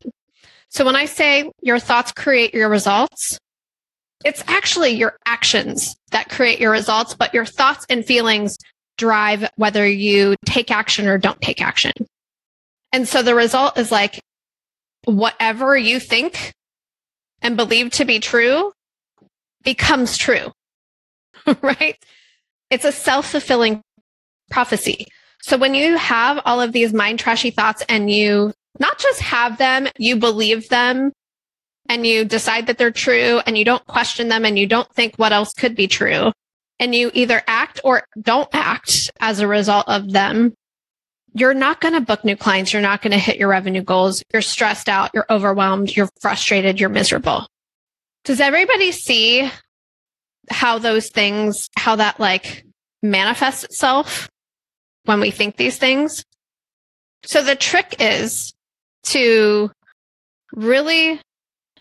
So 0.69 0.85
when 0.85 0.95
I 0.95 1.05
say 1.05 1.49
your 1.61 1.79
thoughts 1.79 2.11
create 2.11 2.53
your 2.53 2.69
results, 2.69 3.37
it's 4.25 4.43
actually 4.47 4.91
your 4.91 5.17
actions 5.25 5.95
that 6.11 6.29
create 6.29 6.59
your 6.59 6.71
results, 6.71 7.15
but 7.15 7.33
your 7.33 7.45
thoughts 7.45 7.85
and 7.89 8.05
feelings 8.05 8.57
drive 8.99 9.49
whether 9.55 9.87
you 9.87 10.35
take 10.45 10.69
action 10.69 11.07
or 11.07 11.17
don't 11.17 11.41
take 11.41 11.61
action. 11.61 11.93
And 12.91 13.07
so 13.07 13.23
the 13.23 13.33
result 13.33 13.77
is 13.77 13.91
like 13.91 14.19
whatever 15.05 15.75
you 15.75 15.99
think 15.99 16.53
and 17.41 17.57
believe 17.57 17.91
to 17.91 18.05
be 18.05 18.19
true 18.19 18.71
becomes 19.63 20.17
true, 20.17 20.51
right? 21.61 21.97
It's 22.69 22.85
a 22.85 22.91
self 22.91 23.31
fulfilling 23.31 23.81
prophecy. 24.51 25.07
So 25.41 25.57
when 25.57 25.73
you 25.73 25.97
have 25.97 26.41
all 26.45 26.61
of 26.61 26.73
these 26.73 26.93
mind 26.93 27.19
trashy 27.19 27.49
thoughts 27.49 27.83
and 27.87 28.11
you 28.11 28.53
not 28.79 28.99
just 28.99 29.21
have 29.21 29.57
them, 29.57 29.87
you 29.97 30.17
believe 30.17 30.69
them 30.69 31.13
and 31.87 32.05
you 32.05 32.25
decide 32.25 32.67
that 32.67 32.77
they're 32.77 32.91
true 32.91 33.41
and 33.47 33.57
you 33.57 33.63
don't 33.63 33.85
question 33.87 34.27
them 34.27 34.45
and 34.45 34.59
you 34.59 34.67
don't 34.67 34.91
think 34.93 35.15
what 35.15 35.31
else 35.31 35.53
could 35.53 35.75
be 35.75 35.87
true 35.87 36.31
and 36.79 36.95
you 36.95 37.11
either 37.13 37.43
act 37.47 37.79
or 37.83 38.03
don't 38.21 38.49
act 38.53 39.11
as 39.19 39.39
a 39.39 39.47
result 39.47 39.87
of 39.87 40.11
them, 40.11 40.53
you're 41.33 41.53
not 41.53 41.81
going 41.81 41.93
to 41.93 42.01
book 42.01 42.23
new 42.25 42.35
clients. 42.35 42.73
You're 42.73 42.81
not 42.81 43.01
going 43.01 43.11
to 43.11 43.17
hit 43.17 43.37
your 43.37 43.49
revenue 43.49 43.83
goals. 43.83 44.23
You're 44.33 44.41
stressed 44.41 44.89
out. 44.89 45.11
You're 45.13 45.25
overwhelmed. 45.29 45.95
You're 45.95 46.09
frustrated. 46.19 46.79
You're 46.79 46.89
miserable. 46.89 47.47
Does 48.23 48.39
everybody 48.39 48.91
see 48.91 49.49
how 50.49 50.79
those 50.79 51.09
things, 51.09 51.69
how 51.77 51.97
that 51.97 52.19
like 52.19 52.65
manifests 53.03 53.63
itself 53.63 54.29
when 55.05 55.19
we 55.19 55.31
think 55.31 55.57
these 55.57 55.77
things? 55.77 56.23
So 57.25 57.43
the 57.43 57.55
trick 57.55 57.95
is 57.99 58.53
to 59.05 59.71
really 60.53 61.21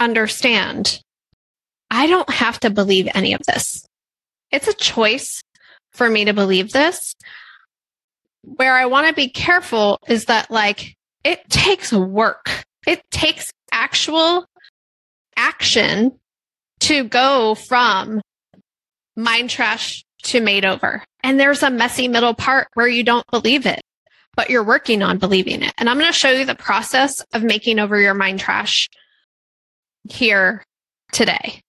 understand 0.00 1.00
I 1.90 2.06
don't 2.06 2.28
have 2.28 2.60
to 2.60 2.70
believe 2.70 3.08
any 3.14 3.32
of 3.32 3.40
this 3.46 3.87
it's 4.50 4.68
a 4.68 4.74
choice 4.74 5.42
for 5.92 6.08
me 6.08 6.24
to 6.24 6.32
believe 6.32 6.72
this. 6.72 7.14
Where 8.42 8.74
I 8.74 8.86
want 8.86 9.08
to 9.08 9.12
be 9.12 9.28
careful 9.28 9.98
is 10.08 10.26
that 10.26 10.50
like 10.50 10.94
it 11.24 11.48
takes 11.50 11.92
work. 11.92 12.64
It 12.86 13.02
takes 13.10 13.50
actual 13.72 14.46
action 15.36 16.18
to 16.80 17.04
go 17.04 17.54
from 17.54 18.20
mind 19.16 19.50
trash 19.50 20.04
to 20.22 20.40
made 20.40 20.64
over. 20.64 21.04
And 21.22 21.38
there's 21.38 21.62
a 21.62 21.70
messy 21.70 22.08
middle 22.08 22.34
part 22.34 22.68
where 22.74 22.88
you 22.88 23.02
don't 23.02 23.26
believe 23.30 23.66
it, 23.66 23.82
but 24.36 24.50
you're 24.50 24.64
working 24.64 25.02
on 25.02 25.18
believing 25.18 25.62
it. 25.62 25.72
And 25.78 25.88
I'm 25.88 25.98
going 25.98 26.10
to 26.10 26.18
show 26.18 26.30
you 26.30 26.44
the 26.44 26.54
process 26.54 27.20
of 27.32 27.42
making 27.42 27.78
over 27.78 27.98
your 28.00 28.14
mind 28.14 28.40
trash 28.40 28.88
here 30.04 30.62
today 31.12 31.60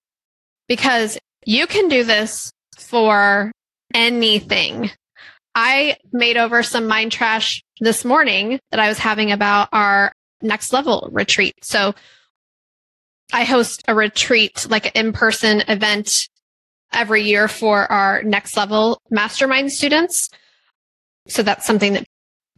because 0.68 1.18
you 1.44 1.66
can 1.66 1.88
do 1.88 2.04
this 2.04 2.52
for 2.90 3.52
anything. 3.94 4.90
I 5.54 5.96
made 6.12 6.36
over 6.36 6.62
some 6.62 6.86
mind 6.86 7.12
trash 7.12 7.62
this 7.80 8.04
morning 8.04 8.58
that 8.70 8.80
I 8.80 8.88
was 8.88 8.98
having 8.98 9.32
about 9.32 9.68
our 9.72 10.12
next 10.42 10.72
level 10.72 11.08
retreat. 11.12 11.54
So 11.62 11.94
I 13.32 13.44
host 13.44 13.82
a 13.86 13.94
retreat, 13.94 14.66
like 14.68 14.86
an 14.86 15.06
in 15.06 15.12
person 15.12 15.62
event 15.68 16.28
every 16.92 17.22
year 17.22 17.46
for 17.46 17.90
our 17.90 18.22
next 18.24 18.56
level 18.56 19.00
mastermind 19.10 19.72
students. 19.72 20.28
So 21.28 21.42
that's 21.42 21.66
something 21.66 21.92
that 21.92 22.06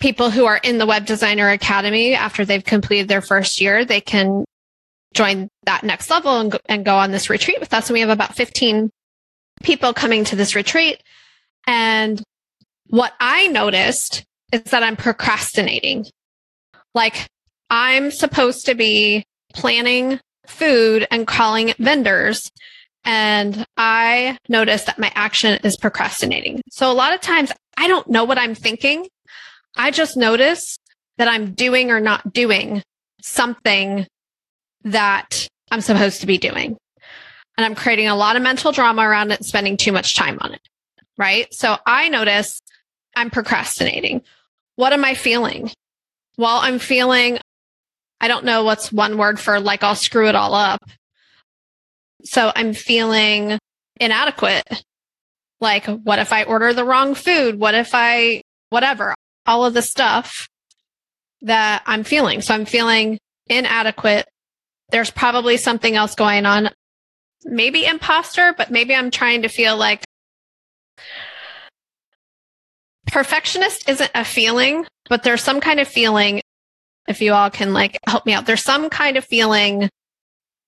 people 0.01 0.31
who 0.31 0.47
are 0.47 0.61
in 0.63 0.79
the 0.79 0.87
Web 0.87 1.05
Designer 1.05 1.51
Academy, 1.51 2.15
after 2.15 2.45
they've 2.45 2.65
completed 2.65 3.09
their 3.09 3.21
first 3.21 3.61
year, 3.61 3.85
they 3.85 4.01
can 4.01 4.45
join 5.15 5.49
that 5.65 5.85
next 5.85 6.09
level 6.09 6.41
and 6.41 6.53
go, 6.53 6.59
and 6.67 6.85
go 6.85 6.97
on 6.97 7.11
this 7.11 7.29
retreat 7.29 7.61
with 7.61 7.75
us. 7.75 7.89
And 7.89 7.95
we 7.95 8.01
have 8.01 8.09
about 8.09 8.35
15 8.35 8.91
people 9.63 9.93
coming 9.93 10.25
to 10.25 10.37
this 10.37 10.55
retreat. 10.55 11.03
And 11.67 12.23
what 12.89 13.13
I 13.21 13.47
noticed 13.47 14.25
is 14.53 14.63
that 14.65 14.83
I'm 14.83 14.97
procrastinating. 14.97 16.07
Like 16.95 17.27
I'm 17.71 18.11
supposed 18.11 18.67
to 18.67 18.75
be 18.75 19.25
planning 19.55 20.21
food 20.47 21.07
and 21.11 21.27
calling 21.27 21.73
vendors. 21.79 22.51
And 23.05 23.65
I 23.77 24.39
noticed 24.49 24.87
that 24.87 24.99
my 24.99 25.11
action 25.15 25.59
is 25.65 25.77
procrastinating. 25.77 26.61
So 26.71 26.91
a 26.91 26.95
lot 26.95 27.15
of 27.15 27.21
times 27.21 27.51
I 27.77 27.89
don't 27.89 28.09
know 28.09 28.25
what 28.25 28.39
I'm 28.39 28.55
thinking. 28.55 29.09
I 29.77 29.91
just 29.91 30.17
notice 30.17 30.77
that 31.19 31.29
I'm 31.29 31.53
doing 31.55 31.91
or 31.91 32.01
not 32.01 32.33
doing 32.33 32.83
something 33.23 34.07
that 34.85 35.49
I'm 35.71 35.81
supposed 35.81 36.21
to 36.21 36.27
be 36.27 36.39
doing. 36.39 36.77
And 37.63 37.71
I'm 37.71 37.77
creating 37.77 38.09
a 38.09 38.17
lot 38.17 38.35
of 38.35 38.43
mental 38.43 38.73
drama 38.73 39.03
around 39.03 39.31
it, 39.31 39.45
spending 39.45 39.77
too 39.77 39.93
much 39.93 40.17
time 40.17 40.37
on 40.41 40.53
it. 40.53 40.69
Right. 41.17 41.47
So 41.55 41.77
I 41.87 42.09
notice 42.09 42.61
I'm 43.15 43.31
procrastinating. 43.31 44.23
What 44.75 44.93
am 44.93 45.05
I 45.05 45.15
feeling? 45.15 45.71
Well, 46.37 46.59
I'm 46.61 46.81
feeling, 46.81 47.39
I 48.21 48.27
don't 48.27 48.45
know 48.45 48.65
what's 48.65 48.93
one 48.93 49.17
word 49.17 49.39
for 49.39 49.61
like, 49.61 49.85
I'll 49.85 49.95
screw 49.95 50.27
it 50.27 50.35
all 50.35 50.55
up. 50.55 50.81
So 52.25 52.51
I'm 52.57 52.75
feeling 52.75 53.61
inadequate. 54.01 54.85
Like, 55.61 55.87
what 55.87 56.19
if 56.19 56.33
I 56.33 56.43
order 56.43 56.75
the 56.75 56.85
wrong 56.85 57.15
food? 57.15 57.61
What 57.61 57.77
if 57.77 57.91
I, 57.93 58.43
whatever, 58.71 59.15
all 59.47 59.65
of 59.65 59.75
the 59.75 59.83
stuff 59.83 60.49
that 61.43 61.85
I'm 61.87 62.03
feeling. 62.03 62.41
So 62.41 62.55
I'm 62.55 62.65
feeling 62.65 63.21
inadequate. 63.47 64.27
There's 64.91 65.13
probably 65.13 65.59
something 65.59 65.95
else 65.95 66.17
going 66.17 66.45
on. 66.45 66.71
Maybe 67.45 67.85
imposter, 67.85 68.55
but 68.57 68.71
maybe 68.71 68.95
I'm 68.95 69.11
trying 69.11 69.43
to 69.43 69.49
feel 69.49 69.77
like 69.77 70.05
perfectionist 73.07 73.89
isn't 73.89 74.11
a 74.15 74.25
feeling, 74.25 74.87
but 75.09 75.23
there's 75.23 75.43
some 75.43 75.61
kind 75.61 75.81
of 75.81 75.89
feeling. 75.89 76.41
If 77.09 77.21
you 77.21 77.33
all 77.33 77.51
can 77.51 77.73
like 77.73 77.99
help 78.07 78.27
me 78.27 78.33
out, 78.33 78.47
there's 78.47 78.63
some 78.63 78.89
kind 78.89 79.17
of 79.17 79.25
feeling 79.25 79.91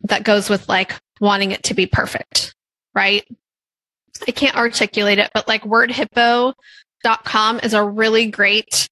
that 0.03 0.25
goes 0.25 0.51
with 0.51 0.69
like 0.69 0.95
wanting 1.21 1.53
it 1.53 1.63
to 1.65 1.75
be 1.75 1.87
perfect, 1.87 2.55
right? 2.95 3.25
I 4.27 4.33
can't 4.33 4.57
articulate 4.57 5.19
it, 5.19 5.31
but 5.33 5.49
like 5.49 5.63
wordhippo.com 5.63 7.61
is 7.63 7.73
a 7.73 7.85
really 7.85 8.27
great 8.27 8.89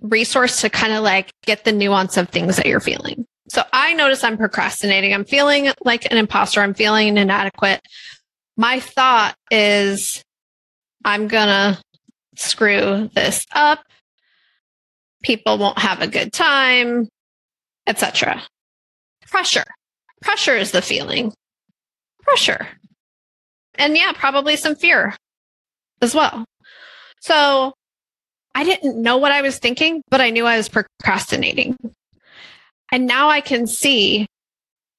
resource 0.00 0.60
to 0.62 0.70
kind 0.70 0.92
of 0.92 1.02
like 1.02 1.30
get 1.44 1.64
the 1.64 1.72
nuance 1.72 2.16
of 2.16 2.28
things 2.28 2.56
that 2.56 2.66
you're 2.66 2.80
feeling. 2.80 3.26
So 3.48 3.62
I 3.72 3.94
notice 3.94 4.24
I'm 4.24 4.36
procrastinating. 4.36 5.14
I'm 5.14 5.24
feeling 5.24 5.70
like 5.84 6.10
an 6.10 6.18
imposter. 6.18 6.60
I'm 6.60 6.74
feeling 6.74 7.16
inadequate. 7.16 7.80
My 8.56 8.80
thought 8.80 9.36
is 9.50 10.22
I'm 11.04 11.28
going 11.28 11.46
to 11.48 11.80
screw 12.36 13.08
this 13.14 13.46
up. 13.54 13.84
People 15.22 15.58
won't 15.58 15.78
have 15.78 16.02
a 16.02 16.06
good 16.08 16.32
time, 16.32 17.08
etc. 17.86 18.42
Pressure. 19.28 19.64
Pressure 20.22 20.56
is 20.56 20.72
the 20.72 20.82
feeling. 20.82 21.32
Pressure. 22.22 22.66
And 23.76 23.96
yeah, 23.96 24.12
probably 24.14 24.56
some 24.56 24.74
fear 24.74 25.14
as 26.00 26.14
well. 26.14 26.44
So 27.20 27.74
I 28.54 28.64
didn't 28.64 29.00
know 29.00 29.18
what 29.18 29.32
I 29.32 29.42
was 29.42 29.58
thinking, 29.58 30.02
but 30.10 30.20
I 30.20 30.30
knew 30.30 30.46
I 30.46 30.56
was 30.56 30.68
procrastinating. 30.68 31.76
And 32.92 33.06
now 33.06 33.28
I 33.28 33.40
can 33.40 33.66
see 33.66 34.26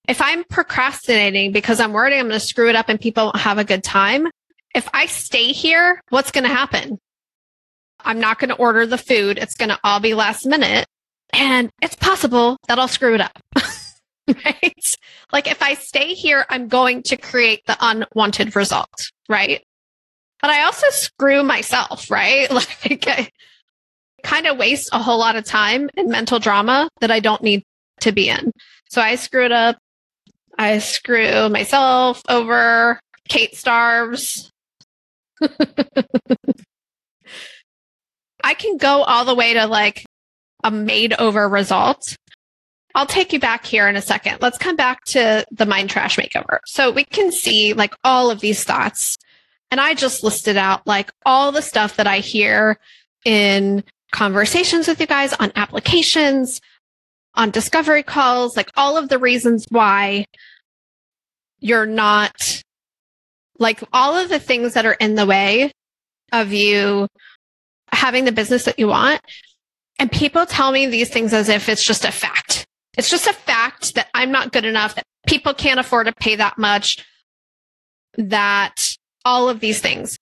if 0.08 0.22
I'm 0.22 0.44
procrastinating 0.46 1.52
because 1.52 1.80
I'm 1.80 1.94
worried 1.94 2.14
I'm 2.14 2.28
going 2.28 2.40
to 2.40 2.46
screw 2.46 2.70
it 2.70 2.76
up 2.76 2.90
and 2.90 3.00
people 3.00 3.26
won't 3.26 3.38
have 3.38 3.58
a 3.58 3.64
good 3.64 3.84
time. 3.84 4.28
If 4.74 4.88
I 4.94 5.06
stay 5.06 5.52
here, 5.52 6.02
what's 6.10 6.32
going 6.32 6.44
to 6.44 6.50
happen? 6.50 7.00
I'm 8.02 8.20
not 8.20 8.40
going 8.40 8.50
to 8.50 8.56
order 8.56 8.86
the 8.86 8.98
food. 8.98 9.38
It's 9.38 9.56
going 9.56 9.70
to 9.70 9.80
all 9.84 10.00
be 10.00 10.14
last 10.14 10.46
minute. 10.46 10.88
And 11.34 11.70
it's 11.82 11.96
possible 11.96 12.58
that 12.68 12.80
I'll 12.80 12.88
screw 12.88 13.16
it 13.16 13.22
up. 13.22 13.38
right? 14.46 14.96
Like 15.32 15.50
if 15.50 15.62
I 15.62 15.74
stay 15.74 16.14
here, 16.14 16.46
I'm 16.50 16.68
going 16.68 17.04
to 17.04 17.18
create 17.18 17.66
the 17.66 17.78
unwanted 17.80 18.56
result. 18.56 19.12
Right. 19.28 19.64
But 20.42 20.52
I 20.52 20.64
also 20.64 20.88
screw 20.90 21.44
myself, 21.44 22.10
right? 22.12 22.50
Like 22.52 23.08
I 23.08 23.30
kind 24.24 24.48
of 24.48 24.58
waste 24.58 24.90
a 24.94 25.00
whole 25.00 25.20
lot 25.20 25.36
of 25.36 25.46
time 25.46 25.90
in 25.96 26.10
mental 26.10 26.40
drama 26.40 26.90
that 27.02 27.12
I 27.12 27.20
don't 27.20 27.42
need 27.42 27.64
to 28.02 28.12
be 28.12 28.30
in. 28.30 28.52
So 28.90 29.02
I 29.02 29.16
screw 29.16 29.46
it 29.46 29.52
up. 29.52 29.78
I 30.58 30.80
screw 30.80 31.50
myself 31.50 32.22
over. 32.30 33.00
Kate 33.28 33.56
starves. 33.56 34.52
I 38.44 38.54
can 38.54 38.78
go 38.78 39.04
all 39.04 39.26
the 39.26 39.36
way 39.36 39.54
to 39.54 39.68
like 39.68 40.06
a 40.64 40.72
made 40.72 41.14
over 41.14 41.48
result. 41.48 42.16
I'll 42.96 43.06
take 43.06 43.32
you 43.32 43.40
back 43.40 43.66
here 43.66 43.88
in 43.88 43.96
a 43.96 44.02
second. 44.02 44.40
Let's 44.42 44.58
come 44.58 44.76
back 44.76 45.04
to 45.06 45.46
the 45.52 45.66
mind 45.66 45.90
trash 45.90 46.18
makeover. 46.18 46.60
So 46.66 46.90
we 46.92 47.04
can 47.04 47.32
see 47.32 47.74
like 47.74 47.94
all 48.04 48.32
of 48.32 48.40
these 48.40 48.64
thoughts. 48.64 49.18
And 49.70 49.80
I 49.80 49.94
just 49.94 50.24
listed 50.24 50.58
out 50.58 50.88
like 50.88 51.12
all 51.26 51.52
the 51.52 51.62
stuff 51.62 51.98
that 51.98 52.08
I 52.08 52.20
hear 52.20 52.80
in 53.26 53.84
conversations 54.12 54.88
with 54.88 55.00
you 55.00 55.06
guys 55.06 55.34
on 55.34 55.52
applications, 55.56 56.62
on 57.38 57.52
discovery 57.52 58.04
calls, 58.04 58.58
like 58.58 58.72
all 58.76 58.98
of 58.98 59.10
the 59.10 59.20
reasons 59.20 59.66
why 59.70 60.26
you're 61.60 61.86
not 61.86 62.62
like 63.60 63.82
all 63.94 64.16
of 64.16 64.30
the 64.30 64.40
things 64.40 64.74
that 64.74 64.86
are 64.86 64.94
in 64.94 65.16
the 65.16 65.26
way 65.26 65.72
of 66.32 66.52
you 66.52 67.08
having 67.92 68.26
the 68.26 68.32
business 68.32 68.66
that 68.66 68.78
you 68.78 68.88
want. 68.88 69.22
And 70.00 70.12
people 70.12 70.46
tell 70.46 70.72
me 70.72 70.88
these 70.88 71.10
things 71.10 71.34
as 71.34 71.50
if 71.50 71.70
it's 71.70 71.84
just 71.84 72.06
a 72.06 72.12
fact. 72.12 72.66
It's 72.98 73.10
just 73.10 73.28
a 73.28 73.34
fact 73.34 73.96
that 73.96 74.08
I'm 74.14 74.32
not 74.32 74.52
good 74.52 74.66
enough, 74.66 74.96
that 74.96 75.06
people 75.28 75.54
can't 75.54 75.80
afford 75.80 76.08
to 76.08 76.14
pay 76.14 76.36
that 76.36 76.58
much, 76.58 77.06
that 78.18 78.96
all 79.26 79.50
of 79.50 79.60
these 79.60 79.80
things. 79.80 80.18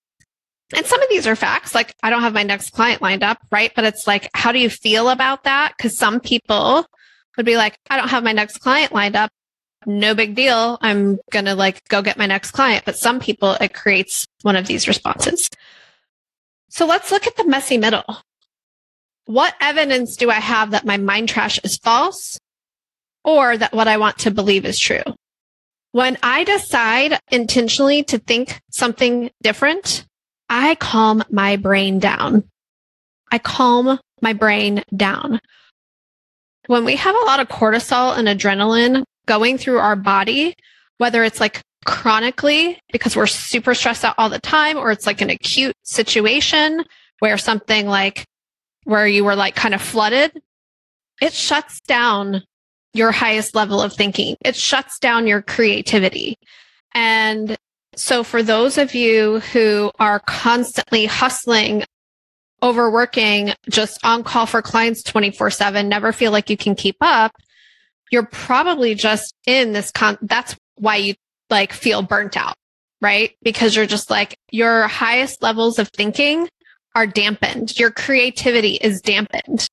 And 0.76 0.86
some 0.86 1.02
of 1.02 1.10
these 1.10 1.28
are 1.28 1.36
facts, 1.36 1.76
like 1.76 1.94
I 2.04 2.10
don't 2.10 2.22
have 2.22 2.34
my 2.34 2.44
next 2.44 2.72
client 2.72 3.02
lined 3.02 3.24
up, 3.24 3.38
right? 3.52 3.72
But 3.76 3.86
it's 3.86 4.08
like, 4.08 4.30
how 4.34 4.52
do 4.52 4.60
you 4.60 4.70
feel 4.70 5.10
about 5.10 5.44
that? 5.44 5.74
Because 5.78 5.98
some 5.98 6.20
people 6.20 6.86
would 7.38 7.46
be 7.46 7.58
like, 7.58 7.78
I 7.90 7.98
don't 7.98 8.10
have 8.10 8.24
my 8.24 8.32
next 8.32 8.58
client 8.60 8.94
lined 8.94 9.16
up. 9.16 9.30
No 9.86 10.16
big 10.16 10.36
deal. 10.36 10.78
I'm 10.82 11.20
going 11.32 11.46
to 11.46 11.56
like 11.56 11.88
go 11.90 12.02
get 12.02 12.18
my 12.18 12.26
next 12.26 12.52
client. 12.52 12.86
But 12.86 12.98
some 12.98 13.20
people, 13.20 13.54
it 13.54 13.74
creates 13.74 14.26
one 14.42 14.56
of 14.56 14.68
these 14.68 14.88
responses. 14.88 15.50
So 16.70 16.86
let's 16.86 17.12
look 17.12 17.28
at 17.28 17.36
the 17.38 17.48
messy 17.48 17.78
middle. 17.78 18.04
What 19.26 19.56
evidence 19.62 20.16
do 20.16 20.30
I 20.30 20.36
have 20.36 20.72
that 20.72 20.86
my 20.86 20.98
mind 20.98 21.30
trash 21.30 21.60
is 21.64 21.78
false 21.78 22.40
or 23.24 23.58
that 23.58 23.74
what 23.74 23.88
I 23.88 23.98
want 23.98 24.20
to 24.20 24.32
believe 24.32 24.66
is 24.66 24.80
true? 24.80 25.04
When 25.92 26.18
I 26.22 26.44
decide 26.44 27.20
intentionally 27.32 28.04
to 28.04 28.20
think 28.20 28.62
something 28.70 29.32
different, 29.42 30.06
I 30.50 30.76
calm 30.76 31.24
my 31.30 31.56
brain 31.56 32.00
down. 32.00 32.44
I 33.32 33.40
calm 33.40 34.00
my 34.22 34.34
brain 34.34 34.84
down. 34.96 35.40
When 36.68 36.86
we 36.86 36.96
have 36.96 37.16
a 37.16 37.26
lot 37.26 37.40
of 37.40 37.48
cortisol 37.48 38.18
and 38.18 38.28
adrenaline 38.28 39.04
going 39.28 39.58
through 39.58 39.80
our 39.80 39.96
body, 39.96 40.56
whether 40.98 41.24
it's 41.24 41.40
like 41.40 41.62
chronically 41.86 42.80
because 42.92 43.16
we're 43.16 43.28
super 43.28 43.74
stressed 43.76 44.04
out 44.04 44.16
all 44.18 44.30
the 44.30 44.40
time, 44.40 44.78
or 44.78 44.92
it's 44.92 45.06
like 45.06 45.22
an 45.22 45.30
acute 45.30 45.76
situation 45.84 46.84
where 47.20 47.38
something 47.38 47.88
like 47.88 48.26
where 48.84 49.08
you 49.08 49.24
were 49.24 49.36
like 49.36 49.56
kind 49.56 49.74
of 49.74 49.82
flooded. 49.82 50.32
it 51.22 51.34
shuts 51.34 51.80
down 51.82 52.44
your 52.94 53.12
highest 53.12 53.56
level 53.56 53.82
of 53.82 53.94
thinking. 53.94 54.36
It 54.44 54.56
shuts 54.56 55.00
down 55.00 55.28
your 55.28 55.42
creativity. 55.42 56.38
And 56.94 57.58
so 57.96 58.24
for 58.24 58.42
those 58.44 58.78
of 58.78 58.96
you 58.96 59.40
who 59.52 59.92
are 60.00 60.20
constantly 60.20 61.06
hustling, 61.06 61.84
overworking, 62.64 63.54
just 63.70 64.04
on 64.06 64.24
call 64.24 64.46
for 64.46 64.62
clients 64.62 65.04
24 65.04 65.52
seven, 65.52 65.90
never 65.90 66.12
feel 66.12 66.32
like 66.32 66.50
you 66.50 66.58
can 66.58 66.76
keep 66.76 66.98
up, 67.02 67.32
you're 68.12 68.26
probably 68.26 68.96
just 68.96 69.34
in 69.46 69.74
this 69.74 69.92
con, 69.92 70.18
that's 70.22 70.56
why 70.78 70.98
you 70.98 71.16
like 71.50 71.74
feel 71.74 72.02
burnt 72.02 72.38
out, 72.38 72.56
right? 73.02 73.36
Because 73.42 73.76
you're 73.76 73.86
just 73.86 74.10
like 74.10 74.38
your 74.52 74.88
highest 74.88 75.42
levels 75.42 75.80
of 75.80 75.90
thinking 75.90 76.50
are 76.96 77.08
dampened. 77.08 77.78
Your 77.78 77.92
creativity 77.92 78.76
is 78.76 79.02
dampened. 79.02 79.68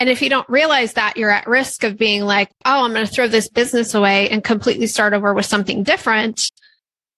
And 0.00 0.08
if 0.08 0.22
you 0.22 0.30
don't 0.30 0.48
realize 0.48 0.94
that, 0.94 1.16
you're 1.16 1.30
at 1.30 1.46
risk 1.46 1.84
of 1.84 1.98
being 1.98 2.22
like, 2.22 2.50
oh, 2.64 2.84
I'm 2.84 2.92
going 2.92 3.06
to 3.06 3.12
throw 3.12 3.28
this 3.28 3.48
business 3.48 3.94
away 3.94 4.28
and 4.30 4.42
completely 4.42 4.86
start 4.86 5.12
over 5.12 5.34
with 5.34 5.46
something 5.46 5.82
different 5.82 6.50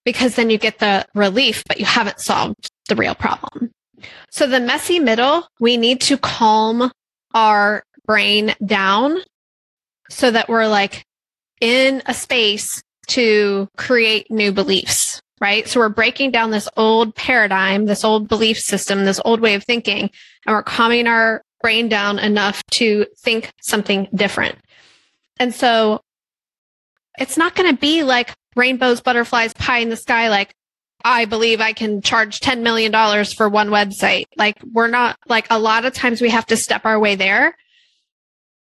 because 0.04 0.34
then 0.34 0.50
you 0.50 0.58
get 0.58 0.80
the 0.80 1.06
relief, 1.14 1.62
but 1.66 1.78
you 1.78 1.86
haven't 1.86 2.20
solved 2.20 2.70
the 2.88 2.96
real 2.96 3.14
problem. 3.14 3.70
So 4.30 4.46
the 4.46 4.60
messy 4.60 4.98
middle, 4.98 5.46
we 5.60 5.76
need 5.76 6.00
to 6.02 6.16
calm 6.18 6.90
our 7.34 7.84
brain 8.06 8.54
down 8.64 9.18
so 10.10 10.30
that 10.30 10.48
we're 10.48 10.66
like 10.66 11.04
in 11.60 12.02
a 12.06 12.14
space 12.14 12.82
to 13.08 13.68
create 13.76 14.30
new 14.30 14.52
beliefs, 14.52 15.20
right? 15.40 15.66
So 15.68 15.80
we're 15.80 15.88
breaking 15.88 16.30
down 16.30 16.50
this 16.50 16.68
old 16.76 17.14
paradigm, 17.14 17.86
this 17.86 18.04
old 18.04 18.28
belief 18.28 18.58
system, 18.58 19.04
this 19.04 19.20
old 19.24 19.40
way 19.40 19.54
of 19.54 19.64
thinking, 19.64 20.10
and 20.46 20.54
we're 20.54 20.62
calming 20.62 21.06
our 21.06 21.42
brain 21.60 21.88
down 21.88 22.18
enough 22.18 22.62
to 22.72 23.06
think 23.18 23.52
something 23.60 24.08
different. 24.14 24.58
And 25.38 25.54
so 25.54 26.00
it's 27.18 27.36
not 27.36 27.54
going 27.54 27.70
to 27.70 27.80
be 27.80 28.02
like 28.02 28.34
rainbows, 28.56 29.00
butterflies, 29.00 29.54
pie 29.54 29.78
in 29.78 29.88
the 29.88 29.96
sky. 29.96 30.28
Like, 30.28 30.54
I 31.04 31.24
believe 31.24 31.60
I 31.60 31.72
can 31.72 32.00
charge 32.00 32.40
$10 32.40 32.62
million 32.62 32.92
for 33.26 33.48
one 33.48 33.68
website. 33.68 34.24
Like, 34.36 34.56
we're 34.72 34.88
not 34.88 35.16
like 35.26 35.46
a 35.50 35.58
lot 35.58 35.84
of 35.84 35.94
times 35.94 36.20
we 36.20 36.30
have 36.30 36.46
to 36.46 36.56
step 36.56 36.84
our 36.84 36.98
way 36.98 37.14
there. 37.14 37.56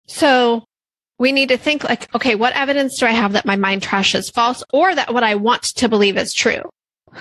So 0.07 0.65
we 1.17 1.31
need 1.31 1.49
to 1.49 1.57
think 1.57 1.83
like, 1.83 2.13
okay, 2.13 2.35
what 2.35 2.53
evidence 2.53 2.97
do 2.99 3.05
I 3.05 3.11
have 3.11 3.33
that 3.33 3.45
my 3.45 3.55
mind 3.55 3.83
trash 3.83 4.15
is 4.15 4.29
false 4.29 4.63
or 4.73 4.93
that 4.93 5.13
what 5.13 5.23
I 5.23 5.35
want 5.35 5.63
to 5.63 5.89
believe 5.89 6.17
is 6.17 6.33
true? 6.33 6.61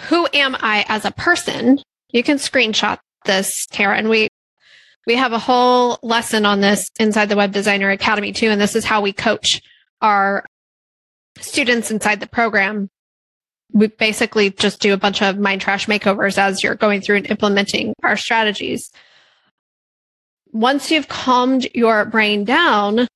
Who 0.08 0.26
am 0.34 0.56
I 0.60 0.84
as 0.88 1.04
a 1.04 1.12
person? 1.12 1.80
You 2.10 2.22
can 2.22 2.38
screenshot 2.38 2.98
this, 3.24 3.66
Tara, 3.66 3.96
and 3.96 4.08
we 4.08 4.28
we 5.06 5.16
have 5.16 5.32
a 5.32 5.38
whole 5.38 5.98
lesson 6.02 6.46
on 6.46 6.60
this 6.60 6.90
inside 6.98 7.28
the 7.28 7.36
Web 7.36 7.52
Designer 7.52 7.90
Academy 7.90 8.32
too. 8.32 8.48
And 8.48 8.60
this 8.60 8.74
is 8.74 8.84
how 8.84 9.02
we 9.02 9.12
coach 9.12 9.60
our 10.00 10.46
students 11.40 11.90
inside 11.90 12.20
the 12.20 12.26
program. 12.26 12.88
We 13.72 13.88
basically 13.88 14.50
just 14.50 14.80
do 14.80 14.92
a 14.92 14.98
bunch 14.98 15.22
of 15.22 15.38
mind 15.38 15.60
trash 15.60 15.86
makeovers 15.86 16.38
as 16.38 16.62
you're 16.62 16.74
going 16.74 17.00
through 17.00 17.16
and 17.16 17.30
implementing 17.30 17.94
our 18.02 18.16
strategies. 18.16 18.90
Once 20.52 20.90
you've 20.90 21.08
calmed 21.08 21.66
your 21.74 22.04
brain 22.04 22.44
down, 22.44 23.08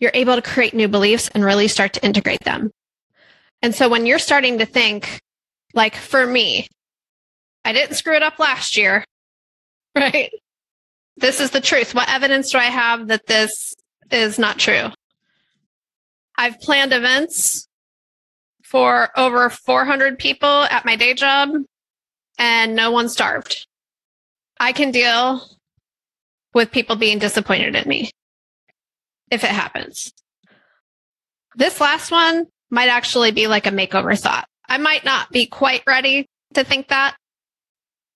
you're 0.00 0.10
able 0.14 0.34
to 0.34 0.42
create 0.42 0.74
new 0.74 0.88
beliefs 0.88 1.30
and 1.32 1.44
really 1.44 1.68
start 1.68 1.92
to 1.92 2.04
integrate 2.04 2.42
them. 2.42 2.72
And 3.62 3.72
so 3.72 3.88
when 3.88 4.06
you're 4.06 4.18
starting 4.18 4.58
to 4.58 4.66
think, 4.66 5.20
like 5.74 5.94
for 5.94 6.26
me, 6.26 6.66
I 7.64 7.72
didn't 7.72 7.94
screw 7.94 8.16
it 8.16 8.22
up 8.22 8.40
last 8.40 8.76
year, 8.76 9.04
right? 9.96 10.32
This 11.16 11.40
is 11.40 11.52
the 11.52 11.60
truth. 11.60 11.94
What 11.94 12.10
evidence 12.10 12.50
do 12.50 12.58
I 12.58 12.64
have 12.64 13.08
that 13.08 13.26
this 13.26 13.74
is 14.10 14.38
not 14.38 14.58
true? 14.58 14.88
I've 16.36 16.58
planned 16.60 16.92
events 16.92 17.68
for 18.72 19.10
over 19.18 19.50
400 19.50 20.18
people 20.18 20.48
at 20.48 20.86
my 20.86 20.96
day 20.96 21.12
job 21.12 21.50
and 22.38 22.74
no 22.74 22.90
one 22.90 23.10
starved. 23.10 23.66
I 24.58 24.72
can 24.72 24.90
deal 24.90 25.46
with 26.54 26.72
people 26.72 26.96
being 26.96 27.18
disappointed 27.18 27.76
in 27.76 27.86
me 27.86 28.10
if 29.30 29.44
it 29.44 29.50
happens. 29.50 30.14
This 31.54 31.82
last 31.82 32.10
one 32.10 32.46
might 32.70 32.88
actually 32.88 33.30
be 33.30 33.46
like 33.46 33.66
a 33.66 33.70
makeover 33.70 34.18
thought. 34.18 34.48
I 34.66 34.78
might 34.78 35.04
not 35.04 35.30
be 35.30 35.44
quite 35.44 35.82
ready 35.86 36.26
to 36.54 36.64
think 36.64 36.88
that, 36.88 37.14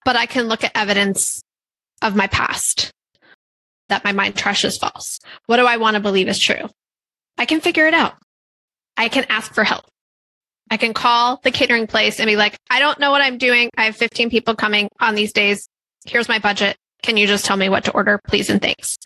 but 0.07 0.17
I 0.17 0.25
can 0.25 0.49
look 0.49 0.65
at 0.65 0.73
evidence 0.75 1.43
of 2.01 2.17
my 2.17 2.29
past 2.29 2.91
that 3.91 4.05
my 4.05 4.13
mind 4.13 4.37
trash 4.37 4.65
is 4.65 4.79
false. 4.79 5.21
What 5.45 5.59
do 5.59 5.67
I 5.67 5.77
want 5.77 5.97
to 5.97 6.01
believe 6.01 6.29
is 6.29 6.39
true? 6.39 6.71
I 7.37 7.45
can 7.45 7.61
figure 7.61 7.87
it 7.87 7.93
out. 7.95 8.15
I 8.97 9.11
can 9.11 9.27
ask 9.29 9.53
for 9.53 9.63
help. 9.63 9.85
I 10.71 10.77
can 10.77 10.95
call 10.95 11.41
the 11.43 11.51
catering 11.51 11.87
place 11.87 12.19
and 12.19 12.27
be 12.27 12.37
like, 12.37 12.59
I 12.71 12.81
don't 12.81 12.99
know 12.99 13.11
what 13.11 13.23
I'm 13.23 13.39
doing. 13.39 13.71
I 13.77 13.85
have 13.85 13.97
15 13.97 14.31
people 14.31 14.55
coming 14.55 14.89
on 15.01 15.15
these 15.15 15.33
days. 15.33 15.69
Here's 16.07 16.29
my 16.29 16.39
budget. 16.39 16.77
Can 17.03 17.17
you 17.17 17.27
just 17.27 17.45
tell 17.45 17.57
me 17.57 17.69
what 17.69 17.85
to 17.85 17.93
order, 17.93 18.19
please? 18.27 18.51
And 18.51 18.61
thanks. 18.61 18.99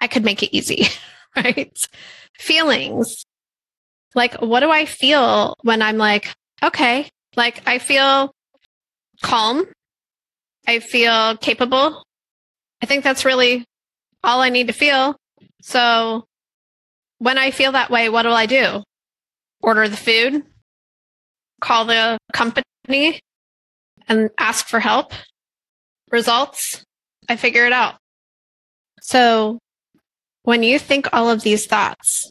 I 0.00 0.06
could 0.06 0.24
make 0.24 0.42
it 0.42 0.56
easy, 0.56 0.86
right? 1.36 1.76
Feelings. 2.38 3.24
Like, 4.14 4.40
what 4.40 4.60
do 4.60 4.70
I 4.70 4.86
feel 4.86 5.56
when 5.62 5.82
I'm 5.82 5.98
like, 5.98 6.32
okay, 6.62 7.08
like 7.36 7.62
I 7.66 7.78
feel 7.78 8.32
calm. 9.22 9.66
I 10.66 10.78
feel 10.78 11.36
capable. 11.36 12.04
I 12.82 12.86
think 12.86 13.04
that's 13.04 13.24
really 13.24 13.64
all 14.22 14.40
I 14.40 14.48
need 14.48 14.66
to 14.68 14.72
feel. 14.72 15.16
So 15.62 16.24
when 17.18 17.38
I 17.38 17.50
feel 17.50 17.72
that 17.72 17.90
way, 17.90 18.08
what 18.08 18.26
will 18.26 18.34
I 18.34 18.46
do? 18.46 18.82
Order 19.60 19.88
the 19.88 19.96
food, 19.96 20.44
call 21.60 21.84
the 21.84 22.18
company 22.32 23.20
and 24.08 24.30
ask 24.38 24.66
for 24.66 24.80
help. 24.80 25.12
Results, 26.10 26.84
I 27.28 27.36
figure 27.36 27.66
it 27.66 27.72
out. 27.72 27.94
So 29.00 29.58
when 30.42 30.62
you 30.62 30.78
think 30.78 31.08
all 31.12 31.30
of 31.30 31.42
these 31.42 31.66
thoughts, 31.66 32.30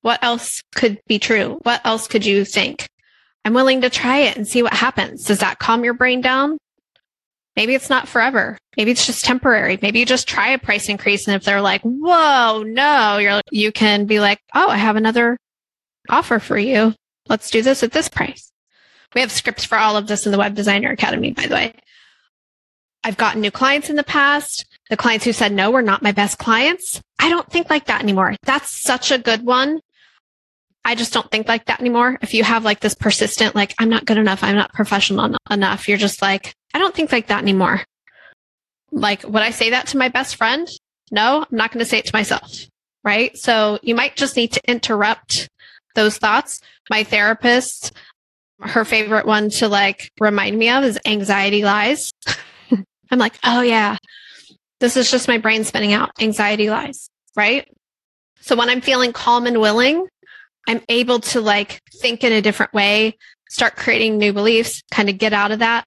what 0.00 0.22
else 0.22 0.60
could 0.74 0.98
be 1.06 1.18
true? 1.18 1.60
What 1.62 1.80
else 1.84 2.08
could 2.08 2.26
you 2.26 2.44
think? 2.44 2.88
I'm 3.44 3.54
willing 3.54 3.80
to 3.82 3.90
try 3.90 4.18
it 4.18 4.36
and 4.36 4.46
see 4.46 4.62
what 4.62 4.74
happens. 4.74 5.24
Does 5.24 5.38
that 5.40 5.58
calm 5.58 5.84
your 5.84 5.94
brain 5.94 6.20
down? 6.20 6.58
Maybe 7.54 7.74
it's 7.74 7.90
not 7.90 8.08
forever. 8.08 8.56
Maybe 8.76 8.90
it's 8.90 9.06
just 9.06 9.24
temporary. 9.24 9.78
Maybe 9.82 9.98
you 9.98 10.06
just 10.06 10.26
try 10.26 10.48
a 10.48 10.58
price 10.58 10.88
increase. 10.88 11.26
And 11.26 11.36
if 11.36 11.44
they're 11.44 11.60
like, 11.60 11.82
whoa, 11.82 12.62
no, 12.66 13.18
you're, 13.18 13.40
you 13.50 13.72
can 13.72 14.06
be 14.06 14.20
like, 14.20 14.38
oh, 14.54 14.68
I 14.68 14.76
have 14.76 14.96
another 14.96 15.36
offer 16.08 16.38
for 16.38 16.58
you. 16.58 16.94
Let's 17.28 17.50
do 17.50 17.62
this 17.62 17.82
at 17.82 17.92
this 17.92 18.08
price. 18.08 18.52
We 19.14 19.20
have 19.20 19.32
scripts 19.32 19.64
for 19.64 19.78
all 19.78 19.96
of 19.96 20.06
this 20.06 20.26
in 20.26 20.32
the 20.32 20.38
Web 20.38 20.54
Designer 20.54 20.90
Academy, 20.90 21.32
by 21.32 21.46
the 21.46 21.54
way. 21.54 21.74
I've 23.04 23.16
gotten 23.16 23.40
new 23.40 23.50
clients 23.50 23.90
in 23.90 23.96
the 23.96 24.04
past. 24.04 24.64
The 24.90 24.96
clients 24.96 25.24
who 25.24 25.32
said 25.32 25.52
no 25.52 25.70
were 25.70 25.82
not 25.82 26.02
my 26.02 26.12
best 26.12 26.38
clients. 26.38 27.00
I 27.18 27.28
don't 27.28 27.50
think 27.50 27.68
like 27.68 27.86
that 27.86 28.02
anymore. 28.02 28.36
That's 28.44 28.70
such 28.70 29.10
a 29.10 29.18
good 29.18 29.44
one. 29.44 29.80
I 30.84 30.94
just 30.94 31.12
don't 31.12 31.30
think 31.30 31.48
like 31.48 31.66
that 31.66 31.80
anymore. 31.80 32.18
If 32.22 32.34
you 32.34 32.42
have 32.44 32.64
like 32.64 32.80
this 32.80 32.94
persistent, 32.94 33.54
like, 33.54 33.74
I'm 33.78 33.88
not 33.88 34.04
good 34.04 34.18
enough, 34.18 34.42
I'm 34.42 34.56
not 34.56 34.72
professional 34.72 35.36
enough, 35.50 35.88
you're 35.88 35.98
just 35.98 36.22
like, 36.22 36.54
I 36.74 36.78
don't 36.78 36.94
think 36.94 37.12
like 37.12 37.28
that 37.28 37.42
anymore. 37.42 37.82
Like, 38.90 39.22
would 39.24 39.42
I 39.42 39.50
say 39.50 39.70
that 39.70 39.86
to 39.88 39.98
my 39.98 40.08
best 40.08 40.36
friend? 40.36 40.68
No, 41.10 41.46
I'm 41.48 41.56
not 41.56 41.70
going 41.70 41.84
to 41.84 41.88
say 41.88 41.98
it 41.98 42.06
to 42.06 42.14
myself. 42.14 42.66
Right. 43.04 43.36
So 43.36 43.78
you 43.82 43.94
might 43.94 44.16
just 44.16 44.36
need 44.36 44.52
to 44.52 44.60
interrupt 44.68 45.48
those 45.94 46.18
thoughts. 46.18 46.60
My 46.90 47.04
therapist, 47.04 47.92
her 48.60 48.84
favorite 48.84 49.26
one 49.26 49.50
to 49.50 49.68
like 49.68 50.10
remind 50.20 50.58
me 50.58 50.70
of 50.70 50.84
is 50.84 50.98
anxiety 51.04 51.64
lies. 51.64 52.12
I'm 53.10 53.18
like, 53.18 53.34
oh 53.44 53.62
yeah, 53.62 53.96
this 54.80 54.96
is 54.96 55.10
just 55.10 55.28
my 55.28 55.38
brain 55.38 55.64
spinning 55.64 55.92
out 55.92 56.10
anxiety 56.20 56.70
lies. 56.70 57.08
Right. 57.36 57.68
So 58.40 58.56
when 58.56 58.68
I'm 58.68 58.80
feeling 58.80 59.12
calm 59.12 59.46
and 59.46 59.60
willing, 59.60 60.06
I'm 60.68 60.82
able 60.88 61.20
to 61.20 61.40
like 61.40 61.80
think 61.94 62.24
in 62.24 62.32
a 62.32 62.42
different 62.42 62.72
way, 62.72 63.16
start 63.48 63.76
creating 63.76 64.18
new 64.18 64.32
beliefs, 64.32 64.82
kind 64.90 65.08
of 65.08 65.18
get 65.18 65.32
out 65.32 65.52
of 65.52 65.60
that 65.60 65.86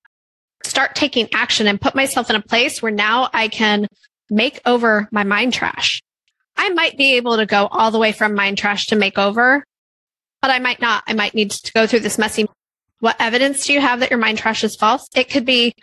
start 0.65 0.95
taking 0.95 1.29
action 1.33 1.67
and 1.67 1.79
put 1.79 1.95
myself 1.95 2.29
in 2.29 2.35
a 2.35 2.41
place 2.41 2.81
where 2.81 2.91
now 2.91 3.29
I 3.33 3.47
can 3.47 3.87
make 4.29 4.59
over 4.65 5.07
my 5.11 5.23
mind 5.23 5.53
trash. 5.53 6.01
I 6.57 6.69
might 6.69 6.97
be 6.97 7.15
able 7.15 7.37
to 7.37 7.45
go 7.45 7.67
all 7.67 7.91
the 7.91 7.99
way 7.99 8.11
from 8.11 8.33
mind 8.33 8.57
trash 8.57 8.87
to 8.87 8.95
make 8.95 9.17
over, 9.17 9.63
but 10.45 10.51
I 10.51 10.59
might 10.59 10.79
not. 10.79 11.03
I 11.07 11.13
might 11.13 11.33
need 11.33 11.49
to 11.49 11.73
go 11.73 11.87
through 11.87 12.01
this 12.01 12.19
messy. 12.19 12.45
What 12.99 13.15
evidence 13.19 13.65
do 13.65 13.73
you 13.73 13.81
have 13.81 13.99
that 14.01 14.11
your 14.11 14.19
mind 14.19 14.37
trash 14.37 14.63
is 14.63 14.75
false? 14.75 15.09
It 15.15 15.27
could 15.27 15.43
be 15.43 15.73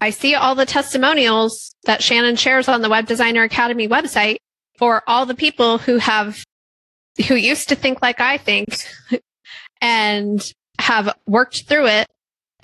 I 0.00 0.10
see 0.10 0.34
all 0.34 0.56
the 0.56 0.66
testimonials 0.66 1.72
that 1.84 2.02
Shannon 2.02 2.34
shares 2.34 2.66
on 2.66 2.82
the 2.82 2.88
Web 2.88 3.06
Designer 3.06 3.44
Academy 3.44 3.86
website 3.86 4.38
for 4.78 5.04
all 5.06 5.26
the 5.26 5.36
people 5.36 5.78
who 5.78 5.98
have, 5.98 6.44
who 7.28 7.36
used 7.36 7.68
to 7.68 7.76
think 7.76 8.02
like 8.02 8.20
I 8.20 8.36
think 8.36 8.84
and 9.80 10.52
have 10.80 11.16
worked 11.24 11.68
through 11.68 11.86
it 11.86 12.08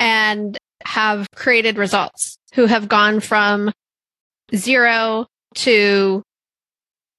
and 0.01 0.59
have 0.85 1.29
created 1.37 1.79
results, 1.79 2.39
who 2.55 2.67
have 2.67 2.89
gone 2.89 3.21
from 3.21 3.73
zero 4.53 5.29
to 5.55 6.25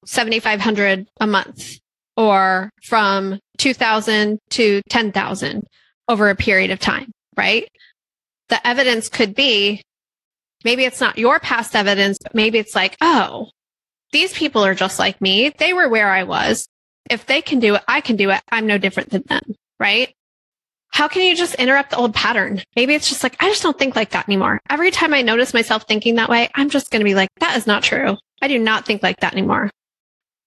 7,500 0.04 1.08
a 1.22 1.28
month 1.28 1.80
or 2.20 2.70
from 2.84 3.40
2000 3.60 4.40
to 4.50 4.82
10,000 4.90 5.66
over 6.10 6.30
a 6.30 6.36
period 6.36 6.70
of 6.70 6.78
time, 6.78 7.12
right? 7.38 7.66
The 8.50 8.68
evidence 8.68 9.08
could 9.08 9.34
be 9.34 9.82
maybe 10.66 10.84
it's 10.84 11.00
not 11.00 11.18
your 11.18 11.40
past 11.40 11.78
evidence, 11.78 12.18
but 12.22 12.36
maybe 12.36 12.60
it's 12.60 12.76
like, 12.76 12.98
oh, 13.00 13.48
these 14.12 14.34
people 14.34 14.66
are 14.66 14.76
just 14.76 15.00
like 15.00 15.22
me. 15.22 15.54
They 15.58 15.72
were 15.72 15.88
where 15.88 16.10
I 16.10 16.24
was. 16.24 16.68
If 17.10 17.26
they 17.26 17.42
can 17.42 17.60
do 17.60 17.76
it, 17.76 17.84
I 17.88 18.02
can 18.02 18.18
do 18.18 18.32
it. 18.32 18.42
I'm 18.52 18.68
no 18.68 18.78
different 18.78 19.12
than 19.12 19.24
them, 19.28 19.56
right? 19.80 20.14
How 20.90 21.08
can 21.08 21.22
you 21.22 21.38
just 21.38 21.56
interrupt 21.56 21.92
the 21.92 21.98
old 21.98 22.14
pattern? 22.14 22.62
Maybe 22.76 22.96
it's 22.96 23.08
just 23.08 23.24
like, 23.24 23.42
I 23.42 23.48
just 23.48 23.64
don't 23.64 23.80
think 23.80 23.96
like 23.96 24.10
that 24.10 24.28
anymore. 24.28 24.60
Every 24.70 24.92
time 24.92 25.14
I 25.14 25.22
notice 25.22 25.54
myself 25.54 25.86
thinking 25.88 26.16
that 26.16 26.30
way, 26.30 26.50
I'm 26.54 26.70
just 26.70 26.92
going 26.92 27.00
to 27.00 27.06
be 27.06 27.16
like, 27.16 27.30
that 27.40 27.56
is 27.56 27.66
not 27.66 27.84
true. 27.84 28.18
I 28.42 28.50
do 28.50 28.60
not 28.60 28.86
think 28.86 29.04
like 29.04 29.22
that 29.22 29.32
anymore. 29.32 29.70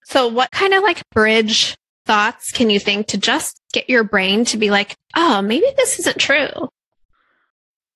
So 0.04 0.28
what 0.28 0.50
kind 0.50 0.74
of 0.74 0.82
like 0.82 1.08
bridge 1.10 1.76
thoughts 2.06 2.50
can 2.52 2.70
you 2.70 2.80
think 2.80 3.06
to 3.08 3.18
just 3.18 3.60
get 3.72 3.88
your 3.88 4.04
brain 4.04 4.44
to 4.46 4.56
be 4.56 4.70
like, 4.70 4.96
oh, 5.16 5.42
maybe 5.42 5.66
this 5.76 5.98
isn't 6.00 6.18
true? 6.18 6.68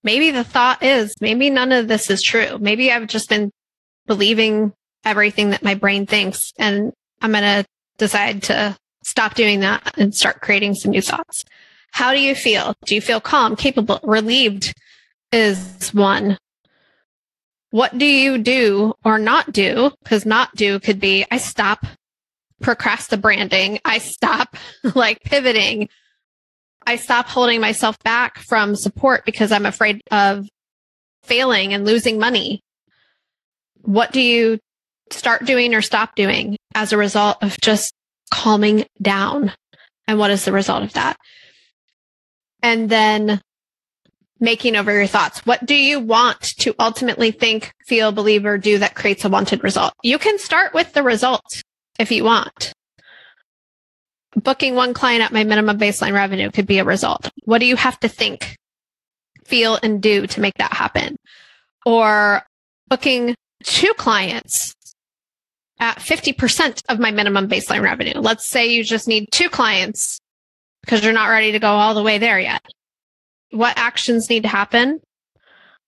Maybe 0.03 0.31
the 0.31 0.45
thought 0.45 0.83
is, 0.83 1.15
maybe 1.21 1.51
none 1.51 1.73
of 1.73 1.89
this 1.89 2.11
is 2.11 2.23
true. 2.23 2.59
Maybe 2.59 2.93
I've 2.93 3.09
just 3.09 3.29
been 3.29 3.51
believing 4.07 4.73
everything 5.05 5.51
that 5.51 5.65
my 5.65 5.75
brain 5.75 6.07
thinks 6.07 6.53
and 6.59 6.93
I'm 7.21 7.33
going 7.33 7.43
to 7.43 7.65
decide 7.99 8.45
to 8.45 8.77
stop 9.05 9.35
doing 9.35 9.61
that 9.61 9.95
and 9.99 10.15
start 10.15 10.41
creating 10.41 10.75
some 10.75 10.93
new 10.93 11.03
thoughts. 11.03 11.45
How 11.93 12.13
do 12.13 12.21
you 12.21 12.35
feel? 12.35 12.75
Do 12.85 12.95
you 12.95 13.01
feel 13.01 13.21
calm, 13.21 13.57
capable, 13.57 14.01
relieved 14.03 14.75
is 15.33 15.93
one. 15.93 16.39
What 17.71 17.97
do 17.99 18.07
you 18.07 18.39
do 18.39 18.95
or 19.05 19.19
not 19.19 19.53
do? 19.53 19.91
Because 20.03 20.25
not 20.25 20.55
do 20.55 20.79
could 20.81 21.01
be 21.01 21.27
I 21.31 21.39
stop 21.39 21.85
procrastinating. 22.61 23.81
I 23.85 23.99
stop 23.99 24.57
like 24.95 25.21
pivoting. 25.23 25.89
I 26.87 26.97
stop 26.97 27.27
holding 27.27 27.61
myself 27.61 27.99
back 28.05 28.39
from 28.39 28.77
support 28.77 29.25
because 29.25 29.51
I'm 29.51 29.67
afraid 29.67 30.01
of 30.11 30.49
failing 31.25 31.75
and 31.75 31.85
losing 31.85 32.19
money. 32.19 32.63
What 33.83 34.13
do 34.13 34.21
you 34.21 34.61
start 35.11 35.45
doing 35.45 35.75
or 35.75 35.83
stop 35.83 36.15
doing 36.15 36.57
as 36.75 36.93
a 36.93 36.97
result 36.97 37.39
of 37.43 37.61
just 37.61 37.93
calming 38.33 38.87
down? 39.03 39.53
And 40.07 40.19
what 40.19 40.31
is 40.31 40.45
the 40.45 40.53
result 40.53 40.85
of 40.85 40.93
that? 40.93 41.17
And 42.63 42.89
then 42.89 43.41
making 44.41 44.77
over 44.77 44.93
your 44.93 45.07
thoughts. 45.07 45.45
What 45.47 45.65
do 45.65 45.75
you 45.75 46.01
want 46.01 46.41
to 46.59 46.75
ultimately 46.79 47.31
think, 47.31 47.73
feel, 47.87 48.13
believe, 48.13 48.45
or 48.45 48.59
do 48.59 48.79
that 48.79 48.95
creates 48.95 49.25
a 49.25 49.29
wanted 49.29 49.65
result? 49.65 49.95
You 50.03 50.19
can 50.19 50.39
start 50.39 50.75
with 50.75 50.93
the 50.93 51.03
result 51.03 51.63
if 51.99 52.11
you 52.11 52.25
want. 52.25 52.73
Booking 54.35 54.75
one 54.75 54.93
client 54.93 55.23
at 55.23 55.33
my 55.33 55.45
minimum 55.45 55.79
baseline 55.79 56.13
revenue 56.13 56.51
could 56.51 56.67
be 56.67 56.79
a 56.79 56.85
result. 56.85 57.31
What 57.45 57.59
do 57.59 57.67
you 57.67 57.77
have 57.77 57.99
to 58.01 58.09
think, 58.09 58.57
feel, 59.45 59.79
and 59.83 60.03
do 60.03 60.27
to 60.27 60.41
make 60.41 60.55
that 60.59 60.75
happen? 60.75 61.17
Or 61.87 62.43
booking 62.89 63.35
two 63.65 63.95
clients 63.95 64.75
at 65.79 65.99
50% 65.99 66.83
of 66.89 66.99
my 66.99 67.11
minimum 67.11 67.49
baseline 67.49 67.83
revenue. 67.83 68.19
Let's 68.21 68.47
say 68.47 68.67
you 68.67 68.85
just 68.85 69.09
need 69.09 69.29
two 69.31 69.49
clients 69.49 70.19
because 70.83 71.03
you're 71.03 71.13
not 71.13 71.29
ready 71.29 71.53
to 71.53 71.59
go 71.59 71.69
all 71.69 71.95
the 71.95 72.03
way 72.03 72.19
there 72.19 72.39
yet. 72.39 72.63
What 73.57 73.79
actions 73.79 74.29
need 74.29 74.43
to 74.43 74.49
happen? 74.49 75.01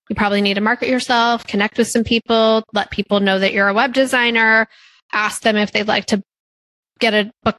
You 0.09 0.15
probably 0.15 0.41
need 0.41 0.55
to 0.55 0.61
market 0.61 0.89
yourself, 0.89 1.45
connect 1.45 1.77
with 1.77 1.87
some 1.87 2.03
people, 2.03 2.63
let 2.73 2.89
people 2.89 3.19
know 3.19 3.37
that 3.37 3.53
you're 3.53 3.67
a 3.67 3.73
web 3.73 3.93
designer, 3.93 4.67
ask 5.13 5.43
them 5.43 5.55
if 5.55 5.71
they'd 5.71 5.87
like 5.87 6.05
to 6.07 6.23
get 6.99 7.13
a 7.13 7.31
book, 7.43 7.57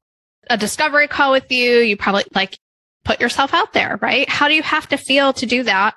a 0.48 0.56
discovery 0.56 1.06
call 1.06 1.30
with 1.30 1.50
you. 1.52 1.78
You 1.78 1.96
probably 1.96 2.24
like 2.34 2.58
put 3.04 3.20
yourself 3.20 3.54
out 3.54 3.72
there, 3.72 3.98
right? 4.02 4.28
How 4.28 4.48
do 4.48 4.54
you 4.54 4.62
have 4.62 4.88
to 4.88 4.96
feel 4.96 5.32
to 5.34 5.46
do 5.46 5.62
that? 5.62 5.94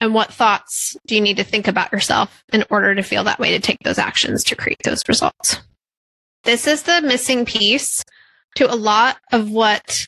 And 0.00 0.14
what 0.14 0.32
thoughts 0.32 0.96
do 1.06 1.14
you 1.14 1.20
need 1.20 1.36
to 1.36 1.44
think 1.44 1.68
about 1.68 1.92
yourself 1.92 2.42
in 2.52 2.64
order 2.70 2.94
to 2.94 3.02
feel 3.02 3.24
that 3.24 3.38
way 3.38 3.50
to 3.50 3.58
take 3.58 3.78
those 3.84 3.98
actions 3.98 4.44
to 4.44 4.56
create 4.56 4.78
those 4.84 5.02
results? 5.08 5.60
This 6.44 6.66
is 6.66 6.84
the 6.84 7.02
missing 7.02 7.44
piece 7.44 8.02
to 8.54 8.72
a 8.72 8.74
lot 8.74 9.18
of 9.32 9.50
what, 9.50 10.06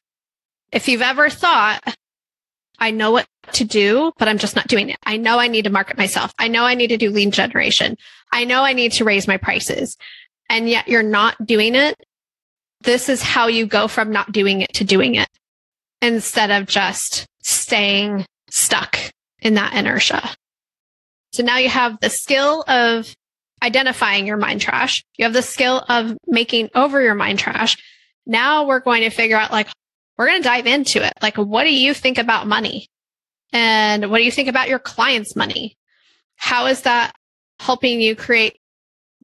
if 0.70 0.88
you've 0.88 1.02
ever 1.02 1.28
thought, 1.28 1.82
I 2.78 2.90
know 2.90 3.10
what 3.10 3.26
to 3.52 3.64
do, 3.64 4.12
but 4.18 4.28
I'm 4.28 4.38
just 4.38 4.56
not 4.56 4.68
doing 4.68 4.90
it. 4.90 4.98
I 5.04 5.16
know 5.16 5.38
I 5.38 5.48
need 5.48 5.64
to 5.64 5.70
market 5.70 5.98
myself. 5.98 6.32
I 6.38 6.48
know 6.48 6.64
I 6.64 6.74
need 6.74 6.88
to 6.88 6.96
do 6.96 7.10
lead 7.10 7.32
generation. 7.32 7.96
I 8.32 8.44
know 8.44 8.62
I 8.62 8.72
need 8.72 8.92
to 8.92 9.04
raise 9.04 9.26
my 9.26 9.36
prices 9.36 9.96
and 10.52 10.68
yet 10.68 10.86
you're 10.86 11.02
not 11.02 11.46
doing 11.46 11.74
it, 11.74 11.96
this 12.82 13.08
is 13.08 13.22
how 13.22 13.46
you 13.46 13.66
go 13.66 13.88
from 13.88 14.12
not 14.12 14.32
doing 14.32 14.60
it 14.60 14.72
to 14.74 14.84
doing 14.84 15.14
it 15.14 15.28
instead 16.02 16.50
of 16.50 16.66
just 16.66 17.26
staying 17.42 18.26
stuck 18.50 18.98
in 19.40 19.54
that 19.54 19.74
inertia. 19.74 20.34
So 21.32 21.42
now 21.42 21.56
you 21.56 21.70
have 21.70 21.98
the 22.00 22.10
skill 22.10 22.64
of 22.68 23.14
identifying 23.62 24.26
your 24.26 24.36
mind 24.36 24.60
trash. 24.60 25.04
You 25.16 25.24
have 25.24 25.32
the 25.32 25.42
skill 25.42 25.84
of 25.88 26.16
making 26.26 26.68
over 26.74 27.00
your 27.00 27.14
mind 27.14 27.38
trash. 27.38 27.76
Now 28.26 28.66
we're 28.66 28.80
going 28.80 29.02
to 29.02 29.10
figure 29.10 29.38
out 29.38 29.52
like, 29.52 29.68
we're 30.18 30.26
going 30.26 30.42
to 30.42 30.48
dive 30.48 30.66
into 30.66 31.04
it. 31.04 31.14
Like, 31.22 31.36
what 31.38 31.64
do 31.64 31.72
you 31.72 31.94
think 31.94 32.18
about 32.18 32.46
money? 32.46 32.88
And 33.52 34.10
what 34.10 34.18
do 34.18 34.24
you 34.24 34.30
think 34.30 34.48
about 34.48 34.68
your 34.68 34.78
clients' 34.78 35.36
money? 35.36 35.76
How 36.36 36.66
is 36.66 36.82
that 36.82 37.14
helping 37.60 38.00
you 38.00 38.16
create 38.16 38.58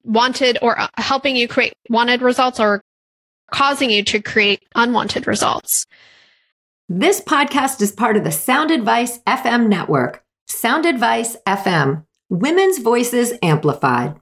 wanted 0.05 0.59
or 0.63 0.79
uh, 0.79 0.89
helping 0.97 1.37
you 1.37 1.49
create 1.49 1.75
wanted 1.91 2.23
results 2.23 2.59
or 2.59 2.83
causing 3.53 3.91
you 3.91 4.03
to 4.05 4.21
create 4.21 4.63
unwanted 4.75 5.27
results. 5.27 5.87
This 6.89 7.21
podcast 7.21 7.83
is 7.83 7.93
part 7.93 8.17
of 8.17 8.25
the 8.25 8.33
Sound 8.33 8.71
Advice 8.71 9.19
FM 9.21 9.69
network. 9.69 10.25
Sound 10.47 10.87
Advice 10.87 11.37
FM, 11.47 12.05
women's 12.31 12.79
voices 12.79 13.35
amplified. 13.43 14.19